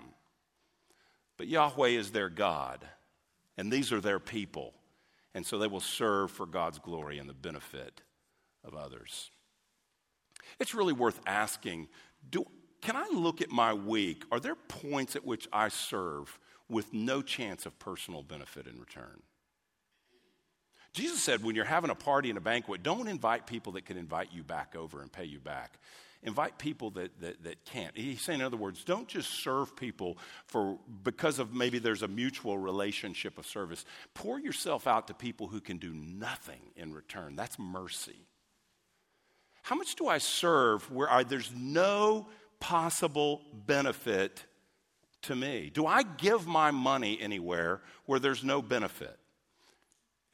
but 1.36 1.48
Yahweh 1.48 1.90
is 1.90 2.12
their 2.12 2.30
God 2.30 2.86
and 3.58 3.72
these 3.72 3.92
are 3.92 4.02
their 4.02 4.20
people. 4.20 4.74
And 5.36 5.46
so 5.46 5.58
they 5.58 5.68
will 5.68 5.80
serve 5.80 6.32
for 6.32 6.46
God's 6.46 6.80
glory 6.80 7.18
and 7.18 7.28
the 7.28 7.34
benefit 7.34 8.02
of 8.64 8.76
others. 8.76 9.32
It's 10.60 10.76
really 10.76 10.94
worth 10.94 11.20
asking 11.26 11.88
do, 12.30 12.46
can 12.82 12.96
I 12.96 13.08
look 13.14 13.42
at 13.42 13.50
my 13.50 13.74
week? 13.74 14.24
Are 14.32 14.40
there 14.40 14.56
points 14.56 15.16
at 15.16 15.26
which 15.26 15.48
I 15.52 15.70
serve 15.70 16.40
with 16.70 16.94
no 16.94 17.22
chance 17.22 17.66
of 17.66 17.78
personal 17.80 18.24
benefit 18.24 18.68
in 18.68 18.80
return? 18.80 19.22
Jesus 20.94 21.22
said, 21.24 21.44
when 21.44 21.56
you're 21.56 21.66
having 21.66 21.90
a 21.90 21.96
party 21.96 22.30
and 22.30 22.38
a 22.38 22.42
banquet, 22.42 22.84
don't 22.84 23.08
invite 23.08 23.48
people 23.48 23.74
that 23.74 23.86
can 23.86 23.98
invite 23.98 24.30
you 24.32 24.44
back 24.44 24.76
over 24.76 25.02
and 25.02 25.12
pay 25.12 25.26
you 25.26 25.40
back. 25.40 25.80
Invite 26.26 26.58
people 26.58 26.90
that, 26.92 27.20
that, 27.20 27.44
that 27.44 27.66
can't. 27.66 27.96
He's 27.98 28.22
saying, 28.22 28.40
in 28.40 28.46
other 28.46 28.58
words, 28.58 28.84
don't 28.84 29.08
just 29.08 29.30
serve 29.30 29.76
people 29.76 30.18
for 30.48 30.80
because 31.04 31.38
of 31.38 31.54
maybe 31.54 31.80
there's 31.80 32.02
a 32.02 32.08
mutual 32.08 32.58
relationship 32.58 33.38
of 33.38 33.46
service. 33.46 33.84
Pour 34.14 34.40
yourself 34.40 34.88
out 34.88 35.08
to 35.08 35.14
people 35.14 35.48
who 35.48 35.60
can 35.60 35.78
do 35.78 35.94
nothing 35.94 36.62
in 36.78 36.94
return. 36.94 37.36
That's 37.36 37.60
mercy. 37.60 38.26
How 39.64 39.76
much 39.76 39.96
do 39.96 40.08
I 40.08 40.18
serve 40.18 40.90
where 40.92 41.12
I, 41.12 41.24
there's 41.24 41.52
no 41.56 42.28
possible 42.60 43.42
benefit 43.54 44.46
to 45.24 45.36
me? 45.36 45.72
Do 45.74 45.86
I 45.86 46.04
give 46.04 46.48
my 46.48 46.72
money 46.72 47.18
anywhere 47.22 47.82
where 48.06 48.20
there's 48.20 48.44
no 48.44 48.62
benefit? 48.62 49.18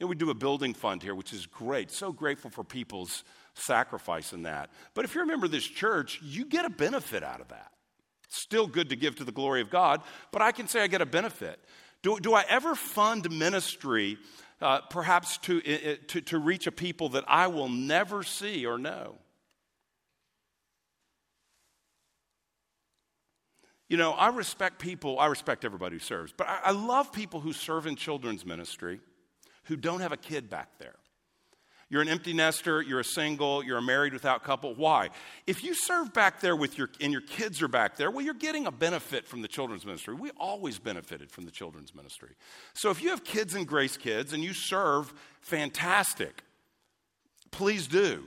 Know, 0.00 0.06
we 0.06 0.16
do 0.16 0.30
a 0.30 0.34
building 0.34 0.72
fund 0.72 1.02
here, 1.02 1.14
which 1.14 1.32
is 1.32 1.44
great. 1.46 1.90
So 1.90 2.10
grateful 2.10 2.50
for 2.50 2.64
people's 2.64 3.22
sacrifice 3.54 4.32
in 4.32 4.42
that. 4.42 4.70
But 4.94 5.04
if 5.04 5.14
you're 5.14 5.24
a 5.24 5.26
member 5.26 5.46
of 5.46 5.52
this 5.52 5.66
church, 5.66 6.20
you 6.22 6.44
get 6.44 6.64
a 6.64 6.70
benefit 6.70 7.22
out 7.22 7.40
of 7.40 7.48
that. 7.48 7.72
still 8.28 8.66
good 8.66 8.90
to 8.90 8.96
give 8.96 9.16
to 9.16 9.24
the 9.24 9.32
glory 9.32 9.60
of 9.60 9.70
God, 9.70 10.02
but 10.30 10.40
I 10.40 10.52
can 10.52 10.68
say 10.68 10.80
I 10.80 10.86
get 10.86 11.02
a 11.02 11.06
benefit. 11.06 11.58
Do, 12.02 12.18
do 12.20 12.32
I 12.32 12.44
ever 12.48 12.74
fund 12.74 13.30
ministry 13.30 14.18
uh, 14.60 14.80
perhaps 14.82 15.38
to, 15.38 15.60
to, 16.08 16.20
to 16.20 16.38
reach 16.38 16.66
a 16.66 16.72
people 16.72 17.10
that 17.10 17.24
I 17.26 17.48
will 17.48 17.68
never 17.68 18.22
see 18.22 18.66
or 18.66 18.78
know? 18.78 19.16
You 23.88 23.96
know, 23.96 24.12
I 24.12 24.28
respect 24.28 24.78
people, 24.78 25.18
I 25.18 25.26
respect 25.26 25.64
everybody 25.64 25.96
who 25.96 26.00
serves, 26.00 26.32
but 26.36 26.48
I, 26.48 26.60
I 26.66 26.70
love 26.70 27.12
people 27.12 27.40
who 27.40 27.52
serve 27.52 27.88
in 27.88 27.96
children's 27.96 28.46
ministry 28.46 29.00
who 29.64 29.76
don't 29.76 30.00
have 30.00 30.12
a 30.12 30.16
kid 30.16 30.48
back 30.48 30.78
there. 30.78 30.94
You're 31.90 32.02
an 32.02 32.08
empty 32.08 32.32
nester, 32.32 32.80
you're 32.80 33.00
a 33.00 33.04
single, 33.04 33.64
you're 33.64 33.78
a 33.78 33.82
married 33.82 34.12
without 34.12 34.44
couple. 34.44 34.76
Why? 34.76 35.10
If 35.48 35.64
you 35.64 35.74
serve 35.74 36.12
back 36.12 36.40
there 36.40 36.54
with 36.54 36.78
your 36.78 36.88
and 37.00 37.10
your 37.12 37.20
kids 37.20 37.60
are 37.62 37.68
back 37.68 37.96
there, 37.96 38.12
well, 38.12 38.24
you're 38.24 38.32
getting 38.32 38.68
a 38.68 38.70
benefit 38.70 39.26
from 39.26 39.42
the 39.42 39.48
children's 39.48 39.84
ministry. 39.84 40.14
We 40.14 40.30
always 40.36 40.78
benefited 40.78 41.32
from 41.32 41.46
the 41.46 41.50
children's 41.50 41.92
ministry. 41.92 42.30
So 42.74 42.90
if 42.90 43.02
you 43.02 43.10
have 43.10 43.24
kids 43.24 43.56
and 43.56 43.66
grace 43.66 43.96
kids 43.96 44.32
and 44.32 44.42
you 44.42 44.54
serve, 44.54 45.12
fantastic. 45.40 46.44
Please 47.50 47.88
do. 47.88 48.24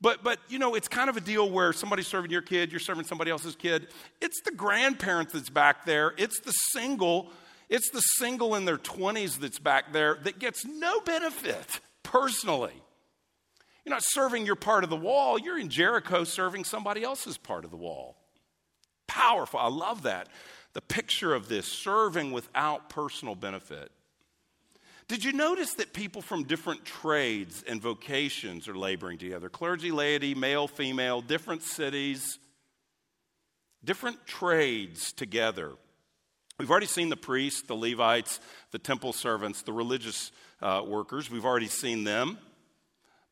But, 0.00 0.22
but 0.22 0.38
you 0.48 0.60
know, 0.60 0.76
it's 0.76 0.86
kind 0.86 1.10
of 1.10 1.16
a 1.16 1.20
deal 1.20 1.50
where 1.50 1.72
somebody's 1.72 2.06
serving 2.06 2.30
your 2.30 2.42
kid, 2.42 2.70
you're 2.70 2.78
serving 2.78 3.04
somebody 3.04 3.32
else's 3.32 3.56
kid. 3.56 3.88
It's 4.20 4.40
the 4.42 4.52
grandparent 4.52 5.30
that's 5.30 5.50
back 5.50 5.86
there. 5.86 6.14
It's 6.18 6.38
the 6.38 6.52
single, 6.52 7.32
it's 7.68 7.90
the 7.90 8.00
single 8.00 8.54
in 8.54 8.64
their 8.64 8.78
20s 8.78 9.40
that's 9.40 9.58
back 9.58 9.92
there 9.92 10.18
that 10.22 10.38
gets 10.38 10.64
no 10.64 11.00
benefit 11.00 11.80
personally. 12.14 12.80
You're 13.84 13.94
not 13.94 14.04
serving 14.04 14.46
your 14.46 14.54
part 14.54 14.84
of 14.84 14.90
the 14.90 14.96
wall, 14.96 15.36
you're 15.36 15.58
in 15.58 15.68
Jericho 15.68 16.22
serving 16.22 16.64
somebody 16.64 17.02
else's 17.02 17.36
part 17.36 17.64
of 17.64 17.72
the 17.72 17.76
wall. 17.76 18.16
Powerful. 19.08 19.58
I 19.58 19.68
love 19.68 20.04
that. 20.04 20.28
The 20.74 20.80
picture 20.80 21.34
of 21.34 21.48
this 21.48 21.66
serving 21.66 22.30
without 22.30 22.88
personal 22.88 23.34
benefit. 23.34 23.90
Did 25.08 25.24
you 25.24 25.32
notice 25.32 25.74
that 25.74 25.92
people 25.92 26.22
from 26.22 26.44
different 26.44 26.84
trades 26.84 27.64
and 27.66 27.82
vocations 27.82 28.68
are 28.68 28.78
laboring 28.78 29.18
together? 29.18 29.48
Clergy, 29.48 29.90
laity, 29.90 30.34
male, 30.34 30.66
female, 30.66 31.20
different 31.20 31.62
cities, 31.62 32.38
different 33.84 34.24
trades 34.26 35.12
together. 35.12 35.72
We've 36.58 36.70
already 36.70 36.86
seen 36.86 37.08
the 37.08 37.16
priests, 37.16 37.62
the 37.62 37.74
Levites, 37.74 38.40
the 38.70 38.78
temple 38.78 39.12
servants, 39.12 39.62
the 39.62 39.72
religious 39.72 40.30
uh, 40.60 40.82
workers. 40.86 41.30
We've 41.30 41.44
already 41.44 41.68
seen 41.68 42.04
them. 42.04 42.38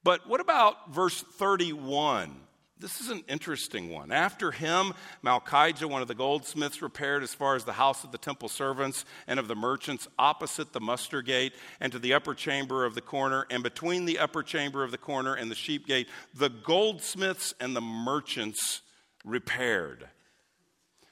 But 0.04 0.28
what 0.28 0.40
about 0.40 0.92
verse 0.92 1.22
31? 1.22 2.34
This 2.82 3.00
is 3.00 3.10
an 3.10 3.22
interesting 3.28 3.90
one. 3.90 4.10
After 4.10 4.50
him, 4.50 4.92
Malchijah, 5.24 5.84
one 5.84 6.02
of 6.02 6.08
the 6.08 6.16
goldsmiths, 6.16 6.82
repaired 6.82 7.22
as 7.22 7.32
far 7.32 7.54
as 7.54 7.62
the 7.62 7.72
house 7.72 8.02
of 8.02 8.10
the 8.10 8.18
temple 8.18 8.48
servants 8.48 9.04
and 9.28 9.38
of 9.38 9.46
the 9.46 9.54
merchants 9.54 10.08
opposite 10.18 10.72
the 10.72 10.80
muster 10.80 11.22
gate 11.22 11.52
and 11.78 11.92
to 11.92 12.00
the 12.00 12.12
upper 12.12 12.34
chamber 12.34 12.84
of 12.84 12.96
the 12.96 13.00
corner. 13.00 13.46
And 13.50 13.62
between 13.62 14.04
the 14.04 14.18
upper 14.18 14.42
chamber 14.42 14.82
of 14.82 14.90
the 14.90 14.98
corner 14.98 15.34
and 15.34 15.48
the 15.48 15.54
sheep 15.54 15.86
gate, 15.86 16.08
the 16.34 16.48
goldsmiths 16.48 17.54
and 17.60 17.76
the 17.76 17.80
merchants 17.80 18.82
repaired. 19.24 20.08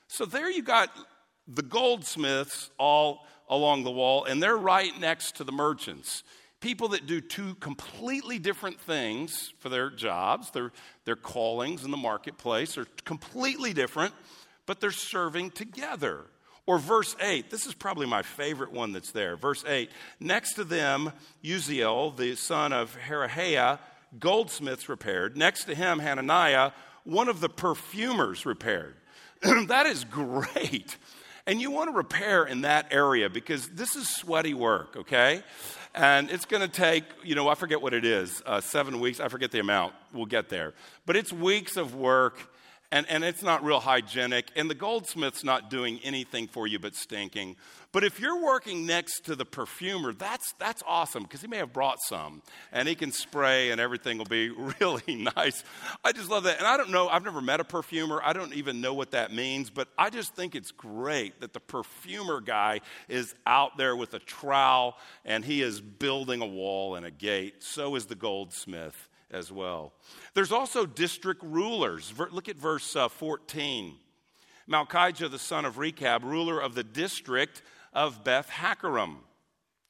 So 0.08 0.24
there 0.24 0.50
you 0.50 0.64
got 0.64 0.90
the 1.46 1.62
goldsmiths 1.62 2.70
all 2.78 3.24
along 3.50 3.82
the 3.82 3.90
wall, 3.90 4.24
and 4.24 4.42
they're 4.42 4.56
right 4.56 4.98
next 4.98 5.36
to 5.36 5.44
the 5.44 5.52
merchants. 5.52 6.22
People 6.60 6.88
that 6.88 7.06
do 7.06 7.20
two 7.20 7.54
completely 7.56 8.38
different 8.38 8.80
things 8.80 9.52
for 9.58 9.68
their 9.68 9.90
jobs, 9.90 10.50
their, 10.52 10.72
their 11.04 11.16
callings 11.16 11.84
in 11.84 11.90
the 11.90 11.96
marketplace 11.96 12.78
are 12.78 12.86
completely 13.04 13.72
different, 13.72 14.14
but 14.66 14.80
they're 14.80 14.90
serving 14.90 15.50
together. 15.50 16.24
Or 16.66 16.78
verse 16.78 17.16
8, 17.20 17.50
this 17.50 17.66
is 17.66 17.74
probably 17.74 18.06
my 18.06 18.22
favorite 18.22 18.70
one 18.70 18.92
that's 18.92 19.10
there. 19.10 19.36
Verse 19.36 19.64
8, 19.66 19.90
next 20.20 20.54
to 20.54 20.64
them, 20.64 21.12
Uzziel, 21.42 22.16
the 22.16 22.36
son 22.36 22.72
of 22.72 22.96
Harhaiah, 23.08 23.80
goldsmiths 24.18 24.88
repaired. 24.88 25.36
Next 25.36 25.64
to 25.64 25.74
him, 25.74 25.98
Hananiah, 25.98 26.70
one 27.04 27.28
of 27.28 27.40
the 27.40 27.48
perfumers 27.48 28.46
repaired. 28.46 28.94
that 29.42 29.86
is 29.86 30.04
great. 30.04 30.96
And 31.46 31.61
you 31.61 31.70
want 31.70 31.90
to 31.90 31.96
repair 31.96 32.44
in 32.44 32.62
that 32.62 32.88
area 32.90 33.29
because 33.31 33.68
this 33.68 33.96
is 33.96 34.09
sweaty 34.09 34.55
work, 34.55 34.96
okay? 34.96 35.42
And 35.94 36.31
it's 36.31 36.44
going 36.44 36.62
to 36.62 36.68
take, 36.68 37.05
you 37.24 37.35
know, 37.35 37.48
I 37.48 37.55
forget 37.55 37.83
what 37.83 37.94
it 37.94 38.05
is, 38.05 38.42
uh, 38.46 38.61
seven 38.61 39.00
weeks. 39.00 39.20
I 39.20 39.29
forget 39.29 39.50
the 39.50 39.59
amount. 39.59 39.94
We'll 40.12 40.26
get 40.26 40.48
there. 40.48 40.74
But 41.07 41.16
it's 41.16 41.33
weeks 41.33 41.76
of 41.76 41.94
work 41.94 42.38
and, 42.92 43.07
and 43.09 43.22
it's 43.22 43.42
not 43.42 43.64
real 43.64 43.81
hygienic, 43.81 44.50
and 44.57 44.68
the 44.68 44.74
goldsmith's 44.74 45.44
not 45.44 45.70
doing 45.70 46.00
anything 46.03 46.48
for 46.48 46.66
you 46.66 46.79
but 46.79 46.96
stinking. 46.96 47.57
But 47.92 48.05
if 48.05 48.20
you're 48.20 48.40
working 48.40 48.87
next 48.87 49.24
to 49.24 49.35
the 49.35 49.44
perfumer, 49.44 50.12
that's, 50.12 50.53
that's 50.59 50.83
awesome 50.87 51.24
because 51.24 51.40
he 51.40 51.48
may 51.48 51.57
have 51.57 51.72
brought 51.72 51.98
some 52.09 52.42
and 52.70 52.87
he 52.87 52.94
can 52.94 53.11
spray 53.11 53.70
and 53.70 53.81
everything 53.81 54.18
will 54.18 54.26
be 54.26 54.50
really 54.81 55.31
nice. 55.37 55.64
I 56.05 56.12
just 56.12 56.31
love 56.31 56.44
that. 56.44 56.59
And 56.59 56.66
I 56.66 56.76
don't 56.76 56.90
know, 56.90 57.09
I've 57.09 57.24
never 57.24 57.40
met 57.40 57.59
a 57.59 57.64
perfumer. 57.64 58.20
I 58.24 58.33
don't 58.33 58.55
even 58.55 58.81
know 58.81 58.94
what 58.94 59.11
that 59.11 59.33
means, 59.33 59.70
but 59.70 59.88
I 59.98 60.11
just 60.11 60.35
think 60.37 60.55
it's 60.55 60.70
great 60.70 61.40
that 61.40 61.53
the 61.53 61.61
perfumer 61.61 62.40
guy 62.40 62.81
is 63.09 63.35
out 63.44 63.76
there 63.76 63.96
with 63.96 64.14
a 64.14 64.20
trowel 64.20 64.96
and 65.24 65.44
he 65.44 65.61
is 65.61 65.81
building 65.81 66.42
a 66.42 66.46
wall 66.46 66.94
and 66.94 67.05
a 67.05 67.11
gate. 67.11 67.57
So 67.61 67.96
is 67.96 68.07
the 68.07 68.14
goldsmith 68.14 69.09
as 69.30 69.50
well. 69.52 69.92
There's 70.34 70.52
also 70.52 70.86
district 70.86 71.42
rulers. 71.42 72.12
Look 72.30 72.48
at 72.48 72.56
verse 72.56 72.96
uh, 72.96 73.08
14. 73.08 73.94
Malchijah, 74.68 75.30
the 75.30 75.38
son 75.38 75.64
of 75.64 75.78
Rechab, 75.78 76.22
ruler 76.24 76.60
of 76.60 76.74
the 76.74 76.84
district 76.84 77.62
of 77.92 78.22
Beth 78.22 78.48
Hakerem, 78.48 79.16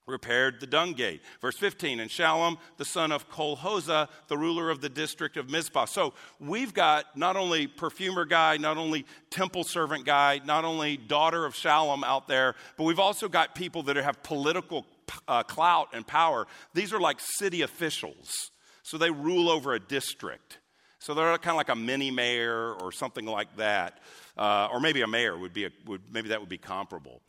repaired 0.06 0.58
the 0.60 0.66
dung 0.66 0.92
gate. 0.92 1.20
Verse 1.40 1.56
15, 1.56 2.00
and 2.00 2.10
Shallum, 2.10 2.56
the 2.78 2.84
son 2.84 3.12
of 3.12 3.30
Colhozeh, 3.30 4.08
the 4.28 4.36
ruler 4.36 4.70
of 4.70 4.80
the 4.80 4.88
district 4.88 5.36
of 5.36 5.50
Mizpah. 5.50 5.84
So 5.84 6.14
we've 6.38 6.74
got 6.74 7.16
not 7.16 7.36
only 7.36 7.66
perfumer 7.66 8.24
guy, 8.24 8.56
not 8.56 8.76
only 8.76 9.06
temple 9.30 9.64
servant 9.64 10.04
guy, 10.04 10.40
not 10.44 10.64
only 10.64 10.96
daughter 10.96 11.44
of 11.44 11.54
Shallum 11.54 12.02
out 12.02 12.26
there, 12.26 12.54
but 12.76 12.84
we've 12.84 12.98
also 12.98 13.28
got 13.28 13.54
people 13.54 13.82
that 13.84 13.96
have 13.96 14.22
political 14.22 14.86
uh, 15.28 15.42
clout 15.42 15.88
and 15.92 16.06
power. 16.06 16.46
These 16.74 16.92
are 16.92 17.00
like 17.00 17.18
city 17.20 17.62
officials. 17.62 18.49
So 18.90 18.98
they 18.98 19.12
rule 19.12 19.48
over 19.48 19.72
a 19.72 19.78
district. 19.78 20.58
So 20.98 21.14
they're 21.14 21.38
kind 21.38 21.50
of 21.52 21.58
like 21.58 21.68
a 21.68 21.76
mini 21.76 22.10
mayor 22.10 22.72
or 22.72 22.90
something 22.90 23.24
like 23.24 23.56
that. 23.56 24.00
Uh, 24.36 24.66
or 24.72 24.80
maybe 24.80 25.02
a 25.02 25.06
mayor 25.06 25.38
would 25.38 25.52
be, 25.52 25.66
a, 25.66 25.70
would, 25.86 26.02
maybe 26.10 26.30
that 26.30 26.40
would 26.40 26.48
be 26.48 26.58
comparable. 26.58 27.20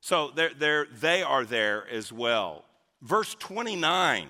So 0.00 0.30
they're, 0.36 0.54
they're, 0.54 0.86
they 1.00 1.24
are 1.24 1.44
there 1.44 1.84
as 1.90 2.12
well. 2.12 2.64
Verse 3.02 3.34
29. 3.34 4.28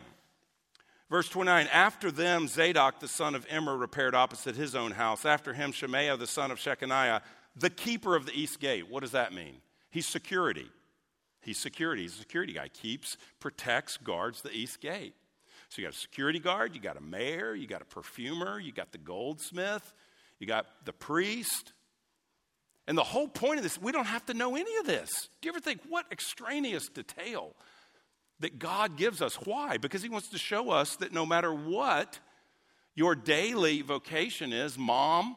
Verse 1.11 1.29
29 1.29 1.69
After 1.71 2.11
them, 2.11 2.49
Zadok 2.49 2.99
the 2.99 3.09
son 3.09 3.35
of 3.35 3.47
Immer 3.51 3.77
repaired 3.77 4.15
opposite 4.15 4.57
his 4.57 4.75
own 4.75 4.93
house. 4.93 5.27
After 5.27 5.53
him, 5.53 5.71
Shemaiah 5.71 6.17
the 6.17 6.27
son 6.27 6.51
of 6.51 6.57
Shechaniah, 6.59 7.21
the 7.55 7.69
keeper 7.69 8.17
of 8.17 8.25
the 8.25 8.33
east 8.33 8.59
gate. 8.59 8.89
What 8.89 9.01
does 9.01 9.13
that 9.13 9.35
mean? 9.35 9.57
He's 9.91 10.07
security. 10.07 10.71
He's 11.43 11.59
security. 11.59 12.01
He's 12.01 12.15
a 12.15 12.21
security 12.21 12.55
guy. 12.55 12.69
Keeps, 12.69 13.19
protects, 13.39 13.99
guards 13.99 14.41
the 14.41 14.51
east 14.51 14.81
gate. 14.81 15.13
So 15.75 15.83
you 15.83 15.89
got 15.89 15.97
a 15.97 15.99
security 15.99 16.39
guard, 16.39 16.77
you 16.77 16.81
got 16.81 16.97
a 16.97 17.01
mayor, 17.01 17.53
you 17.53 17.67
got 17.67 17.83
a 17.83 17.85
perfumer, 17.85 18.61
you 18.61 18.71
got 18.71 18.93
the 18.93 18.99
goldsmith, 18.99 19.93
you 20.39 20.47
got 20.47 20.67
the 20.85 20.93
priest. 20.93 21.73
And 22.87 22.97
the 22.97 23.03
whole 23.03 23.27
point 23.27 23.57
of 23.57 23.65
this, 23.65 23.83
we 23.83 23.91
don't 23.91 24.05
have 24.05 24.25
to 24.27 24.35
know 24.35 24.55
any 24.55 24.77
of 24.77 24.87
this. 24.87 25.11
Do 25.41 25.49
you 25.49 25.51
ever 25.51 25.59
think 25.59 25.81
what 25.89 26.07
extraneous 26.13 26.89
detail 26.89 27.57
that 28.39 28.61
God 28.61 28.97
gives 28.97 29.21
us? 29.21 29.35
Why? 29.35 29.79
Because 29.79 30.01
He 30.01 30.09
wants 30.09 30.29
to 30.29 30.39
show 30.39 30.71
us 30.71 30.95
that 30.99 31.13
no 31.13 31.27
matter 31.27 31.53
what 31.53 32.21
your 32.95 33.17
daily 33.17 33.83
vocation 33.83 34.53
is 34.53 34.79
mom, 34.79 35.35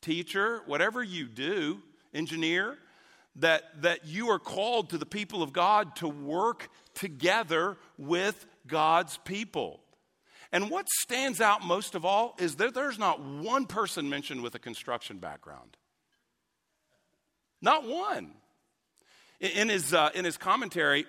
teacher, 0.00 0.60
whatever 0.66 1.04
you 1.04 1.26
do, 1.26 1.80
engineer 2.12 2.76
that, 3.38 3.82
that 3.82 4.06
you 4.06 4.30
are 4.30 4.38
called 4.38 4.90
to 4.90 4.98
the 4.98 5.06
people 5.06 5.42
of 5.42 5.52
God 5.52 5.96
to 5.96 6.08
work 6.08 6.68
together 6.94 7.76
with 7.96 8.46
God's 8.66 9.18
people. 9.18 9.80
And 10.52 10.70
what 10.70 10.88
stands 10.88 11.40
out 11.40 11.62
most 11.62 11.94
of 11.94 12.04
all 12.04 12.34
is 12.38 12.56
that 12.56 12.74
there's 12.74 12.98
not 12.98 13.22
one 13.22 13.66
person 13.66 14.08
mentioned 14.08 14.42
with 14.42 14.54
a 14.54 14.58
construction 14.58 15.18
background. 15.18 15.76
Not 17.60 17.86
one. 17.86 18.32
In 19.40 19.68
his, 19.68 19.92
uh, 19.92 20.10
in 20.14 20.24
his 20.24 20.36
commentary 20.36 21.06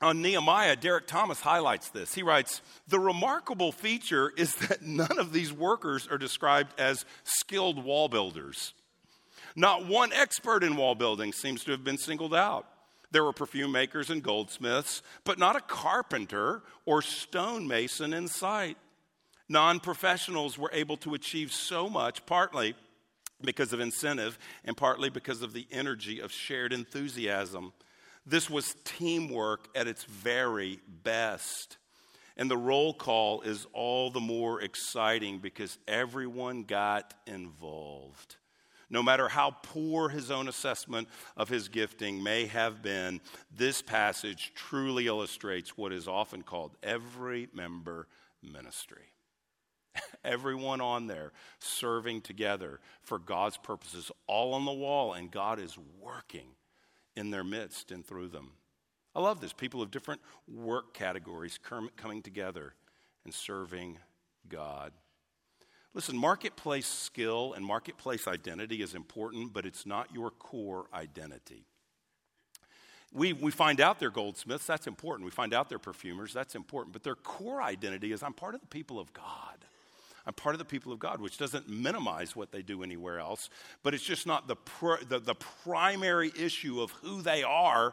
on 0.00 0.20
Nehemiah, 0.20 0.76
Derek 0.76 1.06
Thomas 1.06 1.40
highlights 1.40 1.88
this. 1.88 2.14
He 2.14 2.22
writes 2.22 2.60
The 2.86 3.00
remarkable 3.00 3.72
feature 3.72 4.32
is 4.36 4.54
that 4.56 4.82
none 4.82 5.18
of 5.18 5.32
these 5.32 5.52
workers 5.52 6.06
are 6.08 6.18
described 6.18 6.78
as 6.78 7.04
skilled 7.24 7.82
wall 7.82 8.08
builders. 8.08 8.74
Not 9.56 9.86
one 9.86 10.12
expert 10.12 10.64
in 10.64 10.76
wall 10.76 10.94
building 10.94 11.32
seems 11.32 11.64
to 11.64 11.70
have 11.70 11.84
been 11.84 11.98
singled 11.98 12.34
out. 12.34 12.66
There 13.12 13.22
were 13.22 13.32
perfume 13.32 13.70
makers 13.70 14.10
and 14.10 14.22
goldsmiths, 14.22 15.02
but 15.24 15.38
not 15.38 15.54
a 15.54 15.60
carpenter 15.60 16.62
or 16.84 17.00
stonemason 17.00 18.12
in 18.12 18.26
sight. 18.26 18.76
Non 19.48 19.78
professionals 19.78 20.58
were 20.58 20.70
able 20.72 20.96
to 20.98 21.14
achieve 21.14 21.52
so 21.52 21.88
much, 21.88 22.26
partly 22.26 22.74
because 23.42 23.72
of 23.72 23.80
incentive 23.80 24.38
and 24.64 24.76
partly 24.76 25.10
because 25.10 25.42
of 25.42 25.52
the 25.52 25.66
energy 25.70 26.20
of 26.20 26.32
shared 26.32 26.72
enthusiasm. 26.72 27.72
This 28.26 28.48
was 28.48 28.74
teamwork 28.84 29.68
at 29.76 29.86
its 29.86 30.04
very 30.04 30.80
best. 31.04 31.76
And 32.36 32.50
the 32.50 32.56
roll 32.56 32.94
call 32.94 33.42
is 33.42 33.66
all 33.72 34.10
the 34.10 34.18
more 34.18 34.60
exciting 34.60 35.38
because 35.38 35.78
everyone 35.86 36.64
got 36.64 37.14
involved. 37.26 38.36
No 38.90 39.02
matter 39.02 39.28
how 39.28 39.56
poor 39.62 40.08
his 40.08 40.30
own 40.30 40.48
assessment 40.48 41.08
of 41.36 41.48
his 41.48 41.68
gifting 41.68 42.22
may 42.22 42.46
have 42.46 42.82
been, 42.82 43.20
this 43.54 43.82
passage 43.82 44.52
truly 44.54 45.06
illustrates 45.06 45.76
what 45.76 45.92
is 45.92 46.06
often 46.06 46.42
called 46.42 46.76
every 46.82 47.48
member 47.54 48.08
ministry. 48.42 49.12
Everyone 50.24 50.80
on 50.80 51.06
there 51.06 51.32
serving 51.58 52.20
together 52.22 52.80
for 53.02 53.18
God's 53.18 53.56
purposes, 53.56 54.10
all 54.26 54.54
on 54.54 54.64
the 54.64 54.72
wall, 54.72 55.12
and 55.12 55.30
God 55.30 55.58
is 55.58 55.76
working 56.00 56.48
in 57.16 57.30
their 57.30 57.44
midst 57.44 57.90
and 57.90 58.04
through 58.04 58.28
them. 58.28 58.52
I 59.14 59.20
love 59.20 59.40
this. 59.40 59.52
People 59.52 59.80
of 59.80 59.90
different 59.90 60.20
work 60.48 60.92
categories 60.92 61.58
coming 61.96 62.22
together 62.22 62.74
and 63.24 63.32
serving 63.32 63.98
God. 64.48 64.92
Listen, 65.94 66.18
marketplace 66.18 66.88
skill 66.88 67.52
and 67.52 67.64
marketplace 67.64 68.26
identity 68.26 68.82
is 68.82 68.96
important, 68.96 69.52
but 69.52 69.64
it's 69.64 69.86
not 69.86 70.12
your 70.12 70.30
core 70.30 70.86
identity. 70.92 71.64
We, 73.12 73.32
we 73.32 73.52
find 73.52 73.80
out 73.80 74.00
they're 74.00 74.10
goldsmiths, 74.10 74.66
that's 74.66 74.88
important. 74.88 75.24
We 75.24 75.30
find 75.30 75.54
out 75.54 75.68
they're 75.68 75.78
perfumers, 75.78 76.32
that's 76.32 76.56
important. 76.56 76.92
But 76.92 77.04
their 77.04 77.14
core 77.14 77.62
identity 77.62 78.10
is 78.10 78.24
I'm 78.24 78.32
part 78.32 78.56
of 78.56 78.60
the 78.60 78.66
people 78.66 78.98
of 78.98 79.12
God. 79.12 79.64
I'm 80.26 80.34
part 80.34 80.56
of 80.56 80.58
the 80.58 80.64
people 80.64 80.92
of 80.92 80.98
God, 80.98 81.20
which 81.20 81.38
doesn't 81.38 81.68
minimize 81.68 82.34
what 82.34 82.50
they 82.50 82.62
do 82.62 82.82
anywhere 82.82 83.20
else, 83.20 83.50
but 83.84 83.94
it's 83.94 84.02
just 84.02 84.26
not 84.26 84.48
the, 84.48 84.56
pr- 84.56 85.04
the, 85.08 85.20
the 85.20 85.34
primary 85.34 86.32
issue 86.36 86.80
of 86.80 86.90
who 86.92 87.22
they 87.22 87.44
are 87.44 87.92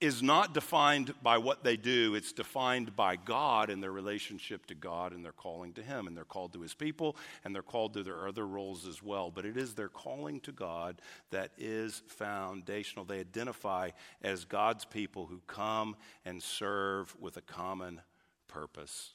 is 0.00 0.22
not 0.22 0.52
defined 0.52 1.14
by 1.22 1.38
what 1.38 1.64
they 1.64 1.76
do, 1.76 2.14
it's 2.14 2.32
defined 2.32 2.94
by 2.96 3.16
God 3.16 3.70
and 3.70 3.82
their 3.82 3.92
relationship 3.92 4.66
to 4.66 4.74
God 4.74 5.12
and 5.12 5.24
their 5.24 5.32
calling 5.32 5.72
to 5.74 5.82
Him. 5.82 6.06
And 6.06 6.16
they're 6.16 6.24
called 6.24 6.52
to 6.54 6.60
His 6.60 6.74
people 6.74 7.16
and 7.44 7.54
they're 7.54 7.62
called 7.62 7.94
to 7.94 8.02
their 8.02 8.26
other 8.26 8.46
roles 8.46 8.86
as 8.86 9.02
well. 9.02 9.30
But 9.30 9.46
it 9.46 9.56
is 9.56 9.74
their 9.74 9.88
calling 9.88 10.40
to 10.40 10.52
God 10.52 11.00
that 11.30 11.52
is 11.56 12.02
foundational. 12.08 13.04
They 13.04 13.20
identify 13.20 13.90
as 14.22 14.44
God's 14.44 14.84
people 14.84 15.26
who 15.26 15.40
come 15.46 15.96
and 16.24 16.42
serve 16.42 17.14
with 17.20 17.36
a 17.36 17.42
common 17.42 18.00
purpose. 18.48 19.14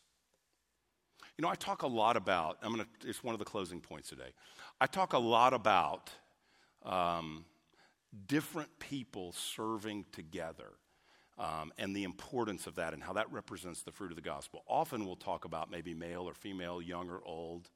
You 1.37 1.43
know, 1.43 1.49
I 1.49 1.55
talk 1.55 1.83
a 1.83 1.87
lot 1.87 2.17
about, 2.17 2.57
I'm 2.61 2.73
going 2.73 2.85
to, 3.01 3.07
it's 3.07 3.23
one 3.23 3.33
of 3.33 3.39
the 3.39 3.45
closing 3.45 3.79
points 3.79 4.09
today. 4.09 4.33
I 4.81 4.87
talk 4.87 5.13
a 5.13 5.19
lot 5.19 5.53
about 5.53 6.09
um, 6.83 7.45
different 8.27 8.79
people 8.79 9.31
serving 9.33 10.05
together 10.11 10.71
um, 11.37 11.71
and 11.77 11.95
the 11.95 12.03
importance 12.03 12.67
of 12.67 12.75
that 12.75 12.93
and 12.93 13.01
how 13.01 13.13
that 13.13 13.31
represents 13.31 13.81
the 13.81 13.91
fruit 13.91 14.11
of 14.11 14.15
the 14.15 14.21
gospel. 14.21 14.63
Often 14.67 15.05
we'll 15.05 15.15
talk 15.15 15.45
about 15.45 15.71
maybe 15.71 15.93
male 15.93 16.23
or 16.23 16.33
female, 16.33 16.81
young 16.81 17.09
or 17.09 17.21
old, 17.25 17.69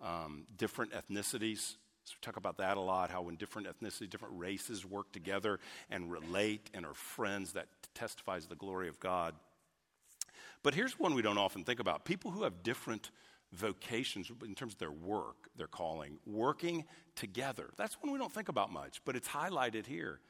um, 0.00 0.46
different 0.56 0.92
ethnicities, 0.92 1.76
So 2.04 2.14
we 2.16 2.20
talk 2.22 2.36
about 2.36 2.58
that 2.58 2.76
a 2.76 2.80
lot, 2.80 3.10
how 3.10 3.22
when 3.22 3.36
different 3.36 3.68
ethnicities, 3.68 4.10
different 4.10 4.34
races 4.38 4.84
work 4.84 5.12
together 5.12 5.60
and 5.90 6.10
relate 6.10 6.70
and 6.74 6.84
are 6.86 6.94
friends, 6.94 7.52
that 7.52 7.68
testifies 7.94 8.46
the 8.46 8.56
glory 8.56 8.88
of 8.88 9.00
God. 9.00 9.34
But 10.62 10.74
here's 10.74 10.98
one 10.98 11.14
we 11.14 11.22
don't 11.22 11.38
often 11.38 11.64
think 11.64 11.80
about 11.80 12.04
people 12.04 12.30
who 12.30 12.42
have 12.44 12.62
different 12.62 13.10
vocations 13.54 14.30
in 14.44 14.54
terms 14.54 14.74
of 14.74 14.78
their 14.78 14.90
work, 14.90 15.48
their 15.56 15.66
calling, 15.66 16.18
working 16.26 16.84
together. 17.16 17.70
That's 17.76 17.94
one 18.00 18.12
we 18.12 18.18
don't 18.18 18.32
think 18.32 18.48
about 18.48 18.72
much, 18.72 19.00
but 19.04 19.16
it's 19.16 19.28
highlighted 19.28 19.86
here. 19.86 20.20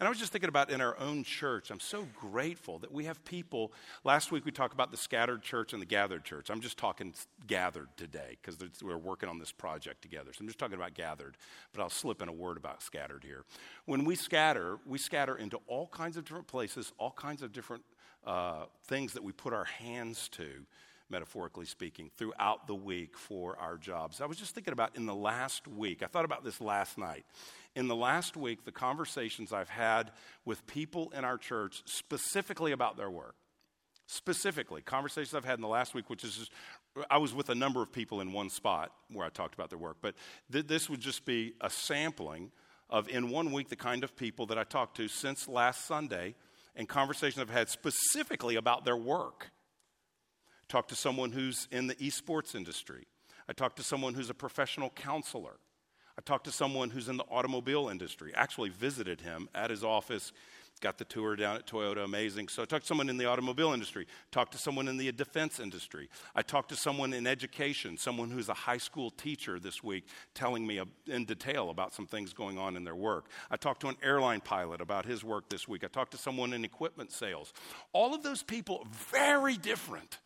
And 0.00 0.06
I 0.06 0.10
was 0.10 0.18
just 0.18 0.30
thinking 0.30 0.48
about 0.48 0.70
in 0.70 0.80
our 0.80 0.96
own 1.00 1.24
church, 1.24 1.72
I'm 1.72 1.80
so 1.80 2.06
grateful 2.14 2.78
that 2.80 2.92
we 2.92 3.06
have 3.06 3.24
people. 3.24 3.72
Last 4.04 4.30
week 4.30 4.44
we 4.44 4.52
talked 4.52 4.72
about 4.72 4.92
the 4.92 4.96
scattered 4.96 5.42
church 5.42 5.72
and 5.72 5.82
the 5.82 5.86
gathered 5.86 6.24
church. 6.24 6.50
I'm 6.50 6.60
just 6.60 6.78
talking 6.78 7.14
gathered 7.48 7.88
today 7.96 8.38
because 8.40 8.58
we're 8.80 8.96
working 8.96 9.28
on 9.28 9.40
this 9.40 9.50
project 9.50 10.00
together. 10.00 10.32
So 10.32 10.38
I'm 10.42 10.46
just 10.46 10.58
talking 10.58 10.76
about 10.76 10.94
gathered, 10.94 11.36
but 11.72 11.82
I'll 11.82 11.90
slip 11.90 12.22
in 12.22 12.28
a 12.28 12.32
word 12.32 12.56
about 12.56 12.80
scattered 12.80 13.24
here. 13.24 13.44
When 13.86 14.04
we 14.04 14.14
scatter, 14.14 14.78
we 14.86 14.98
scatter 14.98 15.36
into 15.36 15.58
all 15.66 15.88
kinds 15.88 16.16
of 16.16 16.24
different 16.24 16.46
places, 16.46 16.92
all 16.96 17.10
kinds 17.10 17.42
of 17.42 17.52
different 17.52 17.82
uh, 18.24 18.66
things 18.84 19.14
that 19.14 19.24
we 19.24 19.32
put 19.32 19.52
our 19.52 19.64
hands 19.64 20.28
to 20.28 20.64
metaphorically 21.10 21.66
speaking, 21.66 22.10
throughout 22.16 22.66
the 22.66 22.74
week 22.74 23.16
for 23.16 23.56
our 23.58 23.76
jobs. 23.76 24.20
I 24.20 24.26
was 24.26 24.36
just 24.36 24.54
thinking 24.54 24.72
about 24.72 24.96
in 24.96 25.06
the 25.06 25.14
last 25.14 25.66
week, 25.66 26.02
I 26.02 26.06
thought 26.06 26.24
about 26.24 26.44
this 26.44 26.60
last 26.60 26.98
night. 26.98 27.24
In 27.74 27.88
the 27.88 27.96
last 27.96 28.36
week, 28.36 28.64
the 28.64 28.72
conversations 28.72 29.52
I've 29.52 29.68
had 29.68 30.10
with 30.44 30.66
people 30.66 31.12
in 31.16 31.24
our 31.24 31.38
church 31.38 31.82
specifically 31.86 32.72
about 32.72 32.96
their 32.96 33.10
work. 33.10 33.34
Specifically, 34.06 34.80
conversations 34.80 35.34
I've 35.34 35.44
had 35.44 35.58
in 35.58 35.60
the 35.60 35.68
last 35.68 35.94
week, 35.94 36.08
which 36.08 36.24
is 36.24 36.36
just, 36.36 36.52
I 37.10 37.18
was 37.18 37.34
with 37.34 37.50
a 37.50 37.54
number 37.54 37.82
of 37.82 37.92
people 37.92 38.20
in 38.20 38.32
one 38.32 38.48
spot 38.48 38.90
where 39.12 39.26
I 39.26 39.28
talked 39.28 39.54
about 39.54 39.68
their 39.68 39.78
work, 39.78 39.98
but 40.00 40.14
th- 40.50 40.66
this 40.66 40.88
would 40.88 41.00
just 41.00 41.26
be 41.26 41.52
a 41.60 41.68
sampling 41.68 42.50
of 42.90 43.08
in 43.08 43.28
one 43.28 43.52
week 43.52 43.68
the 43.68 43.76
kind 43.76 44.02
of 44.02 44.16
people 44.16 44.46
that 44.46 44.58
I 44.58 44.64
talked 44.64 44.96
to 44.96 45.08
since 45.08 45.46
last 45.46 45.86
Sunday 45.86 46.34
and 46.74 46.88
conversations 46.88 47.40
I've 47.42 47.50
had 47.50 47.68
specifically 47.68 48.56
about 48.56 48.84
their 48.84 48.96
work 48.96 49.50
talked 50.68 50.90
to 50.90 50.96
someone 50.96 51.32
who's 51.32 51.68
in 51.70 51.86
the 51.86 51.94
esports 51.96 52.54
industry. 52.54 53.06
I 53.48 53.52
talked 53.52 53.76
to 53.76 53.82
someone 53.82 54.14
who's 54.14 54.30
a 54.30 54.34
professional 54.34 54.90
counselor. 54.90 55.56
I 56.18 56.20
talked 56.20 56.44
to 56.44 56.52
someone 56.52 56.90
who's 56.90 57.08
in 57.08 57.16
the 57.16 57.24
automobile 57.30 57.88
industry. 57.88 58.32
Actually 58.34 58.70
visited 58.70 59.20
him 59.20 59.48
at 59.54 59.70
his 59.70 59.84
office, 59.84 60.32
got 60.80 60.98
the 60.98 61.04
tour 61.04 61.36
down 61.36 61.56
at 61.56 61.66
Toyota, 61.66 62.04
amazing. 62.04 62.48
So 62.48 62.62
I 62.62 62.66
talked 62.66 62.82
to 62.82 62.88
someone 62.88 63.08
in 63.08 63.16
the 63.16 63.26
automobile 63.26 63.72
industry, 63.72 64.06
talked 64.30 64.52
to 64.52 64.58
someone 64.58 64.88
in 64.88 64.96
the 64.96 65.10
defense 65.12 65.60
industry. 65.60 66.08
I 66.34 66.42
talked 66.42 66.68
to 66.70 66.76
someone 66.76 67.12
in 67.12 67.26
education, 67.26 67.96
someone 67.96 68.30
who's 68.30 68.48
a 68.48 68.54
high 68.54 68.78
school 68.78 69.10
teacher 69.10 69.58
this 69.58 69.82
week, 69.82 70.06
telling 70.34 70.66
me 70.66 70.80
uh, 70.80 70.86
in 71.06 71.24
detail 71.24 71.70
about 71.70 71.94
some 71.94 72.06
things 72.06 72.32
going 72.32 72.58
on 72.58 72.76
in 72.76 72.84
their 72.84 72.96
work. 72.96 73.26
I 73.50 73.56
talked 73.56 73.80
to 73.82 73.88
an 73.88 73.96
airline 74.02 74.40
pilot 74.40 74.80
about 74.80 75.06
his 75.06 75.24
work 75.24 75.48
this 75.48 75.68
week. 75.68 75.84
I 75.84 75.88
talked 75.88 76.10
to 76.12 76.18
someone 76.18 76.52
in 76.52 76.64
equipment 76.64 77.12
sales. 77.12 77.52
All 77.92 78.14
of 78.14 78.22
those 78.22 78.42
people, 78.42 78.86
very 78.90 79.56
different 79.56 80.18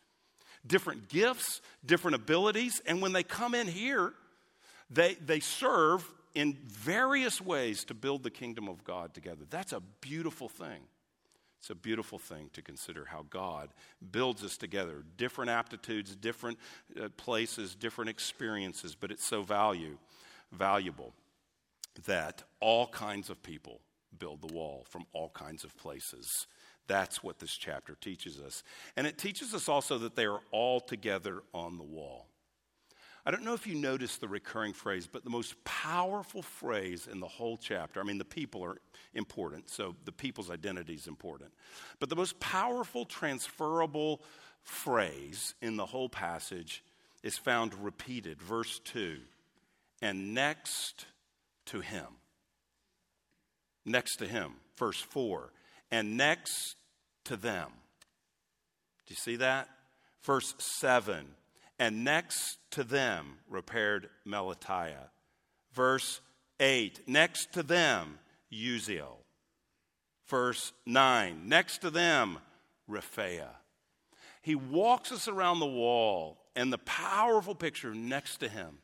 different 0.65 1.09
gifts, 1.09 1.61
different 1.85 2.15
abilities, 2.15 2.81
and 2.85 3.01
when 3.01 3.13
they 3.13 3.23
come 3.23 3.53
in 3.53 3.67
here, 3.67 4.13
they, 4.89 5.15
they 5.15 5.39
serve 5.39 6.09
in 6.35 6.57
various 6.65 7.39
ways 7.39 7.83
to 7.85 7.93
build 7.93 8.23
the 8.23 8.29
kingdom 8.29 8.67
of 8.67 8.83
God 8.83 9.13
together. 9.13 9.45
That's 9.49 9.73
a 9.73 9.81
beautiful 10.01 10.49
thing. 10.49 10.81
It's 11.59 11.69
a 11.69 11.75
beautiful 11.75 12.19
thing 12.19 12.49
to 12.53 12.61
consider 12.61 13.05
how 13.05 13.25
God 13.29 13.69
builds 14.11 14.43
us 14.43 14.57
together. 14.57 15.03
Different 15.15 15.49
aptitudes, 15.49 16.13
different 16.15 16.57
uh, 17.01 17.07
places, 17.15 17.73
different 17.73 18.09
experiences, 18.09 18.95
but 18.99 19.11
it's 19.11 19.25
so 19.25 19.43
value, 19.43 19.97
valuable 20.51 21.13
that 22.05 22.43
all 22.59 22.87
kinds 22.87 23.29
of 23.29 23.41
people 23.43 23.79
build 24.19 24.41
the 24.41 24.53
wall 24.53 24.85
from 24.89 25.05
all 25.13 25.29
kinds 25.29 25.63
of 25.63 25.77
places. 25.77 26.47
That's 26.87 27.23
what 27.23 27.39
this 27.39 27.55
chapter 27.55 27.95
teaches 27.99 28.39
us. 28.39 28.63
And 28.95 29.07
it 29.07 29.17
teaches 29.17 29.53
us 29.53 29.69
also 29.69 29.97
that 29.99 30.15
they 30.15 30.25
are 30.25 30.41
all 30.51 30.79
together 30.79 31.43
on 31.53 31.77
the 31.77 31.83
wall. 31.83 32.27
I 33.25 33.31
don't 33.31 33.45
know 33.45 33.53
if 33.53 33.65
you 33.65 33.75
noticed 33.75 34.19
the 34.19 34.27
recurring 34.27 34.73
phrase, 34.73 35.07
but 35.07 35.23
the 35.23 35.29
most 35.29 35.63
powerful 35.63 36.41
phrase 36.41 37.07
in 37.09 37.21
the 37.21 37.27
whole 37.27 37.55
chapter, 37.55 38.01
I 38.01 38.03
mean, 38.03 38.17
the 38.17 38.25
people 38.25 38.63
are 38.65 38.77
important, 39.13 39.69
so 39.69 39.95
the 40.03 40.11
people's 40.11 40.51
identity 40.51 40.93
is 40.93 41.07
important. 41.07 41.51
But 41.99 42.09
the 42.09 42.17
most 42.17 42.37
powerful 42.41 43.05
transferable 43.05 44.21
phrase 44.61 45.55
in 45.61 45.77
the 45.77 45.85
whole 45.85 46.09
passage 46.09 46.83
is 47.23 47.37
found 47.37 47.73
repeated, 47.75 48.41
verse 48.41 48.79
2 48.79 49.19
and 50.03 50.33
next 50.33 51.05
to 51.67 51.79
him. 51.79 52.05
Next 53.85 54.17
to 54.17 54.27
him, 54.27 54.55
verse 54.77 54.99
4 54.99 55.51
and 55.93 56.17
next 56.17 56.75
to 57.23 57.37
them. 57.37 57.69
Do 59.05 59.13
you 59.13 59.15
see 59.15 59.35
that? 59.35 59.69
Verse 60.23 60.55
7 60.57 61.27
and 61.77 62.03
next 62.03 62.57
to 62.71 62.83
them 62.83 63.37
repaired 63.47 64.09
Melatiah. 64.27 65.09
Verse 65.73 66.19
8 66.59 67.07
next 67.07 67.53
to 67.53 67.61
them 67.61 68.17
Uzziel. 68.51 69.17
Verse 70.27 70.73
9 70.87 71.47
next 71.47 71.79
to 71.79 71.91
them 71.91 72.39
Rephaiah. 72.89 73.55
He 74.41 74.55
walks 74.55 75.11
us 75.11 75.27
around 75.27 75.59
the 75.59 75.67
wall 75.67 76.39
and 76.55 76.73
the 76.73 76.79
powerful 76.79 77.53
picture 77.53 77.93
next 77.93 78.37
to 78.37 78.49
him 78.49 78.79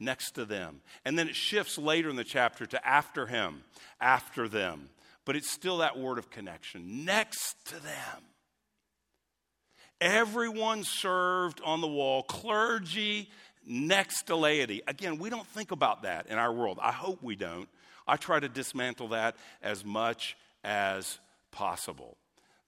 next 0.00 0.32
to 0.32 0.44
them. 0.44 0.80
And 1.04 1.16
then 1.16 1.28
it 1.28 1.36
shifts 1.36 1.78
later 1.78 2.08
in 2.08 2.16
the 2.16 2.24
chapter 2.24 2.66
to 2.66 2.86
after 2.86 3.26
him, 3.26 3.62
after 4.00 4.48
them 4.48 4.88
but 5.24 5.36
it's 5.36 5.50
still 5.50 5.78
that 5.78 5.98
word 5.98 6.18
of 6.18 6.30
connection 6.30 7.04
next 7.04 7.56
to 7.66 7.74
them. 7.74 8.24
Everyone 10.00 10.82
served 10.82 11.60
on 11.62 11.80
the 11.80 11.86
wall, 11.86 12.22
clergy 12.22 13.28
next 13.66 14.24
to 14.24 14.36
laity. 14.36 14.82
Again, 14.86 15.18
we 15.18 15.28
don't 15.28 15.46
think 15.46 15.72
about 15.72 16.02
that 16.02 16.26
in 16.28 16.38
our 16.38 16.52
world. 16.52 16.78
I 16.82 16.92
hope 16.92 17.22
we 17.22 17.36
don't. 17.36 17.68
I 18.08 18.16
try 18.16 18.40
to 18.40 18.48
dismantle 18.48 19.08
that 19.08 19.36
as 19.62 19.84
much 19.84 20.36
as 20.64 21.18
possible. 21.52 22.16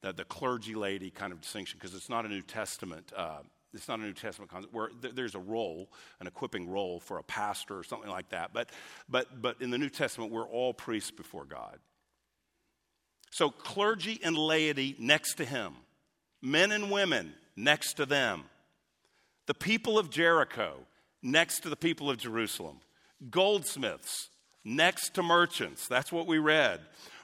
That 0.03 0.17
the 0.17 0.25
clergy 0.25 0.75
laity 0.75 1.11
kind 1.11 1.33
of 1.33 1.41
distinction, 1.41 1.79
because 1.81 1.97
it's 1.97 2.11
not 2.11 2.27
a 2.27 2.29
New 2.29 2.43
Testament. 2.43 3.12
Uh, 3.17 3.38
it's 3.73 3.88
not 3.88 4.01
a 4.01 4.03
New 4.03 4.12
Testament 4.12 4.51
concept 4.51 4.75
where 4.75 4.88
th- 5.01 5.15
there's 5.15 5.35
a 5.35 5.41
role, 5.41 5.88
an 6.21 6.27
equipping 6.27 6.69
role 6.69 7.01
for 7.01 7.19
a 7.19 7.23
pastor 7.23 7.79
or 7.79 7.85
something 7.85 8.11
like 8.11 8.29
that. 8.29 8.53
But, 8.53 8.69
but, 9.09 9.41
but 9.41 9.62
in 9.62 9.71
the 9.71 9.79
New 9.79 9.88
Testament, 9.88 10.31
we're 10.31 10.47
all 10.47 10.75
priests 10.75 11.11
before 11.11 11.45
God. 11.45 11.79
So, 13.33 13.49
clergy 13.49 14.21
and 14.23 14.37
laity 14.37 14.95
next 14.99 15.37
to 15.37 15.47
him, 15.47 15.73
men 16.42 16.71
and 16.71 16.90
women 16.90 17.33
next 17.57 17.95
to 17.95 18.05
them, 18.05 18.45
the 19.47 19.55
people 19.55 19.99
of 19.99 20.11
Jericho 20.11 20.75
next 21.23 21.61
to 21.61 21.71
the 21.71 21.77
people 21.77 22.11
of 22.11 22.18
Jerusalem, 22.18 22.81
goldsmiths 23.31 24.29
next 24.64 25.14
to 25.14 25.23
merchants. 25.23 25.88
That's 25.88 26.12
what 26.12 26.27
we 26.27 26.37
read. 26.37 26.81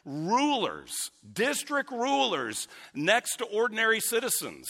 Rulers, 0.06 1.10
district 1.30 1.90
rulers 1.90 2.68
next 2.94 3.36
to 3.36 3.44
ordinary 3.44 4.00
citizens. 4.00 4.66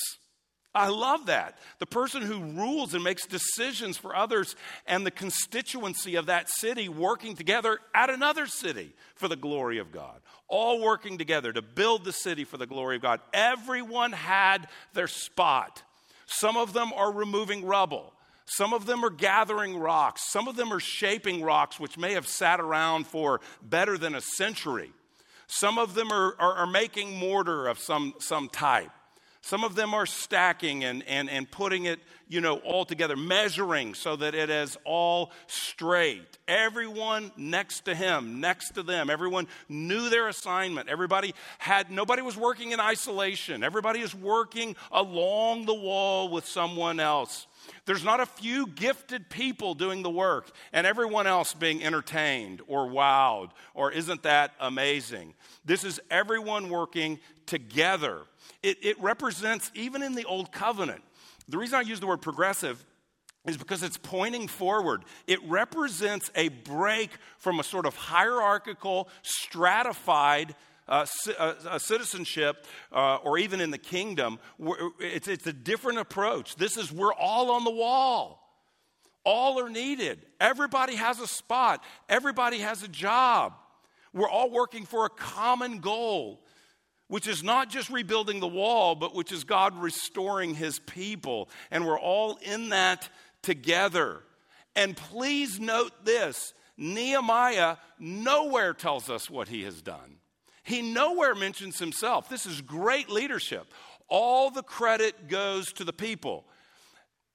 I 0.74 0.88
love 0.88 1.26
that. 1.26 1.58
The 1.78 1.86
person 1.86 2.22
who 2.22 2.40
rules 2.40 2.94
and 2.94 3.02
makes 3.02 3.26
decisions 3.26 3.96
for 3.96 4.14
others 4.14 4.54
and 4.86 5.04
the 5.04 5.10
constituency 5.10 6.16
of 6.16 6.26
that 6.26 6.48
city 6.50 6.88
working 6.88 7.34
together 7.34 7.78
at 7.94 8.10
another 8.10 8.46
city 8.46 8.94
for 9.14 9.28
the 9.28 9.36
glory 9.36 9.78
of 9.78 9.90
God. 9.90 10.20
All 10.46 10.80
working 10.80 11.18
together 11.18 11.52
to 11.52 11.62
build 11.62 12.04
the 12.04 12.12
city 12.12 12.44
for 12.44 12.58
the 12.58 12.66
glory 12.66 12.96
of 12.96 13.02
God. 13.02 13.20
Everyone 13.32 14.12
had 14.12 14.68
their 14.92 15.08
spot. 15.08 15.82
Some 16.26 16.56
of 16.56 16.74
them 16.74 16.92
are 16.92 17.12
removing 17.12 17.64
rubble. 17.64 18.12
Some 18.44 18.72
of 18.72 18.86
them 18.86 19.04
are 19.04 19.10
gathering 19.10 19.78
rocks. 19.78 20.30
Some 20.30 20.48
of 20.48 20.56
them 20.56 20.72
are 20.72 20.80
shaping 20.80 21.42
rocks 21.42 21.80
which 21.80 21.98
may 21.98 22.12
have 22.12 22.26
sat 22.26 22.60
around 22.60 23.06
for 23.06 23.40
better 23.62 23.98
than 23.98 24.14
a 24.14 24.20
century. 24.20 24.92
Some 25.46 25.78
of 25.78 25.94
them 25.94 26.12
are, 26.12 26.34
are, 26.38 26.54
are 26.56 26.66
making 26.66 27.16
mortar 27.16 27.66
of 27.66 27.78
some, 27.78 28.14
some 28.18 28.48
type. 28.48 28.90
Some 29.48 29.64
of 29.64 29.74
them 29.74 29.94
are 29.94 30.04
stacking 30.04 30.84
and, 30.84 31.02
and, 31.08 31.30
and 31.30 31.50
putting 31.50 31.86
it, 31.86 32.00
you 32.28 32.42
know, 32.42 32.58
all 32.58 32.84
together, 32.84 33.16
measuring 33.16 33.94
so 33.94 34.14
that 34.14 34.34
it 34.34 34.50
is 34.50 34.76
all 34.84 35.32
straight. 35.46 36.36
Everyone 36.46 37.32
next 37.34 37.86
to 37.86 37.94
him, 37.94 38.40
next 38.42 38.72
to 38.72 38.82
them, 38.82 39.08
everyone 39.08 39.46
knew 39.66 40.10
their 40.10 40.28
assignment. 40.28 40.90
Everybody 40.90 41.34
had, 41.56 41.90
nobody 41.90 42.20
was 42.20 42.36
working 42.36 42.72
in 42.72 42.78
isolation. 42.78 43.64
Everybody 43.64 44.00
is 44.00 44.14
working 44.14 44.76
along 44.92 45.64
the 45.64 45.72
wall 45.72 46.28
with 46.28 46.44
someone 46.44 47.00
else. 47.00 47.46
There's 47.86 48.04
not 48.04 48.20
a 48.20 48.26
few 48.26 48.66
gifted 48.66 49.28
people 49.28 49.74
doing 49.74 50.02
the 50.02 50.10
work 50.10 50.50
and 50.72 50.86
everyone 50.86 51.26
else 51.26 51.54
being 51.54 51.82
entertained 51.82 52.62
or 52.66 52.86
wowed 52.86 53.50
or 53.74 53.92
isn't 53.92 54.22
that 54.22 54.52
amazing? 54.60 55.34
This 55.64 55.84
is 55.84 56.00
everyone 56.10 56.68
working 56.68 57.18
together. 57.46 58.20
It, 58.62 58.78
it 58.82 59.00
represents, 59.00 59.70
even 59.74 60.02
in 60.02 60.14
the 60.14 60.24
Old 60.24 60.52
Covenant, 60.52 61.02
the 61.48 61.58
reason 61.58 61.78
I 61.78 61.82
use 61.82 62.00
the 62.00 62.06
word 62.06 62.22
progressive 62.22 62.84
is 63.46 63.56
because 63.56 63.82
it's 63.82 63.96
pointing 63.96 64.48
forward. 64.48 65.04
It 65.26 65.42
represents 65.48 66.30
a 66.34 66.48
break 66.48 67.10
from 67.38 67.60
a 67.60 67.64
sort 67.64 67.86
of 67.86 67.96
hierarchical, 67.96 69.08
stratified 69.22 70.54
uh, 70.88 71.06
uh, 71.38 71.78
citizenship 71.78 72.66
uh, 72.92 73.16
or 73.16 73.38
even 73.38 73.60
in 73.60 73.70
the 73.70 73.78
kingdom. 73.78 74.38
It's, 74.98 75.28
it's 75.28 75.46
a 75.46 75.52
different 75.52 75.98
approach. 75.98 76.56
This 76.56 76.76
is 76.76 76.90
we're 76.90 77.12
all 77.12 77.50
on 77.50 77.64
the 77.64 77.70
wall. 77.70 78.44
All 79.24 79.60
are 79.60 79.68
needed. 79.68 80.24
Everybody 80.40 80.96
has 80.96 81.20
a 81.20 81.26
spot. 81.26 81.84
Everybody 82.08 82.60
has 82.60 82.82
a 82.82 82.88
job. 82.88 83.52
We're 84.14 84.28
all 84.28 84.50
working 84.50 84.86
for 84.86 85.04
a 85.04 85.10
common 85.10 85.80
goal, 85.80 86.40
which 87.08 87.28
is 87.28 87.42
not 87.42 87.68
just 87.68 87.90
rebuilding 87.90 88.40
the 88.40 88.48
wall, 88.48 88.94
but 88.94 89.14
which 89.14 89.30
is 89.32 89.44
God 89.44 89.76
restoring 89.76 90.54
his 90.54 90.78
people. 90.78 91.50
And 91.70 91.86
we're 91.86 92.00
all 92.00 92.38
in 92.40 92.70
that 92.70 93.10
together. 93.42 94.22
And 94.74 94.96
please 94.96 95.60
note 95.60 96.04
this 96.04 96.54
Nehemiah 96.78 97.76
nowhere 97.98 98.72
tells 98.72 99.10
us 99.10 99.28
what 99.28 99.48
he 99.48 99.64
has 99.64 99.82
done. 99.82 100.16
He 100.68 100.82
nowhere 100.82 101.34
mentions 101.34 101.78
himself. 101.78 102.28
This 102.28 102.44
is 102.44 102.60
great 102.60 103.08
leadership. 103.08 103.72
All 104.06 104.50
the 104.50 104.62
credit 104.62 105.26
goes 105.26 105.72
to 105.72 105.84
the 105.84 105.94
people. 105.94 106.44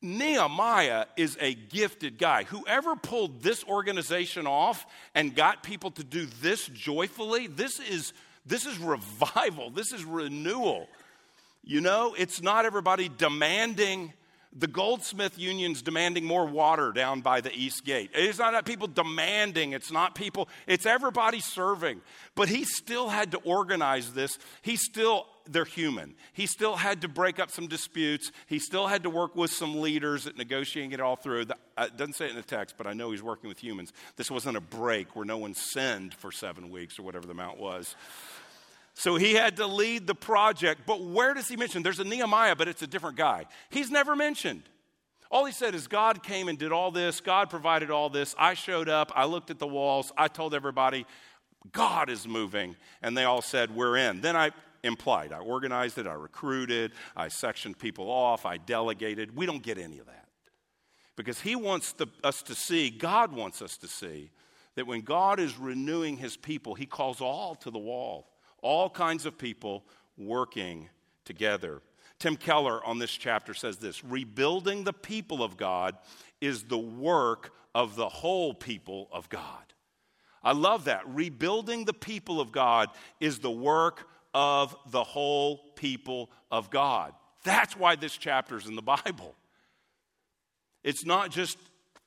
Nehemiah 0.04 1.08
is 1.18 1.36
a 1.42 1.56
gifted 1.56 2.20
guy. 2.20 2.44
Whoever 2.44 2.96
pulled 2.96 3.42
this 3.42 3.64
organization 3.64 4.46
off 4.46 4.86
and 5.16 5.36
got 5.36 5.64
people 5.64 5.90
to 5.92 6.04
do 6.04 6.28
this 6.42 6.68
joyfully, 6.68 7.48
this 7.48 7.80
is, 7.80 8.14
this 8.46 8.68
is 8.68 8.78
revival, 8.78 9.72
this 9.72 9.92
is 9.92 10.04
renewal. 10.04 10.88
You 11.64 11.82
know, 11.82 12.14
it's 12.16 12.40
not 12.40 12.66
everybody 12.66 13.10
demanding 13.10 14.14
the 14.56 14.68
goldsmith 14.68 15.38
union's 15.38 15.82
demanding 15.82 16.26
more 16.26 16.46
water 16.46 16.92
down 16.92 17.22
by 17.22 17.42
the 17.42 17.54
east 17.54 17.84
gate. 17.84 18.12
It's 18.14 18.40
not 18.40 18.66
people 18.66 18.88
demanding, 18.88 19.74
it's 19.74 19.92
not 19.92 20.16
people, 20.16 20.48
it's 20.68 20.86
everybody 20.86 21.40
serving. 21.40 22.02
But 22.36 22.50
he 22.50 22.64
still 22.64 23.10
had 23.10 23.32
to 23.32 23.38
organize 23.40 24.14
this. 24.14 24.38
He 24.62 24.76
still, 24.76 25.28
they're 25.46 25.66
human. 25.66 26.16
He 26.34 26.46
still 26.46 26.76
had 26.76 27.02
to 27.02 27.08
break 27.08 27.40
up 27.40 27.52
some 27.52 27.68
disputes. 27.68 28.32
He 28.48 28.60
still 28.60 28.88
had 28.88 29.04
to 29.04 29.10
work 29.10 29.36
with 29.36 29.52
some 29.52 29.82
leaders 29.82 30.28
at 30.28 30.38
negotiating 30.38 30.92
it 30.92 31.00
all 31.00 31.16
through. 31.16 31.46
The, 31.46 31.56
uh, 31.78 31.88
it 31.88 31.98
doesn't 31.98 32.14
say 32.14 32.26
it 32.26 32.32
in 32.32 32.36
the 32.36 32.44
text, 32.44 32.76
but 32.78 32.86
I 32.86 32.94
know 32.94 33.12
he's 33.12 33.24
working 33.24 33.48
with 33.48 33.62
humans. 33.62 33.92
This 34.16 34.30
wasn't 34.30 34.58
a 34.58 34.62
break 34.62 35.16
where 35.16 35.26
no 35.26 35.38
one 35.38 35.56
sinned 35.56 36.14
for 36.14 36.32
seven 36.32 36.70
weeks 36.70 37.00
or 37.00 37.04
whatever 37.04 37.26
the 37.26 37.34
amount 37.34 37.60
was. 37.60 37.96
So 38.96 39.16
he 39.16 39.34
had 39.34 39.58
to 39.58 39.68
lead 39.68 40.08
the 40.08 40.16
project. 40.16 40.82
But 40.86 41.04
where 41.04 41.34
does 41.34 41.48
he 41.48 41.56
mention? 41.56 41.84
There's 41.84 42.00
a 42.00 42.04
Nehemiah, 42.04 42.56
but 42.56 42.68
it's 42.68 42.82
a 42.82 42.88
different 42.88 43.18
guy. 43.18 43.46
He's 43.70 43.90
never 43.90 44.16
mentioned. 44.16 44.64
All 45.32 45.46
he 45.46 45.52
said 45.52 45.74
is 45.74 45.88
God 45.88 46.22
came 46.22 46.48
and 46.48 46.60
did 46.60 46.72
all 46.72 46.92
this. 46.92 47.20
God 47.20 47.50
provided 47.50 47.90
all 47.90 48.10
this. 48.10 48.36
I 48.38 48.54
showed 48.54 48.88
up. 48.88 49.12
I 49.16 49.26
looked 49.26 49.50
at 49.50 49.58
the 49.58 49.68
walls. 49.68 50.12
I 50.16 50.28
told 50.28 50.54
everybody, 50.54 51.08
God 51.72 52.10
is 52.10 52.28
moving. 52.28 52.76
And 53.02 53.18
they 53.18 53.24
all 53.24 53.42
said, 53.42 53.76
We're 53.76 53.98
in. 53.98 54.22
Then 54.22 54.36
I 54.36 54.52
implied, 54.84 55.32
I 55.34 55.40
organized 55.40 55.98
it. 55.98 56.06
I 56.06 56.14
recruited. 56.14 56.92
I 57.16 57.30
sectioned 57.30 57.80
people 57.80 58.12
off. 58.12 58.46
I 58.46 58.58
delegated. 58.58 59.36
We 59.36 59.48
don't 59.48 59.64
get 59.64 59.80
any 59.80 59.98
of 59.98 60.06
that. 60.06 60.28
Because 61.16 61.40
he 61.40 61.56
wants 61.56 61.94
the, 61.94 62.08
us 62.24 62.44
to 62.44 62.56
see, 62.56 62.92
God 62.92 63.34
wants 63.34 63.62
us 63.62 63.78
to 63.78 63.88
see, 63.88 64.32
that 64.76 64.88
when 64.88 65.02
God 65.02 65.40
is 65.40 65.58
renewing 65.58 66.18
his 66.18 66.36
people, 66.36 66.74
he 66.76 66.86
calls 66.86 67.22
all 67.22 67.56
to 67.56 67.72
the 67.72 67.80
wall 67.80 68.28
all 68.64 68.90
kinds 68.90 69.26
of 69.26 69.38
people 69.38 69.84
working 70.18 70.90
together. 71.26 71.82
Tim 72.20 72.36
Keller 72.36 72.84
on 72.86 73.00
this 73.00 73.12
chapter 73.12 73.54
says 73.54 73.78
this 73.78 74.04
Rebuilding 74.04 74.84
the 74.84 74.94
people 74.94 75.44
of 75.44 75.58
God 75.58 75.96
is 76.42 76.64
the 76.64 76.78
work 76.78 77.52
of 77.76 77.96
the 77.96 78.10
whole 78.10 78.54
people 78.54 79.10
of 79.12 79.30
God. 79.30 79.64
I 80.44 80.54
love 80.54 80.86
that. 80.86 81.02
Rebuilding 81.08 81.86
the 81.86 81.94
people 81.94 82.42
of 82.42 82.52
God 82.52 82.90
is 83.20 83.40
the 83.40 83.52
work 83.52 84.08
of 84.34 84.76
the 84.92 85.04
whole 85.04 85.58
people 85.76 86.30
of 86.52 86.70
God. 86.70 87.14
That's 87.44 87.78
why 87.78 87.96
this 87.96 88.18
chapter 88.18 88.58
is 88.58 88.68
in 88.68 88.76
the 88.76 88.82
Bible. 88.82 89.36
It's 90.84 91.06
not 91.06 91.32
just 91.32 91.58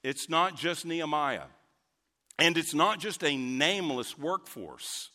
it's 0.03 0.29
not 0.29 0.57
just 0.57 0.87
Nehemiah. 0.87 1.49
And 2.39 2.57
it's 2.59 2.75
not 2.75 3.01
just 3.01 3.25
a 3.25 3.37
nameless 3.37 4.19
workforce. 4.19 5.11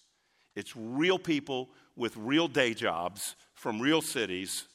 It's 0.55 0.75
real 0.75 1.19
people 1.19 1.69
with 1.95 2.15
real 2.17 2.47
day 2.47 2.73
jobs 2.73 3.35
from 3.53 3.79
real 3.79 4.01
cities 4.01 4.65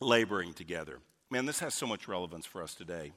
laboring 0.00 0.52
together. 0.52 0.98
Man, 1.30 1.46
this 1.46 1.60
has 1.60 1.74
so 1.74 1.86
much 1.86 2.08
relevance 2.08 2.46
for 2.46 2.62
us 2.62 2.74
today 2.74 3.12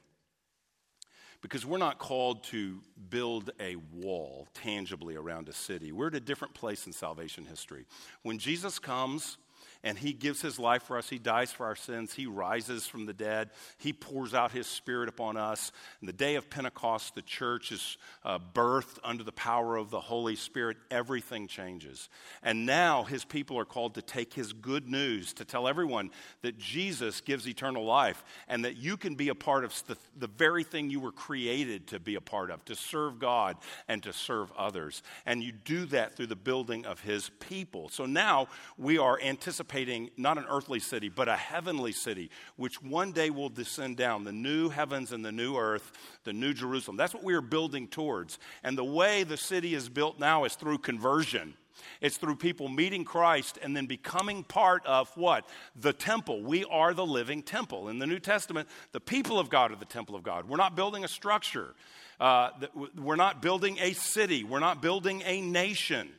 because 1.41 1.65
we're 1.65 1.77
not 1.77 1.99
called 1.99 2.43
to 2.45 2.81
build 3.09 3.51
a 3.59 3.75
wall 3.93 4.47
tangibly 4.53 5.15
around 5.15 5.49
a 5.49 5.53
city. 5.53 5.91
We're 5.91 6.07
at 6.07 6.15
a 6.15 6.19
different 6.19 6.53
place 6.53 6.87
in 6.87 6.93
salvation 6.93 7.45
history. 7.45 7.85
When 8.23 8.39
Jesus 8.39 8.79
comes, 8.79 9.37
and 9.85 9.99
He 9.99 10.13
gives 10.13 10.41
His 10.41 10.57
life 10.57 10.83
for 10.83 10.97
us. 10.97 11.07
He 11.07 11.19
dies 11.19 11.51
for 11.51 11.67
our 11.67 11.75
sins. 11.75 12.15
He 12.15 12.25
rises 12.25 12.87
from 12.87 13.05
the 13.05 13.13
dead. 13.13 13.51
He 13.77 13.93
pours 13.93 14.33
out 14.33 14.51
His 14.51 14.65
Spirit 14.65 15.07
upon 15.07 15.37
us. 15.37 15.71
In 16.01 16.07
the 16.07 16.13
day 16.13 16.35
of 16.35 16.49
Pentecost, 16.49 17.13
the 17.13 17.21
church 17.21 17.71
is 17.71 17.97
uh, 18.23 18.39
birthed 18.53 18.97
under 19.03 19.23
the 19.23 19.31
power 19.31 19.77
of 19.77 19.91
the 19.91 19.99
Holy 19.99 20.35
Spirit. 20.35 20.77
Everything 20.89 21.47
changes. 21.47 22.09
And 22.41 22.65
now 22.65 23.03
His 23.03 23.23
people 23.23 23.59
are 23.59 23.65
called 23.65 23.93
to 23.93 24.01
take 24.01 24.33
His 24.33 24.53
good 24.53 24.89
news 24.89 25.33
to 25.35 25.45
tell 25.45 25.67
everyone 25.67 26.09
that 26.41 26.57
Jesus 26.57 27.21
gives 27.21 27.47
eternal 27.47 27.85
life 27.85 28.23
and 28.47 28.65
that 28.65 28.77
you 28.77 28.97
can 28.97 29.13
be 29.13 29.29
a 29.29 29.35
part 29.35 29.63
of 29.63 29.83
the, 29.85 29.97
the 30.17 30.27
very 30.27 30.63
thing 30.63 30.89
you 30.89 30.99
were 30.99 31.11
created 31.11 31.85
to 31.87 31.99
be 31.99 32.15
a 32.15 32.21
part 32.21 32.49
of, 32.49 32.65
to 32.65 32.75
serve 32.75 33.19
God 33.19 33.55
and 33.87 34.01
to 34.01 34.11
serve 34.11 34.51
others. 34.57 35.03
And 35.27 35.43
you 35.43 35.51
do 35.51 35.85
that 35.87 36.15
through 36.15 36.27
the 36.27 36.35
building 36.35 36.87
of 36.87 37.01
His 37.01 37.29
people. 37.39 37.89
So 37.89 38.07
now 38.07 38.47
we 38.79 38.97
are 38.97 39.19
anticipating 39.21 39.74
anticipating 39.75 40.09
not 40.17 40.37
an 40.37 40.45
earthly 40.49 40.79
city, 40.79 41.09
but 41.09 41.27
a 41.27 41.35
heavenly 41.35 41.91
city, 41.91 42.29
which 42.55 42.81
one 42.81 43.11
day 43.11 43.29
will 43.29 43.49
descend 43.49 43.97
down 43.97 44.23
the 44.23 44.31
new 44.31 44.69
heavens 44.69 45.11
and 45.11 45.23
the 45.23 45.31
new 45.31 45.57
earth, 45.57 45.91
the 46.23 46.33
new 46.33 46.53
Jerusalem. 46.53 46.97
That's 46.97 47.13
what 47.13 47.23
we 47.23 47.33
are 47.33 47.41
building 47.41 47.87
towards. 47.87 48.39
And 48.63 48.77
the 48.77 48.83
way 48.83 49.23
the 49.23 49.37
city 49.37 49.73
is 49.73 49.89
built 49.89 50.19
now 50.19 50.45
is 50.45 50.55
through 50.55 50.79
conversion. 50.79 51.55
It's 51.99 52.17
through 52.17 52.37
people 52.37 52.69
meeting 52.69 53.03
Christ 53.03 53.59
and 53.61 53.75
then 53.75 53.85
becoming 53.85 54.43
part 54.43 54.85
of 54.85 55.09
what? 55.17 55.45
The 55.75 55.91
temple. 55.91 56.41
We 56.41 56.63
are 56.65 56.93
the 56.93 57.05
living 57.05 57.43
temple. 57.43 57.89
In 57.89 57.99
the 57.99 58.07
New 58.07 58.19
Testament, 58.19 58.69
the 58.93 59.01
people 59.01 59.39
of 59.39 59.49
God 59.49 59.71
are 59.71 59.75
the 59.75 59.85
temple 59.85 60.15
of 60.15 60.23
God. 60.23 60.47
We're 60.47 60.57
not 60.57 60.75
building 60.75 61.03
a 61.03 61.07
structure, 61.07 61.75
uh, 62.19 62.51
we're 62.95 63.17
not 63.17 63.41
building 63.41 63.77
a 63.81 63.91
city, 63.93 64.43
we're 64.45 64.59
not 64.59 64.81
building 64.81 65.21
a 65.25 65.41
nation. 65.41 66.09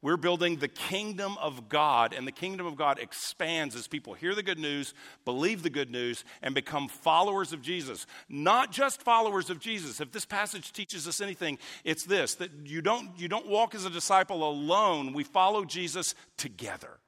We're 0.00 0.16
building 0.16 0.56
the 0.56 0.68
kingdom 0.68 1.36
of 1.38 1.68
God, 1.68 2.14
and 2.14 2.24
the 2.24 2.32
kingdom 2.32 2.66
of 2.66 2.76
God 2.76 3.00
expands 3.00 3.74
as 3.74 3.88
people 3.88 4.14
hear 4.14 4.32
the 4.32 4.44
good 4.44 4.58
news, 4.58 4.94
believe 5.24 5.64
the 5.64 5.70
good 5.70 5.90
news, 5.90 6.24
and 6.40 6.54
become 6.54 6.86
followers 6.86 7.52
of 7.52 7.62
Jesus. 7.62 8.06
Not 8.28 8.70
just 8.70 9.02
followers 9.02 9.50
of 9.50 9.58
Jesus. 9.58 10.00
If 10.00 10.12
this 10.12 10.24
passage 10.24 10.72
teaches 10.72 11.08
us 11.08 11.20
anything, 11.20 11.58
it's 11.82 12.04
this 12.04 12.36
that 12.36 12.50
you 12.64 12.80
don't, 12.80 13.10
you 13.18 13.26
don't 13.26 13.48
walk 13.48 13.74
as 13.74 13.84
a 13.84 13.90
disciple 13.90 14.48
alone, 14.48 15.12
we 15.12 15.24
follow 15.24 15.64
Jesus 15.64 16.14
together. 16.36 17.00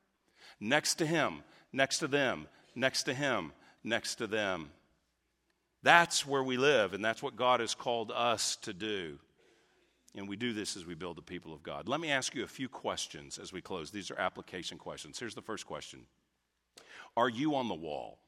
Next 0.59 0.97
to 0.97 1.07
him, 1.07 1.45
next 1.72 1.99
to 1.99 2.09
them, 2.09 2.49
next 2.74 3.05
to 3.05 3.14
him, 3.14 3.53
next 3.84 4.16
to 4.16 4.26
them. 4.26 4.70
That's 5.84 6.26
where 6.26 6.43
we 6.43 6.57
live, 6.57 6.93
and 6.93 7.05
that's 7.05 7.22
what 7.22 7.36
God 7.36 7.61
has 7.61 7.74
called 7.74 8.11
us 8.11 8.57
to 8.62 8.72
do. 8.72 9.18
And 10.16 10.28
we 10.28 10.36
do 10.36 10.52
this 10.52 10.76
as 10.76 10.84
we 10.84 10.94
build 10.94 11.16
the 11.16 11.22
people 11.22 11.52
of 11.52 11.62
God. 11.62 11.88
Let 11.88 12.00
me 12.00 12.11
ask 12.11 12.34
you 12.34 12.42
a 12.42 12.48
few 12.48 12.68
questions 12.68 13.38
as 13.38 13.52
we 13.52 13.61
close. 13.61 13.90
These 13.90 14.11
are 14.11 14.18
application 14.18 14.76
questions. 14.76 15.18
Here's 15.18 15.34
the 15.34 15.42
first 15.42 15.66
question 15.66 16.00
Are 17.16 17.28
you 17.28 17.54
on 17.54 17.68
the 17.68 17.74
wall? 17.74 18.18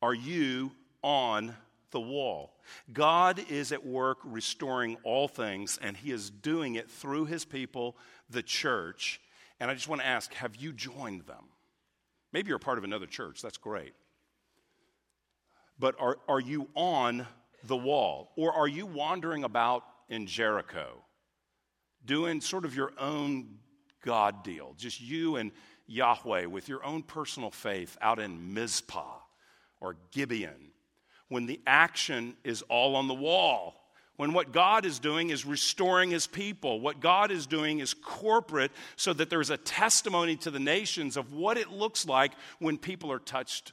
Are 0.00 0.14
you 0.14 0.70
on 1.02 1.54
the 1.90 2.00
wall? 2.00 2.54
God 2.92 3.40
is 3.48 3.72
at 3.72 3.84
work 3.84 4.18
restoring 4.24 4.96
all 5.02 5.26
things, 5.26 5.78
and 5.82 5.96
He 5.96 6.12
is 6.12 6.30
doing 6.30 6.76
it 6.76 6.88
through 6.88 7.24
His 7.24 7.44
people, 7.44 7.96
the 8.30 8.42
church. 8.42 9.20
And 9.58 9.68
I 9.68 9.74
just 9.74 9.88
want 9.88 10.00
to 10.00 10.06
ask 10.06 10.32
have 10.34 10.54
you 10.54 10.72
joined 10.72 11.22
them? 11.22 11.46
Maybe 12.32 12.48
you're 12.48 12.58
part 12.60 12.78
of 12.78 12.84
another 12.84 13.06
church. 13.06 13.42
That's 13.42 13.56
great. 13.56 13.94
But 15.78 15.96
are, 15.98 16.18
are 16.28 16.40
you 16.40 16.68
on 16.74 17.26
the 17.64 17.76
wall? 17.76 18.32
Or 18.36 18.52
are 18.52 18.68
you 18.68 18.86
wandering 18.86 19.44
about 19.44 19.84
in 20.08 20.26
Jericho 20.26 21.04
doing 22.04 22.40
sort 22.40 22.64
of 22.64 22.74
your 22.74 22.92
own 22.98 23.58
God 24.04 24.44
deal, 24.44 24.74
just 24.76 25.00
you 25.00 25.36
and 25.36 25.52
Yahweh 25.86 26.46
with 26.46 26.68
your 26.68 26.84
own 26.84 27.02
personal 27.02 27.50
faith 27.50 27.96
out 28.00 28.18
in 28.18 28.54
Mizpah 28.54 29.18
or 29.80 29.96
Gibeon 30.12 30.72
when 31.28 31.46
the 31.46 31.60
action 31.66 32.36
is 32.44 32.62
all 32.62 32.96
on 32.96 33.08
the 33.08 33.14
wall? 33.14 33.74
when 34.18 34.32
what 34.32 34.52
God 34.52 34.84
is 34.84 34.98
doing 34.98 35.30
is 35.30 35.46
restoring 35.46 36.10
his 36.10 36.26
people. 36.26 36.80
What 36.80 36.98
God 36.98 37.30
is 37.30 37.46
doing 37.46 37.78
is 37.78 37.94
corporate 37.94 38.72
so 38.96 39.12
that 39.12 39.30
there's 39.30 39.50
a 39.50 39.56
testimony 39.56 40.34
to 40.38 40.50
the 40.50 40.58
nations 40.58 41.16
of 41.16 41.32
what 41.32 41.56
it 41.56 41.70
looks 41.70 42.04
like 42.04 42.32
when 42.58 42.78
people 42.78 43.12
are 43.12 43.20
touched 43.20 43.72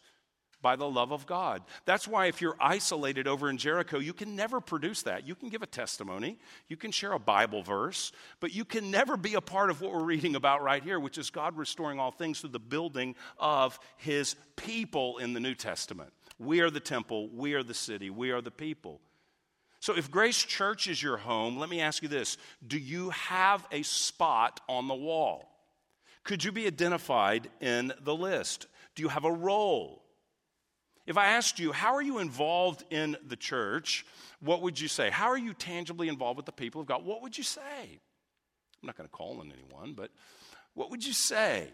by 0.66 0.76
the 0.76 0.90
love 0.90 1.12
of 1.12 1.28
God. 1.28 1.62
That's 1.86 2.08
why 2.08 2.26
if 2.26 2.42
you're 2.42 2.58
isolated 2.60 3.28
over 3.28 3.52
in 3.52 3.58
Jericho, 3.60 4.00
you 4.00 4.14
can 4.14 4.36
never 4.36 4.60
produce 4.60 5.04
that. 5.04 5.28
You 5.28 5.36
can 5.36 5.50
give 5.50 5.62
a 5.62 5.68
testimony, 5.68 6.40
you 6.68 6.76
can 6.76 6.90
share 6.90 7.12
a 7.12 7.20
Bible 7.20 7.62
verse, 7.62 8.12
but 8.40 8.52
you 8.52 8.66
can 8.66 8.90
never 8.90 9.16
be 9.16 9.36
a 9.36 9.42
part 9.42 9.70
of 9.70 9.80
what 9.80 9.94
we're 9.94 10.02
reading 10.02 10.36
about 10.36 10.64
right 10.64 10.82
here, 10.82 11.00
which 11.00 11.20
is 11.20 11.30
God 11.30 11.56
restoring 11.56 12.00
all 12.00 12.10
things 12.10 12.40
through 12.40 12.50
the 12.50 12.58
building 12.58 13.14
of 13.38 13.78
his 13.98 14.36
people 14.56 15.20
in 15.20 15.34
the 15.34 15.40
New 15.40 15.54
Testament. 15.54 16.12
We 16.40 16.62
are 16.62 16.72
the 16.72 16.80
temple, 16.80 17.30
we 17.30 17.54
are 17.54 17.62
the 17.62 17.76
city, 17.76 18.10
we 18.10 18.32
are 18.32 18.42
the 18.42 18.50
people. 18.50 19.02
So, 19.82 19.96
if 19.96 20.10
Grace 20.10 20.42
Church 20.44 20.88
is 20.88 21.00
your 21.00 21.18
home, 21.18 21.60
let 21.60 21.70
me 21.70 21.80
ask 21.80 22.02
you 22.02 22.10
this 22.10 22.40
Do 22.66 22.80
you 22.80 23.12
have 23.12 23.64
a 23.72 23.84
spot 23.84 24.62
on 24.68 24.88
the 24.88 24.96
wall? 24.96 25.48
Could 26.24 26.44
you 26.44 26.52
be 26.52 26.66
identified 26.66 27.52
in 27.62 27.94
the 28.02 28.16
list? 28.16 28.66
Do 28.96 29.04
you 29.04 29.10
have 29.10 29.26
a 29.26 29.32
role? 29.32 30.02
If 31.06 31.18
I 31.18 31.28
asked 31.28 31.60
you, 31.60 31.72
how 31.72 31.94
are 31.96 32.02
you 32.02 32.20
involved 32.20 32.84
in 32.90 33.16
the 33.28 33.36
church? 33.36 34.06
What 34.40 34.62
would 34.64 34.80
you 34.80 34.88
say? 34.88 35.10
How 35.10 35.28
are 35.28 35.38
you 35.38 35.54
tangibly 35.54 36.08
involved 36.08 36.38
with 36.38 36.46
the 36.46 36.52
people 36.52 36.82
of 36.82 36.88
God? 36.88 37.06
What 37.06 37.22
would 37.22 37.38
you 37.38 37.44
say? 37.44 37.62
I'm 37.62 38.88
not 38.88 38.98
going 38.98 39.08
to 39.08 39.16
call 39.16 39.40
on 39.40 39.52
anyone, 39.52 39.94
but 39.94 40.10
what 40.74 40.90
would 40.90 41.06
you 41.06 41.14
say? 41.14 41.70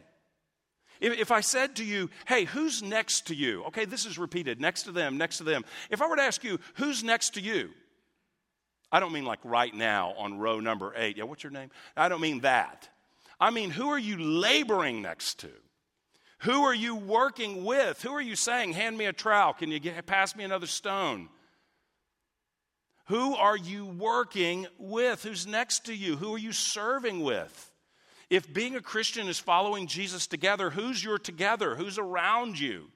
If, 0.99 1.17
if, 1.17 1.31
I 1.31 1.41
said 1.41 1.77
to 1.77 1.85
you, 1.85 2.09
hey, 2.27 2.45
who's 2.45 2.83
next 2.83 3.27
to 3.27 3.35
you? 3.35 3.63
Okay, 3.65 3.85
this 3.85 4.05
is 4.05 4.17
repeated 4.17 4.61
next 4.61 4.83
to 4.83 4.91
them, 4.91 5.17
next 5.17 5.37
to 5.37 5.43
them. 5.43 5.65
If 5.89 6.01
I 6.01 6.07
were 6.07 6.15
to 6.17 6.21
ask 6.21 6.43
you, 6.43 6.59
who's 6.75 7.03
next 7.03 7.31
to 7.35 7.41
you? 7.41 7.69
I 8.91 8.99
don't 8.99 9.13
mean 9.13 9.25
like 9.25 9.39
right 9.43 9.73
now 9.73 10.13
on 10.17 10.37
row 10.37 10.59
number 10.59 10.93
eight. 10.95 11.17
Yeah, 11.17 11.23
what's 11.23 11.43
your 11.43 11.51
name? 11.51 11.71
I 11.95 12.09
don't 12.09 12.21
mean 12.21 12.41
that. 12.41 12.89
I 13.39 13.49
mean, 13.49 13.71
who 13.71 13.89
are 13.89 13.99
you 13.99 14.17
laboring 14.17 15.01
next 15.01 15.39
to? 15.39 15.49
Who 16.41 16.63
are 16.63 16.73
you 16.73 16.95
working 16.95 17.63
with? 17.63 18.01
Who 18.01 18.13
are 18.13 18.21
you 18.21 18.35
saying, 18.35 18.73
hand 18.73 18.97
me 18.97 19.05
a 19.05 19.13
trowel? 19.13 19.53
Can 19.53 19.71
you 19.71 19.79
get, 19.79 20.05
pass 20.05 20.35
me 20.35 20.43
another 20.43 20.67
stone? 20.67 21.29
Who 23.05 23.35
are 23.35 23.57
you 23.57 23.85
working 23.85 24.67
with? 24.79 25.23
Who's 25.23 25.45
next 25.45 25.85
to 25.85 25.93
you? 25.93 26.15
Who 26.15 26.33
are 26.33 26.39
you 26.39 26.51
serving 26.51 27.21
with? 27.21 27.71
If 28.29 28.51
being 28.51 28.75
a 28.75 28.81
Christian 28.81 29.27
is 29.27 29.37
following 29.37 29.85
Jesus 29.85 30.25
together, 30.25 30.69
who's 30.69 31.03
your 31.03 31.19
together? 31.19 31.75
Who's 31.75 31.99
around 31.99 32.59
you? 32.59 32.87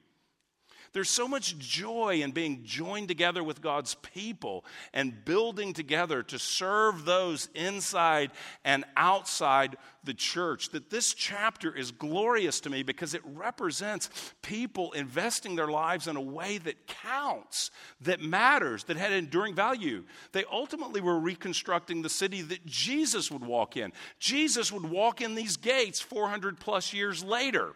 There's 0.92 1.10
so 1.10 1.28
much 1.28 1.58
joy 1.58 2.20
in 2.22 2.30
being 2.30 2.62
joined 2.64 3.08
together 3.08 3.42
with 3.42 3.60
God's 3.60 3.94
people 3.96 4.64
and 4.92 5.24
building 5.24 5.72
together 5.72 6.22
to 6.24 6.38
serve 6.38 7.04
those 7.04 7.48
inside 7.54 8.30
and 8.64 8.84
outside 8.96 9.76
the 10.04 10.14
church 10.14 10.70
that 10.70 10.88
this 10.88 11.12
chapter 11.12 11.74
is 11.74 11.90
glorious 11.90 12.60
to 12.60 12.70
me 12.70 12.82
because 12.82 13.12
it 13.12 13.22
represents 13.24 14.32
people 14.40 14.92
investing 14.92 15.56
their 15.56 15.66
lives 15.66 16.06
in 16.06 16.16
a 16.16 16.20
way 16.20 16.58
that 16.58 16.86
counts, 16.86 17.70
that 18.00 18.20
matters, 18.20 18.84
that 18.84 18.96
had 18.96 19.12
enduring 19.12 19.54
value. 19.54 20.04
They 20.32 20.44
ultimately 20.50 21.00
were 21.00 21.18
reconstructing 21.18 22.02
the 22.02 22.08
city 22.08 22.40
that 22.42 22.64
Jesus 22.64 23.30
would 23.30 23.44
walk 23.44 23.76
in. 23.76 23.92
Jesus 24.18 24.72
would 24.72 24.88
walk 24.88 25.20
in 25.20 25.34
these 25.34 25.56
gates 25.56 26.00
400 26.00 26.58
plus 26.58 26.94
years 26.94 27.22
later 27.22 27.74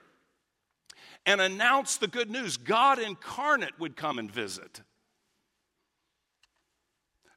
and 1.27 1.41
announce 1.41 1.97
the 1.97 2.09
good 2.09 2.31
news. 2.31 2.57
God 2.57 2.99
incarnate 2.99 3.79
would 3.79 3.97
come 3.97 4.19
and 4.19 4.31
visit. 4.31 4.81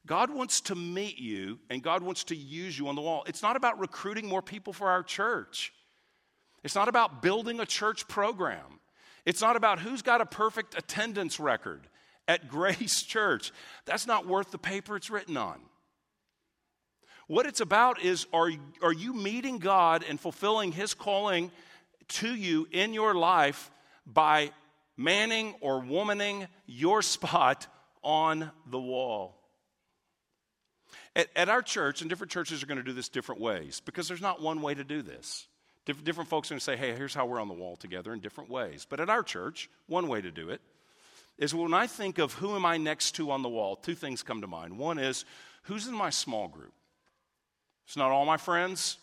God 0.06 0.30
wants 0.30 0.60
to 0.62 0.74
meet 0.74 1.18
you 1.18 1.58
and 1.70 1.82
God 1.82 2.02
wants 2.02 2.24
to 2.24 2.36
use 2.36 2.78
you 2.78 2.88
on 2.88 2.94
the 2.94 3.00
wall. 3.00 3.24
It's 3.26 3.42
not 3.42 3.56
about 3.56 3.78
recruiting 3.78 4.26
more 4.26 4.42
people 4.42 4.72
for 4.72 4.90
our 4.90 5.02
church. 5.02 5.72
It's 6.62 6.74
not 6.74 6.88
about 6.88 7.22
building 7.22 7.60
a 7.60 7.66
church 7.66 8.06
program. 8.08 8.80
It's 9.24 9.40
not 9.40 9.56
about 9.56 9.78
who's 9.78 10.02
got 10.02 10.20
a 10.20 10.26
perfect 10.26 10.76
attendance 10.76 11.40
record 11.40 11.86
at 12.28 12.48
Grace 12.48 13.02
Church. 13.02 13.52
That's 13.86 14.06
not 14.06 14.26
worth 14.26 14.50
the 14.50 14.58
paper 14.58 14.96
it's 14.96 15.10
written 15.10 15.36
on. 15.36 15.60
What 17.26 17.46
it's 17.46 17.60
about 17.60 18.02
is 18.02 18.26
are, 18.34 18.50
are 18.82 18.92
you 18.92 19.14
meeting 19.14 19.58
God 19.58 20.04
and 20.06 20.20
fulfilling 20.20 20.72
His 20.72 20.92
calling 20.92 21.50
to 22.08 22.34
you 22.34 22.66
in 22.70 22.92
your 22.92 23.14
life 23.14 23.70
by 24.06 24.50
manning 24.96 25.54
or 25.60 25.82
womaning 25.82 26.46
your 26.66 27.02
spot 27.02 27.66
on 28.02 28.50
the 28.66 28.78
wall. 28.78 29.36
At, 31.16 31.28
at, 31.36 31.48
our 31.48 31.62
church, 31.62 32.00
and 32.00 32.10
different 32.10 32.32
churches 32.32 32.62
are 32.62 32.66
going 32.66 32.78
to 32.78 32.84
do 32.84 32.92
this 32.92 33.08
different 33.08 33.40
ways 33.40 33.80
because 33.84 34.08
there's 34.08 34.20
not 34.20 34.42
one 34.42 34.62
way 34.62 34.74
to 34.74 34.84
do 34.84 35.00
this. 35.02 35.46
Dif- 35.86 36.02
different 36.02 36.28
folks 36.28 36.50
are 36.50 36.54
going 36.54 36.58
to 36.58 36.64
say, 36.64 36.76
hey, 36.76 36.94
here's 36.94 37.14
how 37.14 37.26
we're 37.26 37.40
on 37.40 37.48
the 37.48 37.54
wall 37.54 37.76
together 37.76 38.12
in 38.12 38.20
different 38.20 38.50
ways. 38.50 38.86
But 38.88 39.00
at 39.00 39.10
our 39.10 39.22
church, 39.22 39.70
one 39.86 40.08
way 40.08 40.20
to 40.20 40.30
do 40.30 40.50
it 40.50 40.60
is 41.38 41.54
when 41.54 41.74
I 41.74 41.86
think 41.86 42.18
of 42.18 42.34
who 42.34 42.54
am 42.56 42.64
I 42.64 42.76
next 42.78 43.12
to 43.16 43.30
on 43.30 43.42
the 43.42 43.48
wall, 43.48 43.76
two 43.76 43.94
things 43.94 44.22
come 44.22 44.40
to 44.40 44.46
mind. 44.46 44.78
One 44.78 44.98
is 44.98 45.24
who's 45.64 45.86
in 45.86 45.94
my 45.94 46.10
small 46.10 46.48
group? 46.48 46.72
It's 47.86 47.96
not 47.96 48.10
all 48.10 48.24
my 48.24 48.36
friends. 48.36 48.98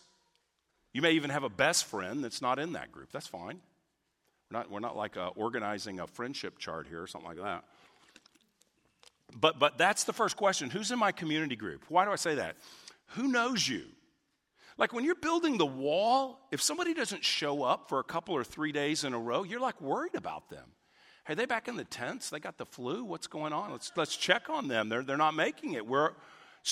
You 0.92 1.02
may 1.02 1.12
even 1.12 1.30
have 1.30 1.44
a 1.44 1.48
best 1.48 1.86
friend 1.86 2.22
that's 2.22 2.42
not 2.42 2.58
in 2.58 2.72
that 2.72 2.92
group. 2.92 3.10
That's 3.12 3.26
fine. 3.26 3.60
We're 4.50 4.58
not, 4.58 4.70
we're 4.70 4.80
not 4.80 4.96
like 4.96 5.16
uh, 5.16 5.30
organizing 5.34 6.00
a 6.00 6.06
friendship 6.06 6.58
chart 6.58 6.86
here 6.86 7.02
or 7.02 7.06
something 7.06 7.28
like 7.28 7.42
that. 7.42 7.64
But, 9.34 9.58
but 9.58 9.78
that's 9.78 10.04
the 10.04 10.12
first 10.12 10.36
question. 10.36 10.68
Who's 10.68 10.90
in 10.90 10.98
my 10.98 11.12
community 11.12 11.56
group? 11.56 11.84
Why 11.88 12.04
do 12.04 12.10
I 12.10 12.16
say 12.16 12.34
that? 12.34 12.56
Who 13.14 13.28
knows 13.28 13.66
you? 13.66 13.84
Like 14.76 14.92
when 14.92 15.04
you're 15.04 15.14
building 15.14 15.58
the 15.58 15.66
wall, 15.66 16.38
if 16.50 16.60
somebody 16.60 16.92
doesn't 16.92 17.24
show 17.24 17.62
up 17.62 17.88
for 17.88 17.98
a 17.98 18.04
couple 18.04 18.34
or 18.34 18.44
three 18.44 18.72
days 18.72 19.04
in 19.04 19.14
a 19.14 19.18
row, 19.18 19.42
you're 19.42 19.60
like 19.60 19.80
worried 19.80 20.14
about 20.14 20.50
them. 20.50 20.64
Are 21.28 21.34
they 21.34 21.46
back 21.46 21.68
in 21.68 21.76
the 21.76 21.84
tents? 21.84 22.30
They 22.30 22.40
got 22.40 22.58
the 22.58 22.66
flu? 22.66 23.04
What's 23.04 23.26
going 23.26 23.52
on? 23.52 23.70
Let's, 23.70 23.92
let's 23.96 24.16
check 24.16 24.50
on 24.50 24.68
them. 24.68 24.88
They're, 24.88 25.02
they're 25.02 25.16
not 25.16 25.34
making 25.34 25.74
it. 25.74 25.86
We're, 25.86 26.10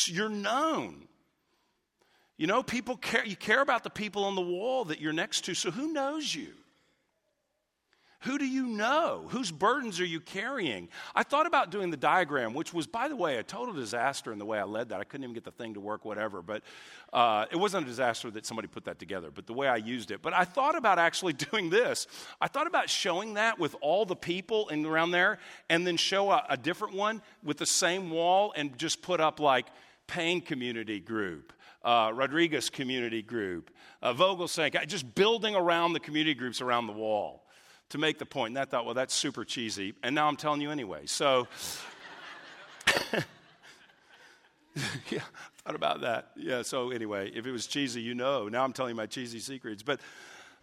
you're 0.06 0.28
known. 0.28 1.06
You 2.40 2.46
know, 2.46 2.62
people 2.62 2.96
care, 2.96 3.22
you 3.22 3.36
care 3.36 3.60
about 3.60 3.84
the 3.84 3.90
people 3.90 4.24
on 4.24 4.34
the 4.34 4.40
wall 4.40 4.86
that 4.86 4.98
you're 4.98 5.12
next 5.12 5.44
to, 5.44 5.54
so 5.54 5.70
who 5.70 5.92
knows 5.92 6.34
you? 6.34 6.48
Who 8.20 8.38
do 8.38 8.46
you 8.46 8.66
know? 8.66 9.26
Whose 9.28 9.50
burdens 9.50 10.00
are 10.00 10.06
you 10.06 10.20
carrying? 10.20 10.88
I 11.14 11.22
thought 11.22 11.44
about 11.44 11.70
doing 11.70 11.90
the 11.90 11.98
diagram, 11.98 12.54
which 12.54 12.72
was, 12.72 12.86
by 12.86 13.08
the 13.08 13.16
way, 13.16 13.36
a 13.36 13.42
total 13.42 13.74
disaster 13.74 14.32
in 14.32 14.38
the 14.38 14.46
way 14.46 14.58
I 14.58 14.62
led 14.62 14.88
that. 14.88 15.00
I 15.00 15.04
couldn't 15.04 15.24
even 15.24 15.34
get 15.34 15.44
the 15.44 15.50
thing 15.50 15.74
to 15.74 15.80
work, 15.80 16.06
whatever. 16.06 16.40
But 16.40 16.62
uh, 17.12 17.44
it 17.50 17.56
wasn't 17.56 17.84
a 17.84 17.86
disaster 17.86 18.30
that 18.30 18.46
somebody 18.46 18.68
put 18.68 18.86
that 18.86 18.98
together, 18.98 19.30
but 19.30 19.46
the 19.46 19.52
way 19.52 19.68
I 19.68 19.76
used 19.76 20.10
it. 20.10 20.22
But 20.22 20.32
I 20.32 20.44
thought 20.44 20.78
about 20.78 20.98
actually 20.98 21.32
doing 21.50 21.68
this. 21.68 22.06
I 22.40 22.48
thought 22.48 22.66
about 22.66 22.88
showing 22.88 23.34
that 23.34 23.58
with 23.58 23.76
all 23.82 24.06
the 24.06 24.16
people 24.16 24.70
in, 24.70 24.86
around 24.86 25.10
there, 25.10 25.40
and 25.68 25.86
then 25.86 25.98
show 25.98 26.30
a, 26.30 26.46
a 26.48 26.56
different 26.56 26.94
one 26.94 27.20
with 27.44 27.58
the 27.58 27.66
same 27.66 28.08
wall 28.08 28.54
and 28.56 28.78
just 28.78 29.02
put 29.02 29.20
up 29.20 29.40
like 29.40 29.66
pain 30.06 30.40
Community 30.40 31.00
Group. 31.00 31.52
Uh, 31.82 32.10
Rodriguez 32.12 32.68
Community 32.68 33.22
Group, 33.22 33.70
uh, 34.02 34.12
Vogelsang, 34.12 34.86
just 34.86 35.14
building 35.14 35.54
around 35.54 35.94
the 35.94 36.00
community 36.00 36.34
groups 36.34 36.60
around 36.60 36.86
the 36.86 36.92
wall 36.92 37.46
to 37.90 37.98
make 37.98 38.18
the 38.18 38.26
point. 38.26 38.52
And 38.52 38.58
I 38.58 38.64
thought, 38.64 38.84
well, 38.84 38.94
that's 38.94 39.14
super 39.14 39.44
cheesy. 39.44 39.94
And 40.02 40.14
now 40.14 40.28
I'm 40.28 40.36
telling 40.36 40.60
you 40.60 40.70
anyway. 40.70 41.06
So, 41.06 41.48
yeah, 45.10 45.20
thought 45.64 45.74
about 45.74 46.00
that. 46.02 46.30
Yeah, 46.36 46.62
so 46.62 46.90
anyway, 46.90 47.30
if 47.34 47.46
it 47.46 47.52
was 47.52 47.66
cheesy, 47.66 48.00
you 48.00 48.14
know. 48.14 48.48
Now 48.48 48.64
I'm 48.64 48.72
telling 48.72 48.90
you 48.90 48.96
my 48.96 49.06
cheesy 49.06 49.40
secrets. 49.40 49.82
But, 49.82 50.00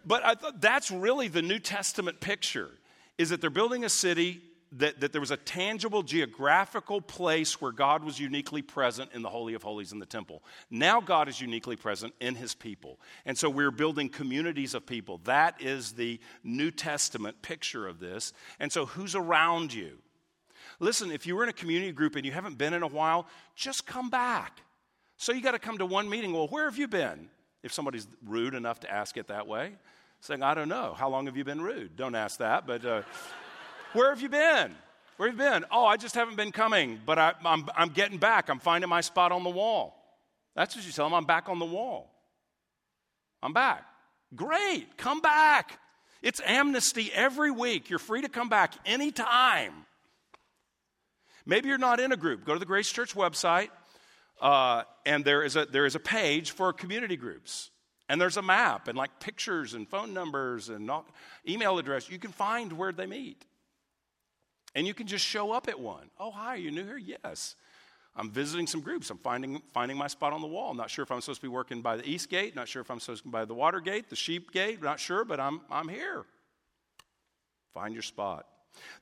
but 0.06 0.24
I 0.24 0.34
thought 0.34 0.60
that's 0.60 0.90
really 0.90 1.28
the 1.28 1.42
New 1.42 1.58
Testament 1.58 2.20
picture 2.20 2.70
is 3.18 3.30
that 3.30 3.40
they're 3.40 3.50
building 3.50 3.84
a 3.84 3.88
city 3.88 4.40
that, 4.72 5.00
that 5.00 5.12
there 5.12 5.20
was 5.20 5.30
a 5.30 5.36
tangible 5.36 6.02
geographical 6.02 7.00
place 7.00 7.60
where 7.60 7.72
God 7.72 8.04
was 8.04 8.20
uniquely 8.20 8.60
present 8.60 9.10
in 9.14 9.22
the 9.22 9.28
Holy 9.28 9.54
of 9.54 9.62
Holies 9.62 9.92
in 9.92 9.98
the 9.98 10.06
temple. 10.06 10.42
Now 10.70 11.00
God 11.00 11.28
is 11.28 11.40
uniquely 11.40 11.76
present 11.76 12.14
in 12.20 12.34
his 12.34 12.54
people. 12.54 13.00
And 13.24 13.36
so 13.36 13.48
we're 13.48 13.70
building 13.70 14.08
communities 14.08 14.74
of 14.74 14.84
people. 14.84 15.20
That 15.24 15.60
is 15.60 15.92
the 15.92 16.20
New 16.44 16.70
Testament 16.70 17.40
picture 17.40 17.86
of 17.86 17.98
this. 17.98 18.32
And 18.60 18.70
so 18.70 18.86
who's 18.86 19.14
around 19.14 19.72
you? 19.72 19.98
Listen, 20.80 21.10
if 21.10 21.26
you 21.26 21.34
were 21.34 21.44
in 21.44 21.48
a 21.48 21.54
community 21.54 21.92
group 21.92 22.14
and 22.14 22.26
you 22.26 22.32
haven't 22.32 22.58
been 22.58 22.74
in 22.74 22.82
a 22.82 22.88
while, 22.88 23.26
just 23.56 23.86
come 23.86 24.10
back. 24.10 24.60
So 25.16 25.32
you 25.32 25.40
got 25.40 25.52
to 25.52 25.58
come 25.58 25.78
to 25.78 25.86
one 25.86 26.08
meeting. 26.08 26.32
Well, 26.32 26.46
where 26.48 26.66
have 26.66 26.78
you 26.78 26.88
been? 26.88 27.30
If 27.62 27.72
somebody's 27.72 28.06
rude 28.24 28.54
enough 28.54 28.80
to 28.80 28.92
ask 28.92 29.16
it 29.16 29.28
that 29.28 29.48
way, 29.48 29.72
saying, 30.20 30.42
I 30.42 30.54
don't 30.54 30.68
know. 30.68 30.94
How 30.96 31.08
long 31.08 31.26
have 31.26 31.36
you 31.36 31.44
been 31.44 31.60
rude? 31.60 31.96
Don't 31.96 32.14
ask 32.14 32.38
that, 32.38 32.66
but. 32.66 32.84
Uh, 32.84 33.02
where 33.92 34.10
have 34.10 34.20
you 34.20 34.28
been? 34.28 34.74
Where 35.16 35.28
have 35.28 35.38
you 35.38 35.44
been? 35.44 35.64
Oh, 35.70 35.84
I 35.84 35.96
just 35.96 36.14
haven't 36.14 36.36
been 36.36 36.52
coming, 36.52 37.00
but 37.04 37.18
I, 37.18 37.34
I'm, 37.44 37.68
I'm 37.76 37.88
getting 37.88 38.18
back. 38.18 38.48
I'm 38.48 38.60
finding 38.60 38.88
my 38.88 39.00
spot 39.00 39.32
on 39.32 39.42
the 39.42 39.50
wall. 39.50 39.94
That's 40.54 40.76
what 40.76 40.84
you 40.84 40.92
tell 40.92 41.06
them. 41.06 41.14
I'm 41.14 41.24
back 41.24 41.48
on 41.48 41.58
the 41.58 41.64
wall. 41.64 42.12
I'm 43.42 43.52
back. 43.52 43.84
Great. 44.34 44.96
Come 44.96 45.20
back. 45.20 45.78
It's 46.22 46.40
amnesty 46.44 47.10
every 47.12 47.50
week. 47.50 47.90
You're 47.90 47.98
free 47.98 48.22
to 48.22 48.28
come 48.28 48.48
back 48.48 48.74
anytime. 48.84 49.72
Maybe 51.46 51.68
you're 51.68 51.78
not 51.78 52.00
in 52.00 52.12
a 52.12 52.16
group. 52.16 52.44
Go 52.44 52.52
to 52.52 52.58
the 52.58 52.66
Grace 52.66 52.90
Church 52.90 53.14
website. 53.14 53.68
Uh, 54.40 54.82
and 55.06 55.24
there 55.24 55.42
is, 55.42 55.56
a, 55.56 55.64
there 55.64 55.86
is 55.86 55.94
a 55.94 56.00
page 56.00 56.50
for 56.50 56.72
community 56.72 57.16
groups. 57.16 57.70
And 58.08 58.20
there's 58.20 58.36
a 58.36 58.42
map 58.42 58.88
and 58.88 58.96
like 58.96 59.20
pictures 59.20 59.74
and 59.74 59.88
phone 59.88 60.12
numbers 60.14 60.68
and 60.68 60.90
email 61.46 61.78
address. 61.78 62.10
You 62.10 62.18
can 62.18 62.32
find 62.32 62.72
where 62.72 62.92
they 62.92 63.06
meet. 63.06 63.44
And 64.78 64.86
you 64.86 64.94
can 64.94 65.08
just 65.08 65.26
show 65.26 65.50
up 65.50 65.66
at 65.66 65.80
one. 65.80 66.08
Oh, 66.20 66.30
hi, 66.30 66.54
you 66.54 66.70
new 66.70 66.84
here? 66.84 66.98
Yes. 66.98 67.56
I'm 68.14 68.30
visiting 68.30 68.68
some 68.68 68.80
groups. 68.80 69.10
I'm 69.10 69.18
finding, 69.18 69.60
finding 69.74 69.96
my 69.96 70.06
spot 70.06 70.32
on 70.32 70.40
the 70.40 70.46
wall. 70.46 70.70
I'm 70.70 70.76
not 70.76 70.88
sure 70.88 71.02
if 71.02 71.10
I'm 71.10 71.20
supposed 71.20 71.40
to 71.40 71.46
be 71.46 71.50
working 71.50 71.82
by 71.82 71.96
the 71.96 72.08
east 72.08 72.30
gate, 72.30 72.54
not 72.54 72.68
sure 72.68 72.80
if 72.80 72.88
I'm 72.88 73.00
supposed 73.00 73.24
to 73.24 73.28
be 73.28 73.32
by 73.32 73.44
the 73.44 73.54
water 73.54 73.80
gate, 73.80 74.08
the 74.08 74.14
sheep 74.14 74.52
gate, 74.52 74.80
not 74.80 75.00
sure, 75.00 75.24
but 75.24 75.40
I'm, 75.40 75.62
I'm 75.68 75.88
here. 75.88 76.26
Find 77.74 77.92
your 77.92 78.04
spot. 78.04 78.46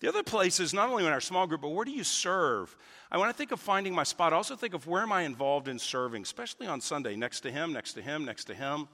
The 0.00 0.08
other 0.08 0.22
place 0.22 0.60
is 0.60 0.72
not 0.72 0.88
only 0.88 1.04
in 1.04 1.12
our 1.12 1.20
small 1.20 1.46
group, 1.46 1.60
but 1.60 1.68
where 1.68 1.84
do 1.84 1.90
you 1.90 2.04
serve? 2.04 2.74
I, 3.10 3.18
when 3.18 3.28
I 3.28 3.32
think 3.32 3.52
of 3.52 3.60
finding 3.60 3.94
my 3.94 4.04
spot, 4.04 4.32
I 4.32 4.36
also 4.36 4.56
think 4.56 4.72
of 4.72 4.86
where 4.86 5.02
am 5.02 5.12
I 5.12 5.24
involved 5.24 5.68
in 5.68 5.78
serving, 5.78 6.22
especially 6.22 6.68
on 6.68 6.80
Sunday, 6.80 7.16
next 7.16 7.40
to 7.40 7.50
him, 7.50 7.74
next 7.74 7.92
to 7.92 8.00
him, 8.00 8.24
next 8.24 8.44
to 8.44 8.54
him. 8.54 8.88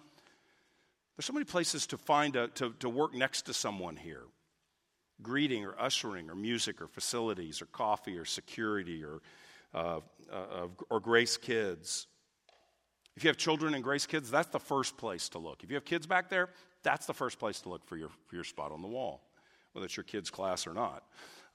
There's 1.17 1.27
so 1.27 1.33
many 1.33 1.45
places 1.45 1.87
to 1.87 1.97
find 1.97 2.35
a, 2.35 2.49
to, 2.49 2.75
to 2.81 2.89
work 2.89 3.15
next 3.15 3.43
to 3.43 3.55
someone 3.55 3.95
here. 3.95 4.25
Greeting 5.21 5.65
or 5.65 5.75
ushering 5.79 6.31
or 6.31 6.35
music 6.35 6.81
or 6.81 6.87
facilities 6.87 7.61
or 7.61 7.67
coffee 7.67 8.17
or 8.19 8.25
security 8.25 9.05
or, 9.05 9.21
uh, 9.75 10.01
uh, 10.33 10.69
or 10.91 11.01
Grace 11.01 11.37
Kids. 11.37 12.07
If 13.17 13.25
you 13.25 13.29
have 13.29 13.37
children 13.37 13.75
in 13.75 13.83
Grace 13.83 14.07
Kids, 14.07 14.31
that's 14.31 14.49
the 14.49 14.59
first 14.59 14.97
place 14.97 15.29
to 15.31 15.39
look. 15.39 15.63
If 15.63 15.71
you 15.71 15.77
have 15.77 15.85
kids 15.85 16.07
back 16.07 16.31
there, 16.31 16.49
that's 16.83 17.07
the 17.07 17.13
first 17.13 17.39
place 17.39 17.61
to 17.61 17.69
look 17.69 17.85
for 17.85 17.97
your, 17.97 18.09
for 18.27 18.35
your 18.35 18.45
spot 18.45 18.73
on 18.73 18.81
the 18.81 18.89
wall 18.89 19.23
whether 19.73 19.87
it's 19.87 19.97
your 19.97 20.05
kids' 20.05 20.31
class 20.31 20.67
or 20.67 20.75
not. 20.75 21.03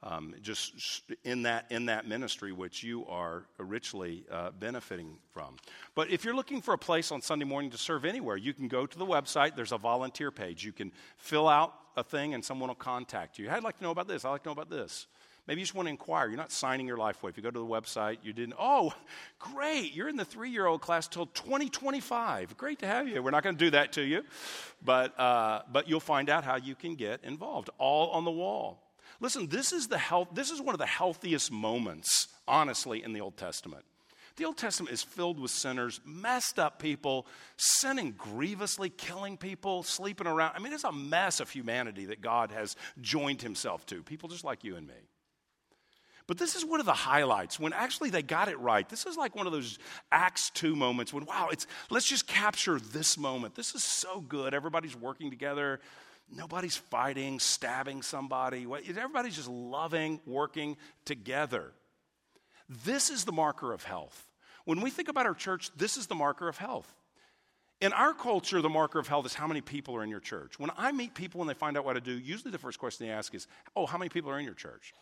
Um, 0.03 0.35
just 0.43 1.01
in 1.23 1.41
that 1.43 1.65
in 1.71 1.87
that 1.87 2.07
ministry 2.07 2.51
which 2.51 2.83
you 2.83 3.03
are 3.07 3.45
richly 3.57 4.25
uh, 4.31 4.51
benefiting 4.51 5.17
from. 5.31 5.55
But 5.95 6.11
if 6.11 6.23
you're 6.23 6.35
looking 6.35 6.61
for 6.61 6.75
a 6.75 6.77
place 6.77 7.11
on 7.11 7.19
Sunday 7.19 7.45
morning 7.45 7.71
to 7.71 7.79
serve 7.79 8.05
anywhere, 8.05 8.37
you 8.37 8.53
can 8.53 8.67
go 8.67 8.85
to 8.85 8.97
the 8.97 9.05
website. 9.07 9.55
There's 9.55 9.71
a 9.71 9.77
volunteer 9.79 10.29
page. 10.29 10.63
You 10.63 10.71
can 10.71 10.91
fill 11.17 11.47
out 11.47 11.73
a 11.95 12.03
thing, 12.03 12.35
and 12.35 12.45
someone 12.45 12.67
will 12.67 12.75
contact 12.75 13.39
you. 13.39 13.49
I'd 13.49 13.63
like 13.63 13.77
to 13.77 13.83
know 13.83 13.89
about 13.89 14.07
this. 14.07 14.23
I'd 14.23 14.29
like 14.29 14.43
to 14.43 14.49
know 14.49 14.53
about 14.53 14.69
this. 14.69 15.07
Maybe 15.47 15.61
you 15.61 15.65
just 15.65 15.75
want 15.75 15.85
to 15.87 15.91
inquire. 15.91 16.27
You're 16.27 16.37
not 16.37 16.51
signing 16.51 16.85
your 16.85 16.97
life 16.97 17.23
away. 17.23 17.29
If 17.29 17.37
you 17.37 17.43
go 17.43 17.49
to 17.49 17.59
the 17.59 17.65
website, 17.65 18.17
you 18.21 18.33
didn't, 18.33 18.55
oh, 18.59 18.93
great, 19.39 19.93
you're 19.93 20.09
in 20.09 20.17
the 20.17 20.25
three 20.25 20.49
year 20.49 20.65
old 20.65 20.81
class 20.81 21.07
till 21.07 21.25
2025. 21.27 22.57
Great 22.57 22.79
to 22.79 22.87
have 22.87 23.07
you. 23.07 23.23
We're 23.23 23.31
not 23.31 23.43
going 23.43 23.55
to 23.55 23.65
do 23.65 23.71
that 23.71 23.93
to 23.93 24.01
you, 24.01 24.23
but, 24.83 25.17
uh, 25.17 25.61
but 25.71 25.87
you'll 25.87 25.99
find 26.01 26.29
out 26.29 26.43
how 26.43 26.57
you 26.57 26.75
can 26.75 26.95
get 26.95 27.23
involved. 27.23 27.69
All 27.77 28.09
on 28.11 28.25
the 28.25 28.31
wall. 28.31 28.83
Listen, 29.19 29.47
this 29.47 29.73
is, 29.73 29.87
the 29.87 29.97
health, 29.97 30.29
this 30.33 30.51
is 30.51 30.61
one 30.61 30.75
of 30.75 30.79
the 30.79 30.85
healthiest 30.85 31.51
moments, 31.51 32.27
honestly, 32.47 33.03
in 33.03 33.13
the 33.13 33.21
Old 33.21 33.37
Testament. 33.37 33.83
The 34.35 34.45
Old 34.45 34.57
Testament 34.57 34.93
is 34.93 35.01
filled 35.01 35.39
with 35.39 35.49
sinners, 35.49 35.99
messed 36.05 36.59
up 36.59 36.77
people, 36.79 37.25
sinning 37.57 38.13
grievously, 38.15 38.89
killing 38.89 39.35
people, 39.35 39.81
sleeping 39.81 40.27
around. 40.27 40.53
I 40.55 40.59
mean, 40.59 40.73
it's 40.73 40.83
a 40.83 40.91
mess 40.91 41.39
of 41.39 41.49
humanity 41.49 42.05
that 42.05 42.21
God 42.21 42.51
has 42.51 42.75
joined 43.01 43.41
himself 43.41 43.87
to. 43.87 44.03
People 44.03 44.29
just 44.29 44.43
like 44.43 44.63
you 44.63 44.75
and 44.75 44.87
me. 44.87 44.93
But 46.27 46.37
this 46.37 46.55
is 46.55 46.63
one 46.63 46.79
of 46.79 46.85
the 46.85 46.93
highlights 46.93 47.59
when 47.59 47.73
actually 47.73 48.11
they 48.11 48.21
got 48.21 48.49
it 48.49 48.59
right. 48.59 48.87
This 48.87 49.05
is 49.07 49.17
like 49.17 49.35
one 49.35 49.47
of 49.47 49.53
those 49.53 49.79
Acts 50.11 50.51
2 50.51 50.75
moments 50.75 51.11
when, 51.11 51.25
wow, 51.25 51.47
it's, 51.51 51.65
let's 51.89 52.05
just 52.05 52.27
capture 52.27 52.79
this 52.79 53.17
moment. 53.17 53.55
This 53.55 53.73
is 53.73 53.83
so 53.83 54.21
good. 54.21 54.53
Everybody's 54.53 54.95
working 54.95 55.31
together. 55.31 55.79
Nobody's 56.29 56.75
fighting, 56.75 57.39
stabbing 57.39 58.01
somebody. 58.01 58.65
Everybody's 58.65 59.35
just 59.35 59.47
loving, 59.47 60.19
working 60.25 60.77
together. 61.05 61.71
This 62.83 63.09
is 63.09 63.23
the 63.23 63.31
marker 63.31 63.71
of 63.71 63.83
health. 63.83 64.27
When 64.65 64.81
we 64.81 64.89
think 64.89 65.07
about 65.07 65.25
our 65.25 65.33
church, 65.33 65.71
this 65.77 65.95
is 65.95 66.07
the 66.07 66.15
marker 66.15 66.49
of 66.49 66.57
health. 66.57 66.93
In 67.79 67.93
our 67.93 68.13
culture, 68.13 68.61
the 68.61 68.69
marker 68.69 68.99
of 68.99 69.07
health 69.07 69.25
is 69.25 69.33
how 69.33 69.47
many 69.47 69.61
people 69.61 69.95
are 69.95 70.03
in 70.03 70.09
your 70.09 70.19
church. 70.19 70.59
When 70.59 70.71
I 70.77 70.91
meet 70.91 71.13
people 71.13 71.41
and 71.41 71.49
they 71.49 71.53
find 71.53 71.77
out 71.77 71.85
what 71.85 71.95
I 71.95 71.99
do, 71.99 72.11
usually 72.11 72.51
the 72.51 72.57
first 72.57 72.79
question 72.79 73.05
they 73.05 73.13
ask 73.13 73.33
is, 73.33 73.47
Oh, 73.75 73.85
how 73.85 73.97
many 73.97 74.09
people 74.09 74.31
are 74.31 74.39
in 74.39 74.45
your 74.45 74.55
church? 74.55 74.93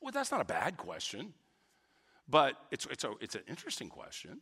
Well, 0.00 0.12
that's 0.12 0.30
not 0.30 0.40
a 0.40 0.44
bad 0.44 0.76
question, 0.76 1.34
but 2.28 2.56
it's, 2.70 2.86
it's, 2.86 3.04
a, 3.04 3.12
it's 3.20 3.34
an 3.34 3.42
interesting 3.48 3.88
question. 3.88 4.40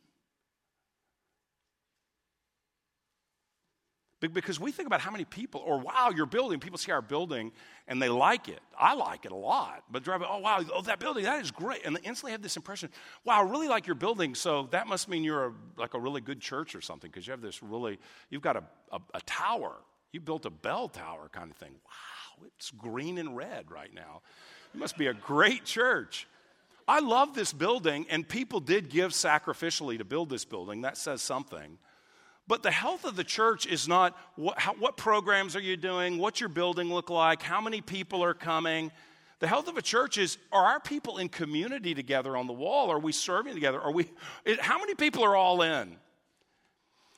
Because 4.21 4.61
we 4.61 4.71
think 4.71 4.87
about 4.87 5.01
how 5.01 5.11
many 5.11 5.25
people, 5.25 5.63
or 5.65 5.79
wow, 5.79 6.11
your 6.15 6.27
building, 6.27 6.61
people 6.61 6.77
see 6.77 6.93
our 6.93 7.01
building 7.01 7.53
and 7.89 8.03
they 8.03 8.11
like 8.11 8.51
it. 8.51 8.61
I 8.79 8.95
like 8.95 9.25
it 9.25 9.33
a 9.33 9.37
lot. 9.37 9.83
But 9.91 10.03
drive, 10.03 10.23
oh 10.23 10.39
wow, 10.39 10.63
oh, 10.75 10.83
that 10.83 10.99
building, 11.01 11.25
that 11.25 11.43
is 11.43 11.51
great. 11.51 11.87
And 11.87 11.97
they 11.97 12.01
instantly 12.03 12.33
have 12.33 12.43
this 12.43 12.57
impression, 12.57 12.91
wow, 13.25 13.41
I 13.41 13.51
really 13.51 13.69
like 13.69 13.87
your 13.87 13.95
building, 13.95 14.35
so 14.35 14.69
that 14.73 14.87
must 14.87 15.09
mean 15.09 15.25
you're 15.25 15.47
a, 15.47 15.53
like 15.79 15.95
a 15.95 15.99
really 15.99 16.21
good 16.21 16.41
church 16.41 16.75
or 16.75 16.83
something, 16.83 17.11
because 17.11 17.27
you 17.27 17.31
have 17.31 17.41
this 17.41 17.63
really, 17.63 17.99
you've 18.29 18.43
got 18.43 18.57
a, 18.57 18.63
a, 18.93 19.01
a 19.15 19.21
tower. 19.23 19.77
You 20.13 20.21
built 20.21 20.45
a 20.45 20.51
bell 20.51 20.89
tower 20.89 21.31
kind 21.33 21.51
of 21.51 21.57
thing. 21.57 21.73
Wow, 21.73 22.47
it's 22.59 22.71
green 22.73 23.17
and 23.17 23.35
red 23.35 23.71
right 23.71 23.95
now. 23.95 24.21
It 24.75 24.79
must 24.79 24.99
be 24.99 25.07
a 25.07 25.15
great 25.15 25.65
church. 25.65 26.27
I 26.87 27.01
love 27.01 27.35
this 27.35 27.53
building, 27.53 28.07
and 28.11 28.29
people 28.29 28.61
did 28.61 28.91
give 28.91 29.13
sacrificially 29.13 29.97
to 29.99 30.05
build 30.05 30.29
this 30.29 30.45
building. 30.45 30.83
That 30.83 30.97
says 30.97 31.23
something. 31.23 31.79
But 32.47 32.63
the 32.63 32.71
health 32.71 33.05
of 33.05 33.17
the 33.17 33.25
church 33.25 33.67
is 33.67 33.87
not 33.87 34.17
what, 34.37 34.59
how, 34.59 34.75
what 34.75 34.97
programs 34.97 35.55
are 35.55 35.61
you 35.61 35.77
doing? 35.77 36.19
What's 36.19 36.41
your 36.41 36.49
building 36.49 36.93
look 36.93 37.09
like? 37.09 37.43
How 37.43 37.61
many 37.61 37.81
people 37.81 38.25
are 38.25 38.35
coming? 38.35 38.91
The 39.39 39.47
health 39.47 39.69
of 39.69 39.77
a 39.77 39.83
church 39.83 40.19
is 40.19 40.37
are 40.53 40.65
our 40.65 40.81
people 40.81 41.19
in 41.19 41.29
community 41.29 41.95
together 41.95 42.37
on 42.37 42.47
the 42.47 42.53
wall? 42.53 42.91
Are 42.91 42.99
we 42.99 43.13
serving 43.13 43.55
together? 43.55 43.81
Are 43.81 43.93
we, 43.93 44.11
how 44.59 44.79
many 44.79 44.95
people 44.95 45.25
are 45.25 45.37
all 45.37 45.63
in? 45.63 45.97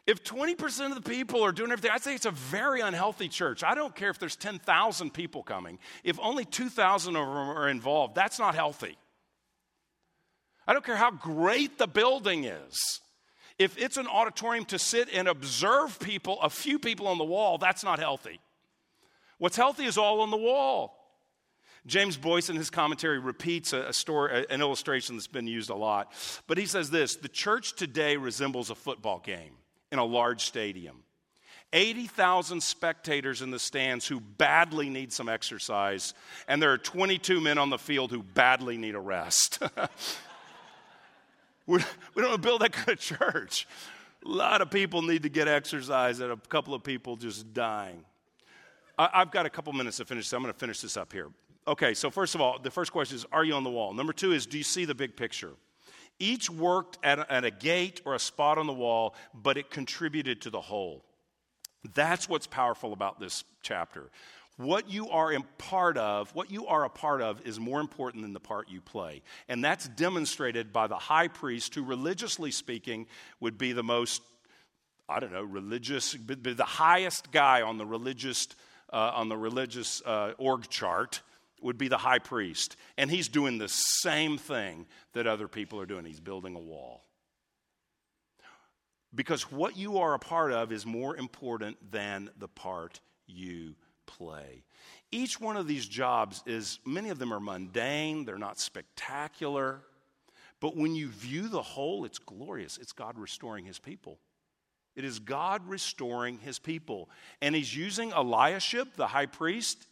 If 0.06 0.24
20% 0.24 0.88
of 0.88 0.94
the 0.96 1.08
people 1.08 1.44
are 1.44 1.52
doing 1.52 1.70
everything, 1.70 1.92
I'd 1.92 2.02
say 2.02 2.14
it's 2.14 2.26
a 2.26 2.32
very 2.32 2.80
unhealthy 2.80 3.28
church. 3.28 3.62
I 3.62 3.74
don't 3.74 3.94
care 3.94 4.10
if 4.10 4.18
there's 4.18 4.34
10,000 4.34 5.14
people 5.14 5.42
coming. 5.42 5.78
If 6.02 6.18
only 6.20 6.44
2,000 6.44 7.14
of 7.14 7.26
them 7.26 7.36
are 7.36 7.68
involved, 7.68 8.14
that's 8.14 8.38
not 8.38 8.54
healthy. 8.54 8.96
I 10.66 10.72
don't 10.72 10.84
care 10.84 10.96
how 10.96 11.12
great 11.12 11.78
the 11.78 11.86
building 11.86 12.44
is. 12.44 13.00
If 13.62 13.78
it's 13.78 13.96
an 13.96 14.08
auditorium 14.08 14.64
to 14.66 14.78
sit 14.78 15.08
and 15.14 15.28
observe 15.28 16.00
people, 16.00 16.40
a 16.40 16.50
few 16.50 16.80
people 16.80 17.06
on 17.06 17.16
the 17.16 17.24
wall, 17.24 17.58
that's 17.58 17.84
not 17.84 18.00
healthy. 18.00 18.40
What's 19.38 19.54
healthy 19.56 19.84
is 19.84 19.96
all 19.96 20.22
on 20.22 20.32
the 20.32 20.36
wall. 20.36 20.98
James 21.86 22.16
Boice, 22.16 22.50
in 22.50 22.56
his 22.56 22.70
commentary, 22.70 23.20
repeats 23.20 23.72
a 23.72 23.92
story, 23.92 24.46
an 24.50 24.60
illustration 24.60 25.14
that's 25.14 25.28
been 25.28 25.46
used 25.46 25.70
a 25.70 25.76
lot. 25.76 26.12
But 26.48 26.58
he 26.58 26.66
says 26.66 26.90
this 26.90 27.14
The 27.14 27.28
church 27.28 27.76
today 27.76 28.16
resembles 28.16 28.70
a 28.70 28.74
football 28.74 29.20
game 29.20 29.52
in 29.92 30.00
a 30.00 30.04
large 30.04 30.42
stadium. 30.42 31.04
80,000 31.72 32.60
spectators 32.60 33.42
in 33.42 33.52
the 33.52 33.60
stands 33.60 34.08
who 34.08 34.18
badly 34.18 34.90
need 34.90 35.12
some 35.12 35.28
exercise, 35.28 36.14
and 36.48 36.60
there 36.60 36.72
are 36.72 36.78
22 36.78 37.40
men 37.40 37.58
on 37.58 37.70
the 37.70 37.78
field 37.78 38.10
who 38.10 38.24
badly 38.24 38.76
need 38.76 38.96
a 38.96 39.00
rest. 39.00 39.62
we 41.66 41.82
don't 42.16 42.42
build 42.42 42.60
that 42.62 42.72
kind 42.72 42.90
of 42.90 42.98
church. 42.98 43.66
A 44.24 44.28
lot 44.28 44.60
of 44.60 44.70
people 44.70 45.02
need 45.02 45.24
to 45.24 45.28
get 45.28 45.48
exercise, 45.48 46.20
and 46.20 46.32
a 46.32 46.36
couple 46.36 46.74
of 46.74 46.84
people 46.84 47.16
just 47.16 47.52
dying. 47.52 48.04
I've 48.98 49.30
got 49.30 49.46
a 49.46 49.50
couple 49.50 49.72
minutes 49.72 49.96
to 49.96 50.04
finish, 50.04 50.28
so 50.28 50.36
I'm 50.36 50.42
going 50.42 50.52
to 50.52 50.58
finish 50.58 50.80
this 50.80 50.96
up 50.96 51.12
here. 51.12 51.28
Okay, 51.66 51.94
so 51.94 52.10
first 52.10 52.34
of 52.34 52.40
all, 52.40 52.58
the 52.58 52.70
first 52.70 52.92
question 52.92 53.16
is 53.16 53.24
Are 53.32 53.44
you 53.44 53.54
on 53.54 53.64
the 53.64 53.70
wall? 53.70 53.94
Number 53.94 54.12
two 54.12 54.32
is 54.32 54.46
Do 54.46 54.58
you 54.58 54.64
see 54.64 54.84
the 54.84 54.94
big 54.94 55.16
picture? 55.16 55.52
Each 56.18 56.50
worked 56.50 56.98
at 57.02 57.18
a, 57.18 57.32
at 57.32 57.44
a 57.44 57.50
gate 57.50 58.00
or 58.04 58.14
a 58.14 58.18
spot 58.18 58.58
on 58.58 58.66
the 58.66 58.72
wall, 58.72 59.14
but 59.34 59.56
it 59.56 59.70
contributed 59.70 60.42
to 60.42 60.50
the 60.50 60.60
whole. 60.60 61.04
That's 61.94 62.28
what's 62.28 62.46
powerful 62.46 62.92
about 62.92 63.18
this 63.18 63.44
chapter. 63.62 64.10
What 64.56 64.90
you 64.90 65.08
are 65.08 65.32
a 65.32 65.40
part 65.58 65.96
of, 65.96 66.34
what 66.34 66.50
you 66.50 66.66
are 66.66 66.84
a 66.84 66.90
part 66.90 67.22
of, 67.22 67.40
is 67.46 67.58
more 67.58 67.80
important 67.80 68.22
than 68.22 68.34
the 68.34 68.40
part 68.40 68.68
you 68.68 68.80
play. 68.80 69.22
And 69.48 69.64
that's 69.64 69.88
demonstrated 69.88 70.72
by 70.72 70.86
the 70.88 70.96
high 70.96 71.28
priest, 71.28 71.74
who, 71.74 71.82
religiously 71.82 72.50
speaking, 72.50 73.06
would 73.40 73.56
be 73.56 73.72
the 73.72 73.82
most, 73.82 74.22
I 75.08 75.20
don't 75.20 75.32
know, 75.32 75.42
religious, 75.42 76.12
the 76.12 76.64
highest 76.64 77.32
guy 77.32 77.62
on 77.62 77.78
the 77.78 77.86
religious, 77.86 78.46
uh, 78.92 79.12
on 79.14 79.28
the 79.28 79.38
religious 79.38 80.02
uh, 80.04 80.32
org 80.36 80.68
chart 80.68 81.22
would 81.62 81.78
be 81.78 81.88
the 81.88 81.98
high 81.98 82.18
priest. 82.18 82.76
And 82.98 83.10
he's 83.10 83.28
doing 83.28 83.56
the 83.56 83.68
same 83.68 84.36
thing 84.36 84.86
that 85.14 85.26
other 85.26 85.48
people 85.48 85.80
are 85.80 85.86
doing. 85.86 86.04
He's 86.04 86.20
building 86.20 86.56
a 86.56 86.60
wall. 86.60 87.04
Because 89.14 89.50
what 89.50 89.76
you 89.76 89.98
are 89.98 90.14
a 90.14 90.18
part 90.18 90.52
of 90.52 90.72
is 90.72 90.84
more 90.84 91.16
important 91.16 91.76
than 91.90 92.30
the 92.38 92.48
part 92.48 93.00
you 93.26 93.74
play. 94.16 94.64
Each 95.10 95.40
one 95.40 95.56
of 95.56 95.66
these 95.66 95.86
jobs 95.86 96.42
is, 96.46 96.78
many 96.86 97.10
of 97.10 97.18
them 97.18 97.32
are 97.32 97.40
mundane, 97.40 98.24
they're 98.24 98.38
not 98.38 98.58
spectacular. 98.58 99.80
But 100.60 100.76
when 100.76 100.94
you 100.94 101.08
view 101.08 101.48
the 101.48 101.62
whole, 101.62 102.04
it's 102.04 102.18
glorious. 102.18 102.78
It's 102.78 102.92
God 102.92 103.18
restoring 103.18 103.64
his 103.64 103.78
people. 103.78 104.18
It 104.94 105.04
is 105.04 105.18
God 105.18 105.68
restoring 105.68 106.38
his 106.38 106.58
people. 106.58 107.08
And 107.40 107.54
he's 107.54 107.74
using 107.74 108.12
Eliashib, 108.12 108.88
the 108.96 109.08
high 109.08 109.26
priest, 109.26 109.86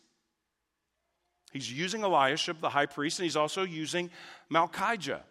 He's 1.50 1.70
using 1.70 2.02
Eliashib, 2.02 2.60
the 2.60 2.68
high 2.68 2.86
priest, 2.86 3.18
and 3.18 3.24
he's 3.24 3.36
also 3.36 3.64
using 3.64 4.10
Malchijah. 4.52 5.22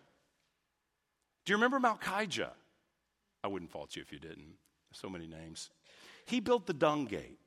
Do 1.46 1.54
you 1.54 1.56
remember 1.56 1.80
Malchijah? 1.80 2.52
I 3.44 3.48
wouldn't 3.48 3.72
fault 3.72 3.96
you 3.96 4.02
if 4.02 4.12
you 4.12 4.20
didn't. 4.20 4.56
So 4.92 5.10
many 5.10 5.28
names. 5.28 5.70
He 6.26 6.40
built 6.42 6.66
the 6.66 6.74
dung 6.74 7.06
gate. 7.06 7.39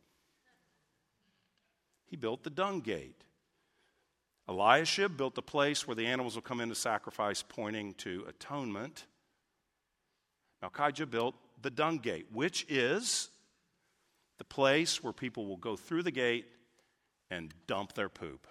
He 2.13 2.17
built 2.19 2.43
the 2.43 2.51
dung 2.51 2.83
gate. 2.83 3.25
Eliashib 4.47 5.17
built 5.17 5.35
the 5.35 5.41
place 5.41 5.87
where 5.87 5.95
the 5.95 6.07
animals 6.07 6.35
will 6.35 6.43
come 6.43 6.61
in 6.61 6.69
to 6.69 6.75
sacrifice, 6.75 7.43
pointing 7.43 7.95
to 7.95 8.27
atonement. 8.29 9.07
Malchijah 10.63 11.11
built 11.11 11.35
the 11.63 11.71
dung 11.71 11.97
gate, 11.97 12.27
which 12.31 12.67
is 12.69 13.31
the 14.37 14.45
place 14.45 15.03
where 15.03 15.15
people 15.15 15.47
will 15.47 15.57
go 15.57 15.75
through 15.75 16.03
the 16.03 16.11
gate 16.11 16.45
and 17.31 17.55
dump 17.67 17.95
their 17.95 18.11
poop. 18.11 18.47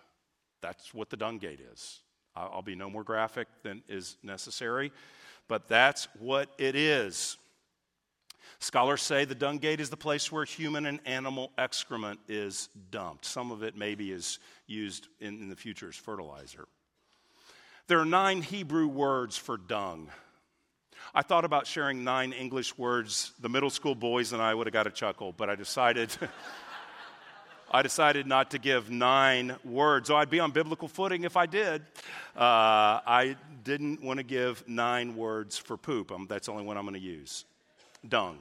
That's 0.61 0.91
what 0.91 1.11
the 1.11 1.17
dung 1.17 1.37
gate 1.37 1.61
is. 1.71 1.99
I'll 2.35 2.63
be 2.63 2.73
no 2.73 2.89
more 2.89 3.03
graphic 3.03 3.47
than 3.61 3.83
is 3.87 4.17
necessary, 4.23 4.91
but 5.47 5.67
that's 5.67 6.07
what 6.17 6.49
it 6.57 6.75
is. 6.75 7.37
Scholars 8.59 9.01
say 9.01 9.25
the 9.25 9.35
dung 9.35 9.57
gate 9.57 9.79
is 9.79 9.89
the 9.89 9.97
place 9.97 10.31
where 10.31 10.45
human 10.45 10.85
and 10.85 10.99
animal 11.05 11.51
excrement 11.57 12.19
is 12.27 12.69
dumped. 12.91 13.25
Some 13.25 13.51
of 13.51 13.63
it 13.63 13.75
maybe 13.75 14.11
is 14.11 14.39
used 14.67 15.07
in, 15.19 15.41
in 15.41 15.49
the 15.49 15.55
future 15.55 15.89
as 15.89 15.95
fertilizer. 15.95 16.67
There 17.87 17.99
are 17.99 18.05
nine 18.05 18.41
Hebrew 18.41 18.87
words 18.87 19.35
for 19.37 19.57
dung. 19.57 20.09
I 21.13 21.23
thought 21.23 21.43
about 21.43 21.67
sharing 21.67 22.03
nine 22.03 22.31
English 22.31 22.77
words. 22.77 23.33
The 23.41 23.49
middle 23.49 23.69
school 23.69 23.95
boys 23.95 24.31
and 24.31 24.41
I 24.41 24.53
would 24.53 24.67
have 24.67 24.73
got 24.73 24.87
a 24.87 24.91
chuckle, 24.91 25.33
but 25.35 25.49
I 25.49 25.55
decided. 25.55 26.09
I 27.73 27.81
decided 27.83 28.27
not 28.27 28.51
to 28.51 28.59
give 28.59 28.89
nine 28.89 29.55
words. 29.63 30.09
So 30.09 30.17
I'd 30.17 30.29
be 30.29 30.41
on 30.41 30.51
biblical 30.51 30.89
footing 30.89 31.23
if 31.23 31.37
I 31.37 31.45
did. 31.45 31.81
Uh, 32.35 32.99
I 33.05 33.37
didn't 33.63 34.03
want 34.03 34.17
to 34.17 34.23
give 34.23 34.67
nine 34.67 35.15
words 35.15 35.57
for 35.57 35.77
poop. 35.77 36.11
Um, 36.11 36.27
that's 36.29 36.47
the 36.47 36.51
only 36.51 36.65
one 36.65 36.77
I'm 36.77 36.83
going 36.83 36.95
to 36.95 36.99
use 36.99 37.45
dung. 38.07 38.39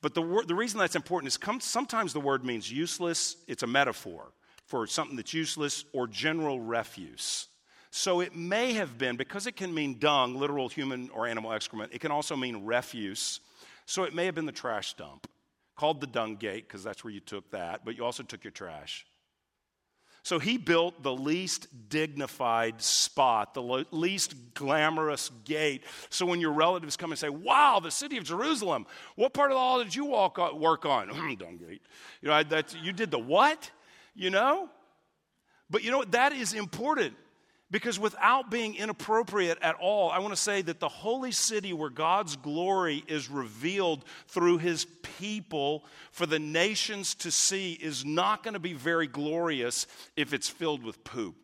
But 0.00 0.14
the, 0.14 0.22
word, 0.22 0.48
the 0.48 0.54
reason 0.54 0.80
that's 0.80 0.96
important 0.96 1.28
is 1.28 1.64
sometimes 1.64 2.12
the 2.12 2.20
word 2.20 2.44
means 2.44 2.70
useless, 2.70 3.36
it's 3.46 3.62
a 3.62 3.66
metaphor 3.66 4.32
for 4.66 4.86
something 4.86 5.16
that's 5.16 5.32
useless 5.32 5.84
or 5.92 6.06
general 6.06 6.60
refuse. 6.60 7.48
So 7.90 8.20
it 8.20 8.34
may 8.34 8.72
have 8.72 8.98
been, 8.98 9.16
because 9.16 9.46
it 9.46 9.54
can 9.54 9.72
mean 9.72 9.98
dung, 9.98 10.34
literal 10.34 10.68
human 10.68 11.10
or 11.10 11.26
animal 11.26 11.52
excrement, 11.52 11.92
it 11.92 12.00
can 12.00 12.10
also 12.10 12.34
mean 12.34 12.64
refuse. 12.64 13.40
So 13.86 14.04
it 14.04 14.14
may 14.14 14.24
have 14.26 14.34
been 14.34 14.46
the 14.46 14.52
trash 14.52 14.94
dump, 14.94 15.28
called 15.76 16.00
the 16.00 16.06
dung 16.06 16.36
gate, 16.36 16.66
because 16.66 16.82
that's 16.82 17.04
where 17.04 17.12
you 17.12 17.20
took 17.20 17.50
that, 17.50 17.84
but 17.84 17.96
you 17.96 18.04
also 18.04 18.22
took 18.22 18.42
your 18.44 18.50
trash. 18.50 19.06
So 20.24 20.38
he 20.38 20.56
built 20.56 21.02
the 21.02 21.12
least 21.12 21.66
dignified 21.88 22.80
spot, 22.80 23.54
the 23.54 23.84
least 23.90 24.54
glamorous 24.54 25.30
gate. 25.44 25.82
So 26.10 26.26
when 26.26 26.40
your 26.40 26.52
relatives 26.52 26.96
come 26.96 27.10
and 27.10 27.18
say, 27.18 27.28
Wow, 27.28 27.80
the 27.82 27.90
city 27.90 28.18
of 28.18 28.24
Jerusalem, 28.24 28.86
what 29.16 29.32
part 29.32 29.50
of 29.50 29.56
the 29.56 29.60
hall 29.60 29.82
did 29.82 29.94
you 29.94 30.04
walk 30.04 30.38
on, 30.38 30.60
work 30.60 30.86
on? 30.86 31.08
Dung 31.38 31.58
gate. 31.58 31.82
You 32.20 32.28
know, 32.28 32.42
that's, 32.44 32.74
you 32.74 32.92
did 32.92 33.10
the 33.10 33.18
what? 33.18 33.70
You 34.14 34.30
know? 34.30 34.68
But 35.68 35.82
you 35.82 35.90
know 35.90 35.98
what? 35.98 36.12
That 36.12 36.32
is 36.32 36.54
important. 36.54 37.14
Because 37.72 37.98
without 37.98 38.50
being 38.50 38.76
inappropriate 38.76 39.56
at 39.62 39.76
all, 39.76 40.10
I 40.10 40.18
want 40.18 40.34
to 40.34 40.40
say 40.40 40.60
that 40.60 40.78
the 40.78 40.90
holy 40.90 41.32
city 41.32 41.72
where 41.72 41.88
God's 41.88 42.36
glory 42.36 43.02
is 43.08 43.30
revealed 43.30 44.04
through 44.28 44.58
his 44.58 44.84
people 45.18 45.82
for 46.10 46.26
the 46.26 46.38
nations 46.38 47.14
to 47.16 47.30
see 47.30 47.72
is 47.72 48.04
not 48.04 48.42
going 48.42 48.52
to 48.52 48.60
be 48.60 48.74
very 48.74 49.06
glorious 49.06 49.86
if 50.18 50.34
it's 50.34 50.50
filled 50.50 50.84
with 50.84 51.02
poop. 51.02 51.34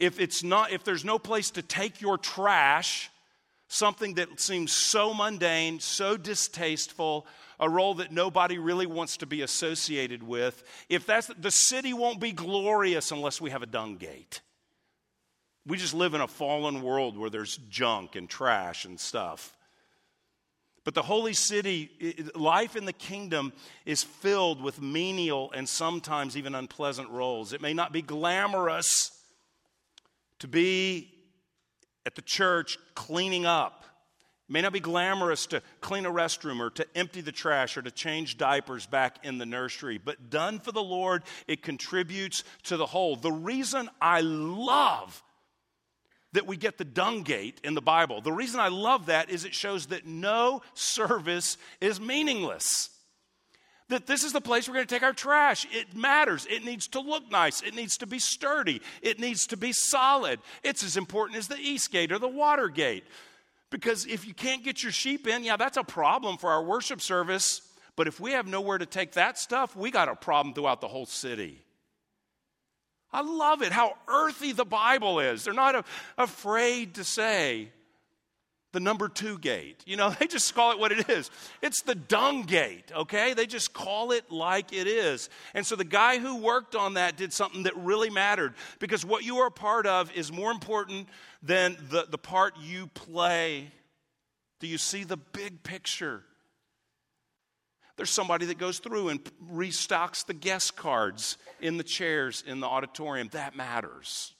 If 0.00 0.18
it's 0.18 0.42
not 0.42 0.72
if 0.72 0.84
there's 0.84 1.04
no 1.04 1.18
place 1.18 1.50
to 1.50 1.62
take 1.62 2.00
your 2.00 2.16
trash, 2.16 3.10
something 3.68 4.14
that 4.14 4.40
seems 4.40 4.72
so 4.72 5.12
mundane, 5.12 5.80
so 5.80 6.16
distasteful, 6.16 7.26
a 7.60 7.68
role 7.68 7.92
that 7.96 8.10
nobody 8.10 8.56
really 8.56 8.86
wants 8.86 9.18
to 9.18 9.26
be 9.26 9.42
associated 9.42 10.22
with, 10.22 10.64
if 10.88 11.04
that's 11.04 11.26
the 11.26 11.50
city 11.50 11.92
won't 11.92 12.20
be 12.20 12.32
glorious 12.32 13.12
unless 13.12 13.38
we 13.38 13.50
have 13.50 13.62
a 13.62 13.66
dung 13.66 13.98
gate. 13.98 14.40
We 15.66 15.76
just 15.76 15.94
live 15.94 16.14
in 16.14 16.20
a 16.20 16.28
fallen 16.28 16.82
world 16.82 17.16
where 17.16 17.30
there's 17.30 17.56
junk 17.68 18.16
and 18.16 18.28
trash 18.28 18.84
and 18.84 18.98
stuff. 18.98 19.56
But 20.84 20.94
the 20.94 21.02
holy 21.02 21.34
city, 21.34 22.26
life 22.34 22.74
in 22.74 22.84
the 22.84 22.92
kingdom 22.92 23.52
is 23.86 24.02
filled 24.02 24.60
with 24.60 24.82
menial 24.82 25.52
and 25.52 25.68
sometimes 25.68 26.36
even 26.36 26.56
unpleasant 26.56 27.08
roles. 27.10 27.52
It 27.52 27.60
may 27.60 27.72
not 27.72 27.92
be 27.92 28.02
glamorous 28.02 29.12
to 30.40 30.48
be 30.48 31.12
at 32.04 32.16
the 32.16 32.22
church 32.22 32.78
cleaning 32.96 33.46
up. 33.46 33.84
It 34.48 34.52
may 34.52 34.60
not 34.60 34.72
be 34.72 34.80
glamorous 34.80 35.46
to 35.46 35.62
clean 35.80 36.04
a 36.04 36.10
restroom 36.10 36.58
or 36.58 36.70
to 36.70 36.86
empty 36.96 37.20
the 37.20 37.30
trash 37.30 37.76
or 37.76 37.82
to 37.82 37.92
change 37.92 38.36
diapers 38.36 38.84
back 38.84 39.24
in 39.24 39.38
the 39.38 39.46
nursery, 39.46 39.98
but 39.98 40.30
done 40.30 40.58
for 40.58 40.72
the 40.72 40.82
Lord, 40.82 41.22
it 41.46 41.62
contributes 41.62 42.42
to 42.64 42.76
the 42.76 42.86
whole. 42.86 43.14
The 43.14 43.30
reason 43.30 43.88
I 44.00 44.20
love 44.22 45.22
that 46.32 46.46
we 46.46 46.56
get 46.56 46.78
the 46.78 46.84
dung 46.84 47.22
gate 47.22 47.60
in 47.62 47.74
the 47.74 47.82
Bible. 47.82 48.20
The 48.20 48.32
reason 48.32 48.60
I 48.60 48.68
love 48.68 49.06
that 49.06 49.30
is 49.30 49.44
it 49.44 49.54
shows 49.54 49.86
that 49.86 50.06
no 50.06 50.62
service 50.74 51.58
is 51.80 52.00
meaningless. 52.00 52.90
That 53.88 54.06
this 54.06 54.24
is 54.24 54.32
the 54.32 54.40
place 54.40 54.66
we're 54.66 54.74
going 54.74 54.86
to 54.86 54.94
take 54.94 55.02
our 55.02 55.12
trash. 55.12 55.66
It 55.70 55.94
matters. 55.94 56.46
It 56.48 56.64
needs 56.64 56.88
to 56.88 57.00
look 57.00 57.30
nice. 57.30 57.60
It 57.60 57.74
needs 57.74 57.98
to 57.98 58.06
be 58.06 58.18
sturdy. 58.18 58.80
It 59.02 59.20
needs 59.20 59.46
to 59.48 59.56
be 59.56 59.72
solid. 59.72 60.40
It's 60.62 60.82
as 60.82 60.96
important 60.96 61.38
as 61.38 61.48
the 61.48 61.58
East 61.58 61.92
Gate 61.92 62.10
or 62.10 62.18
the 62.18 62.28
Water 62.28 62.68
Gate. 62.68 63.04
Because 63.68 64.06
if 64.06 64.26
you 64.26 64.32
can't 64.32 64.64
get 64.64 64.82
your 64.82 64.92
sheep 64.92 65.26
in, 65.26 65.44
yeah, 65.44 65.56
that's 65.56 65.76
a 65.76 65.84
problem 65.84 66.38
for 66.38 66.50
our 66.50 66.62
worship 66.62 67.02
service. 67.02 67.60
But 67.96 68.08
if 68.08 68.20
we 68.20 68.32
have 68.32 68.46
nowhere 68.46 68.78
to 68.78 68.86
take 68.86 69.12
that 69.12 69.36
stuff, 69.36 69.76
we 69.76 69.90
got 69.90 70.08
a 70.08 70.14
problem 70.14 70.54
throughout 70.54 70.80
the 70.80 70.88
whole 70.88 71.06
city. 71.06 71.62
I 73.12 73.22
love 73.22 73.62
it, 73.62 73.72
how 73.72 73.96
earthy 74.08 74.52
the 74.52 74.64
Bible 74.64 75.20
is. 75.20 75.44
They're 75.44 75.52
not 75.52 75.74
a, 75.74 75.84
afraid 76.16 76.94
to 76.94 77.04
say 77.04 77.68
the 78.72 78.80
number 78.80 79.08
two 79.08 79.38
gate. 79.38 79.82
You 79.86 79.96
know, 79.96 80.10
they 80.18 80.26
just 80.26 80.54
call 80.54 80.72
it 80.72 80.78
what 80.78 80.92
it 80.92 81.08
is. 81.08 81.30
It's 81.62 81.82
the 81.82 81.94
dung 81.94 82.42
gate, 82.42 82.90
okay? 82.94 83.34
They 83.34 83.46
just 83.46 83.72
call 83.72 84.12
it 84.12 84.30
like 84.30 84.72
it 84.72 84.86
is. 84.86 85.30
And 85.54 85.64
so 85.64 85.76
the 85.76 85.84
guy 85.84 86.18
who 86.18 86.38
worked 86.38 86.74
on 86.74 86.94
that 86.94 87.16
did 87.16 87.32
something 87.32 87.64
that 87.64 87.76
really 87.76 88.10
mattered 88.10 88.54
because 88.78 89.04
what 89.04 89.24
you 89.24 89.38
are 89.38 89.48
a 89.48 89.52
part 89.52 89.86
of 89.86 90.12
is 90.14 90.32
more 90.32 90.50
important 90.50 91.08
than 91.42 91.76
the, 91.90 92.06
the 92.10 92.18
part 92.18 92.54
you 92.60 92.88
play. 92.88 93.70
Do 94.60 94.66
you 94.66 94.78
see 94.78 95.04
the 95.04 95.16
big 95.16 95.62
picture? 95.62 96.22
There's 98.02 98.10
somebody 98.10 98.46
that 98.46 98.58
goes 98.58 98.80
through 98.80 99.10
and 99.10 99.20
restocks 99.48 100.26
the 100.26 100.34
guest 100.34 100.74
cards 100.74 101.36
in 101.60 101.76
the 101.76 101.84
chairs 101.84 102.42
in 102.44 102.58
the 102.58 102.66
auditorium. 102.66 103.28
That 103.30 103.54
matters. 103.54 104.34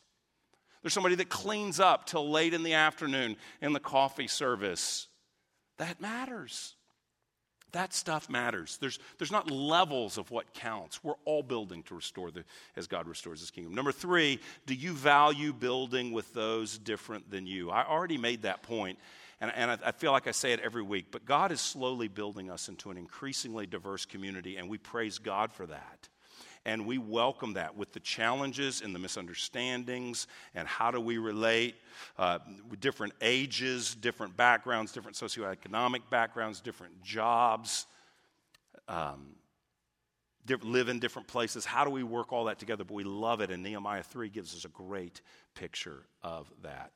There's 0.83 0.93
somebody 0.93 1.15
that 1.15 1.29
cleans 1.29 1.79
up 1.79 2.07
till 2.07 2.29
late 2.29 2.55
in 2.55 2.65
the 2.65 2.75
afternoon 2.75 3.37
in 3.61 3.73
the 3.73 3.79
coffee 3.79 4.27
service. 4.27 5.07
That 5.79 6.01
matters. 6.01 6.75
That 7.71 7.95
stuff 7.95 8.29
matters. 8.29 8.79
There's, 8.81 8.99
there's 9.19 9.31
not 9.31 9.49
levels 9.49 10.19
of 10.19 10.33
what 10.33 10.55
counts. 10.55 11.05
We're 11.05 11.15
all 11.25 11.45
building 11.45 11.85
to 11.85 11.95
restore 11.95 12.33
the, 12.33 12.43
as 12.75 12.89
God 12.89 13.07
restores 13.07 13.39
his 13.39 13.53
kingdom. 13.53 13.77
Number 13.77 13.93
three, 13.93 14.41
do 14.67 14.75
you 14.75 14.93
value 14.93 15.53
building 15.53 16.11
with 16.11 16.35
those 16.35 16.79
different 16.79 17.31
than 17.31 17.47
you? 17.47 17.71
I 17.71 17.87
already 17.87 18.19
made 18.19 18.43
that 18.43 18.65
point 18.65 18.99
and, 19.43 19.53
and 19.57 19.71
I, 19.73 19.79
I 19.87 19.93
feel 19.93 20.13
like 20.13 20.29
I 20.29 20.31
say 20.31 20.53
it 20.53 20.61
every 20.61 20.83
week, 20.83 21.07
but 21.11 21.25
God 21.25 21.51
is 21.51 21.61
slowly 21.61 22.07
building 22.07 22.49
us 22.49 22.69
into 22.69 22.91
an 22.91 22.97
increasingly 22.97 23.67
diverse 23.67 24.07
community, 24.07 24.57
and 24.57 24.71
we 24.71 24.79
praise 24.79 25.19
God 25.19 25.53
for 25.53 25.67
that. 25.67 26.09
And 26.65 26.87
we 26.87 26.97
welcome 26.97 27.55
that 27.55 27.77
with 27.77 27.93
the 27.93 27.99
challenges 27.99 28.83
and 28.83 28.95
the 28.95 29.01
misunderstandings 29.01 30.29
and 30.55 30.69
how 30.69 30.93
do 30.93 31.01
we 31.01 31.19
relate 31.19 31.75
uh, 32.17 32.39
with 32.71 32.79
different 32.79 33.15
ages, 33.21 33.97
different 33.97 34.37
backgrounds, 34.37 34.93
different 34.93 35.17
socioeconomic 35.17 36.03
backgrounds, 36.09 36.61
different 36.61 37.03
jobs, 37.03 37.87
um, 38.87 39.35
live 40.63 40.89
in 40.89 41.01
different 41.01 41.27
places. 41.27 41.65
How 41.65 41.85
do 41.85 41.91
we 41.91 42.05
work 42.05 42.33
all 42.33 42.45
that 42.45 42.61
together? 42.61 42.85
But 42.85 42.95
we 42.95 43.05
love 43.05 43.41
it, 43.41 43.51
and 43.51 43.61
Nehemiah 43.65 44.05
3 44.05 44.29
gives 44.29 44.55
us 44.55 44.65
a 44.65 44.69
great 44.69 45.21
picture 45.57 46.07
of 46.23 46.49
that. 46.63 46.93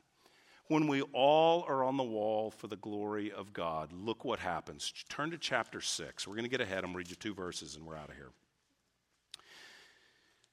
When 0.69 0.89
we 0.89 1.03
all 1.13 1.65
are 1.69 1.85
on 1.85 1.97
the 1.97 2.03
wall 2.03 2.51
for 2.51 2.67
the 2.67 2.77
glory 2.77 3.31
of 3.31 3.53
God, 3.53 3.93
look 3.93 4.25
what 4.25 4.41
happens. 4.41 4.93
Turn 5.09 5.31
to 5.31 5.39
chapter 5.39 5.81
6. 5.81 6.27
We're 6.27 6.35
going 6.35 6.45
to 6.45 6.51
get 6.51 6.61
ahead. 6.61 6.79
I'm 6.79 6.93
going 6.93 6.95
to 6.95 6.99
read 6.99 7.11
you 7.11 7.17
two 7.17 7.35
verses 7.35 7.77
and 7.77 7.87
we're 7.87 7.97
out 7.97 8.09
of 8.09 8.17
here. 8.17 8.33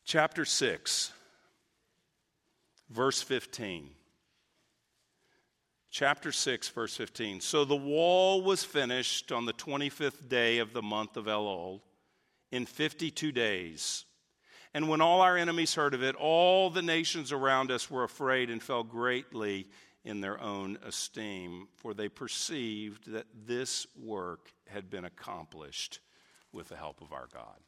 Chapter 0.05 0.45
6, 0.45 1.11
verse 2.89 3.21
15. 3.21 3.89
Chapter 5.89 6.31
6, 6.31 6.69
verse 6.69 6.97
15. 6.97 7.39
So 7.39 7.65
the 7.65 7.75
wall 7.75 8.43
was 8.43 8.63
finished 8.63 9.31
on 9.31 9.45
the 9.45 9.53
25th 9.53 10.27
day 10.27 10.57
of 10.57 10.73
the 10.73 10.81
month 10.81 11.17
of 11.17 11.25
Elul 11.25 11.81
in 12.51 12.65
52 12.65 13.31
days. 13.31 14.05
And 14.73 14.89
when 14.89 15.01
all 15.01 15.21
our 15.21 15.37
enemies 15.37 15.75
heard 15.75 15.93
of 15.93 16.03
it, 16.03 16.15
all 16.15 16.69
the 16.69 16.81
nations 16.81 17.31
around 17.31 17.71
us 17.71 17.89
were 17.89 18.03
afraid 18.03 18.49
and 18.49 18.61
fell 18.61 18.83
greatly 18.83 19.67
in 20.03 20.21
their 20.21 20.39
own 20.41 20.77
esteem, 20.85 21.67
for 21.75 21.93
they 21.93 22.09
perceived 22.09 23.11
that 23.11 23.25
this 23.45 23.87
work 24.01 24.51
had 24.67 24.89
been 24.89 25.05
accomplished 25.05 25.99
with 26.51 26.69
the 26.69 26.75
help 26.75 27.01
of 27.01 27.13
our 27.13 27.27
God. 27.33 27.59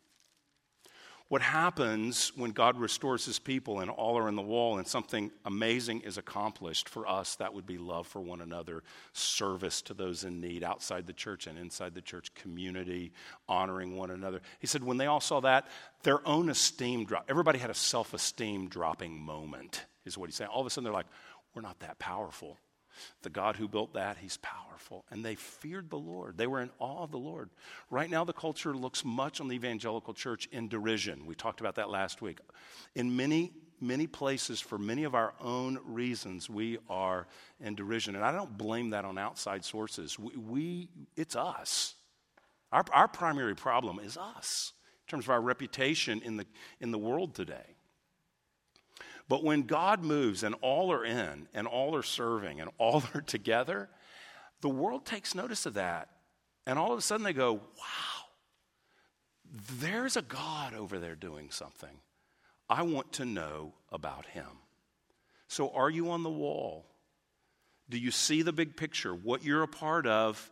What 1.27 1.41
happens 1.41 2.31
when 2.35 2.51
God 2.51 2.79
restores 2.79 3.25
his 3.25 3.39
people 3.39 3.79
and 3.79 3.89
all 3.89 4.15
are 4.15 4.29
in 4.29 4.35
the 4.35 4.43
wall 4.43 4.77
and 4.77 4.87
something 4.87 5.31
amazing 5.43 6.01
is 6.01 6.19
accomplished 6.19 6.87
for 6.87 7.07
us? 7.07 7.35
That 7.37 7.51
would 7.55 7.65
be 7.65 7.79
love 7.79 8.05
for 8.05 8.21
one 8.21 8.41
another, 8.41 8.83
service 9.11 9.81
to 9.83 9.95
those 9.95 10.23
in 10.23 10.39
need 10.39 10.63
outside 10.63 11.07
the 11.07 11.13
church 11.13 11.47
and 11.47 11.57
inside 11.57 11.95
the 11.95 12.01
church, 12.01 12.31
community, 12.35 13.11
honoring 13.49 13.95
one 13.95 14.11
another. 14.11 14.39
He 14.59 14.67
said 14.67 14.83
when 14.83 14.97
they 14.97 15.07
all 15.07 15.19
saw 15.19 15.39
that, 15.39 15.67
their 16.03 16.25
own 16.27 16.47
esteem 16.49 17.05
dropped. 17.05 17.27
Everybody 17.27 17.57
had 17.57 17.71
a 17.71 17.75
self 17.75 18.13
esteem 18.13 18.69
dropping 18.69 19.19
moment, 19.19 19.85
is 20.05 20.19
what 20.19 20.29
he's 20.29 20.35
saying. 20.35 20.51
All 20.51 20.61
of 20.61 20.67
a 20.67 20.69
sudden 20.69 20.83
they're 20.83 20.93
like, 20.93 21.07
we're 21.55 21.61
not 21.61 21.79
that 21.79 21.97
powerful. 21.97 22.57
The 23.23 23.29
God 23.29 23.55
who 23.55 23.67
built 23.67 23.93
that, 23.93 24.17
he's 24.17 24.37
powerful. 24.37 25.05
And 25.09 25.23
they 25.23 25.35
feared 25.35 25.89
the 25.89 25.97
Lord. 25.97 26.37
They 26.37 26.47
were 26.47 26.61
in 26.61 26.69
awe 26.79 27.03
of 27.03 27.11
the 27.11 27.17
Lord. 27.17 27.49
Right 27.89 28.09
now, 28.09 28.23
the 28.23 28.33
culture 28.33 28.73
looks 28.73 29.03
much 29.03 29.41
on 29.41 29.47
the 29.47 29.55
evangelical 29.55 30.13
church 30.13 30.47
in 30.51 30.67
derision. 30.67 31.25
We 31.25 31.35
talked 31.35 31.59
about 31.59 31.75
that 31.75 31.89
last 31.89 32.21
week. 32.21 32.39
In 32.93 33.15
many, 33.15 33.51
many 33.81 34.07
places, 34.07 34.61
for 34.61 34.77
many 34.77 35.03
of 35.03 35.15
our 35.15 35.33
own 35.41 35.79
reasons, 35.85 36.49
we 36.49 36.77
are 36.89 37.27
in 37.59 37.75
derision. 37.75 38.15
And 38.15 38.23
I 38.23 38.31
don't 38.31 38.57
blame 38.57 38.91
that 38.91 39.05
on 39.05 39.17
outside 39.17 39.65
sources. 39.65 40.17
We, 40.17 40.35
we 40.37 40.89
it's 41.17 41.35
us. 41.35 41.95
Our, 42.71 42.85
our 42.93 43.07
primary 43.07 43.55
problem 43.55 43.99
is 43.99 44.17
us 44.17 44.73
in 45.05 45.11
terms 45.11 45.25
of 45.25 45.29
our 45.29 45.41
reputation 45.41 46.21
in 46.21 46.37
the, 46.37 46.45
in 46.79 46.91
the 46.91 46.97
world 46.97 47.35
today. 47.35 47.74
But 49.27 49.43
when 49.43 49.63
God 49.63 50.03
moves 50.03 50.43
and 50.43 50.55
all 50.61 50.91
are 50.91 51.03
in 51.03 51.47
and 51.53 51.67
all 51.67 51.95
are 51.95 52.03
serving 52.03 52.61
and 52.61 52.69
all 52.77 53.03
are 53.13 53.21
together, 53.21 53.89
the 54.61 54.69
world 54.69 55.05
takes 55.05 55.35
notice 55.35 55.65
of 55.65 55.75
that. 55.75 56.09
And 56.67 56.79
all 56.79 56.91
of 56.91 56.99
a 56.99 57.01
sudden 57.01 57.23
they 57.23 57.33
go, 57.33 57.53
wow, 57.53 58.25
there's 59.79 60.17
a 60.17 60.21
God 60.21 60.73
over 60.73 60.99
there 60.99 61.15
doing 61.15 61.49
something. 61.51 62.01
I 62.69 62.81
want 62.81 63.13
to 63.13 63.25
know 63.25 63.73
about 63.91 64.25
him. 64.25 64.47
So, 65.47 65.69
are 65.69 65.89
you 65.89 66.09
on 66.09 66.23
the 66.23 66.29
wall? 66.29 66.87
Do 67.87 67.99
you 67.99 68.09
see 68.09 68.41
the 68.41 68.51
big 68.51 68.75
picture? 68.75 69.13
What 69.13 69.43
you're 69.43 69.61
a 69.61 69.67
part 69.67 70.07
of, 70.07 70.51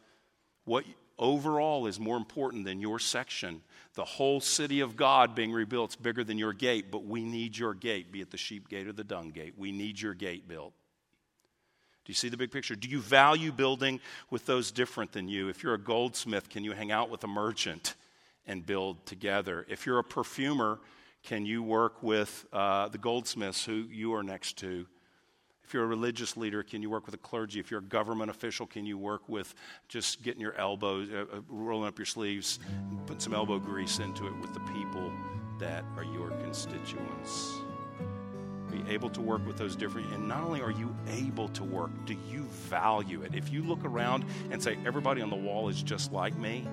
what 0.65 0.85
overall 1.23 1.87
is 1.87 1.99
more 1.99 2.17
important 2.17 2.65
than 2.65 2.81
your 2.81 2.99
section. 2.99 3.61
The 3.95 4.03
whole 4.03 4.41
city 4.41 4.81
of 4.81 4.95
God 4.95 5.33
being 5.33 5.51
rebuilt 5.51 5.91
is 5.91 5.95
bigger 5.95 6.23
than 6.23 6.37
your 6.37 6.53
gate, 6.53 6.91
but 6.91 7.05
we 7.05 7.23
need 7.23 7.57
your 7.57 7.73
gate, 7.73 8.11
be 8.11 8.21
it 8.21 8.29
the 8.29 8.37
sheep 8.37 8.67
gate 8.67 8.87
or 8.87 8.91
the 8.91 9.03
dung 9.03 9.31
gate. 9.31 9.53
We 9.57 9.71
need 9.71 9.99
your 9.99 10.13
gate 10.13 10.47
built. 10.47 10.73
Do 12.05 12.11
you 12.11 12.15
see 12.15 12.27
the 12.27 12.37
big 12.37 12.51
picture? 12.51 12.75
Do 12.75 12.89
you 12.89 12.99
value 12.99 13.53
building 13.53 14.01
with 14.29 14.45
those 14.45 14.71
different 14.71 15.13
than 15.13 15.29
you? 15.29 15.47
If 15.47 15.63
you're 15.63 15.73
a 15.73 15.79
goldsmith, 15.79 16.49
can 16.49 16.65
you 16.65 16.73
hang 16.73 16.91
out 16.91 17.09
with 17.09 17.23
a 17.23 17.27
merchant 17.27 17.95
and 18.45 18.65
build 18.65 19.05
together? 19.05 19.65
If 19.69 19.85
you're 19.85 19.99
a 19.99 20.03
perfumer, 20.03 20.79
can 21.23 21.45
you 21.45 21.63
work 21.63 22.03
with 22.03 22.45
uh, 22.51 22.89
the 22.89 22.97
goldsmiths 22.97 23.63
who 23.63 23.85
you 23.89 24.13
are 24.15 24.23
next 24.23 24.57
to? 24.57 24.85
If 25.65 25.73
you're 25.73 25.83
a 25.83 25.87
religious 25.87 26.35
leader, 26.37 26.61
can 26.61 26.81
you 26.81 26.89
work 26.89 27.05
with 27.05 27.15
a 27.15 27.19
clergy? 27.19 27.59
If 27.59 27.71
you're 27.71 27.79
a 27.79 27.83
government 27.83 28.29
official, 28.29 28.65
can 28.65 28.85
you 28.85 28.97
work 28.97 29.27
with 29.27 29.55
just 29.87 30.21
getting 30.21 30.41
your 30.41 30.55
elbows, 30.55 31.09
uh, 31.11 31.25
uh 31.31 31.41
rolling 31.47 31.87
up 31.87 31.97
your 31.97 32.05
sleeves, 32.05 32.59
put 33.07 33.21
some 33.21 33.33
elbow 33.33 33.59
grease 33.59 33.99
into 33.99 34.27
it 34.27 34.35
with 34.37 34.53
the 34.53 34.59
people 34.59 35.11
that 35.59 35.83
are 35.95 36.03
your 36.03 36.29
constituents? 36.29 37.53
Be 38.69 38.83
able 38.91 39.09
to 39.11 39.21
work 39.21 39.45
with 39.45 39.57
those 39.57 39.75
different, 39.75 40.11
and 40.13 40.27
not 40.27 40.43
only 40.43 40.61
are 40.61 40.71
you 40.71 40.93
able 41.09 41.47
to 41.49 41.63
work, 41.63 41.91
do 42.05 42.15
you 42.29 42.43
value 42.69 43.21
it? 43.21 43.33
If 43.33 43.51
you 43.51 43.63
look 43.63 43.85
around 43.85 44.25
and 44.51 44.61
say 44.61 44.77
everybody 44.85 45.21
on 45.21 45.29
the 45.29 45.35
wall 45.35 45.69
is 45.69 45.81
just 45.81 46.11
like 46.11 46.35
me, 46.37 46.67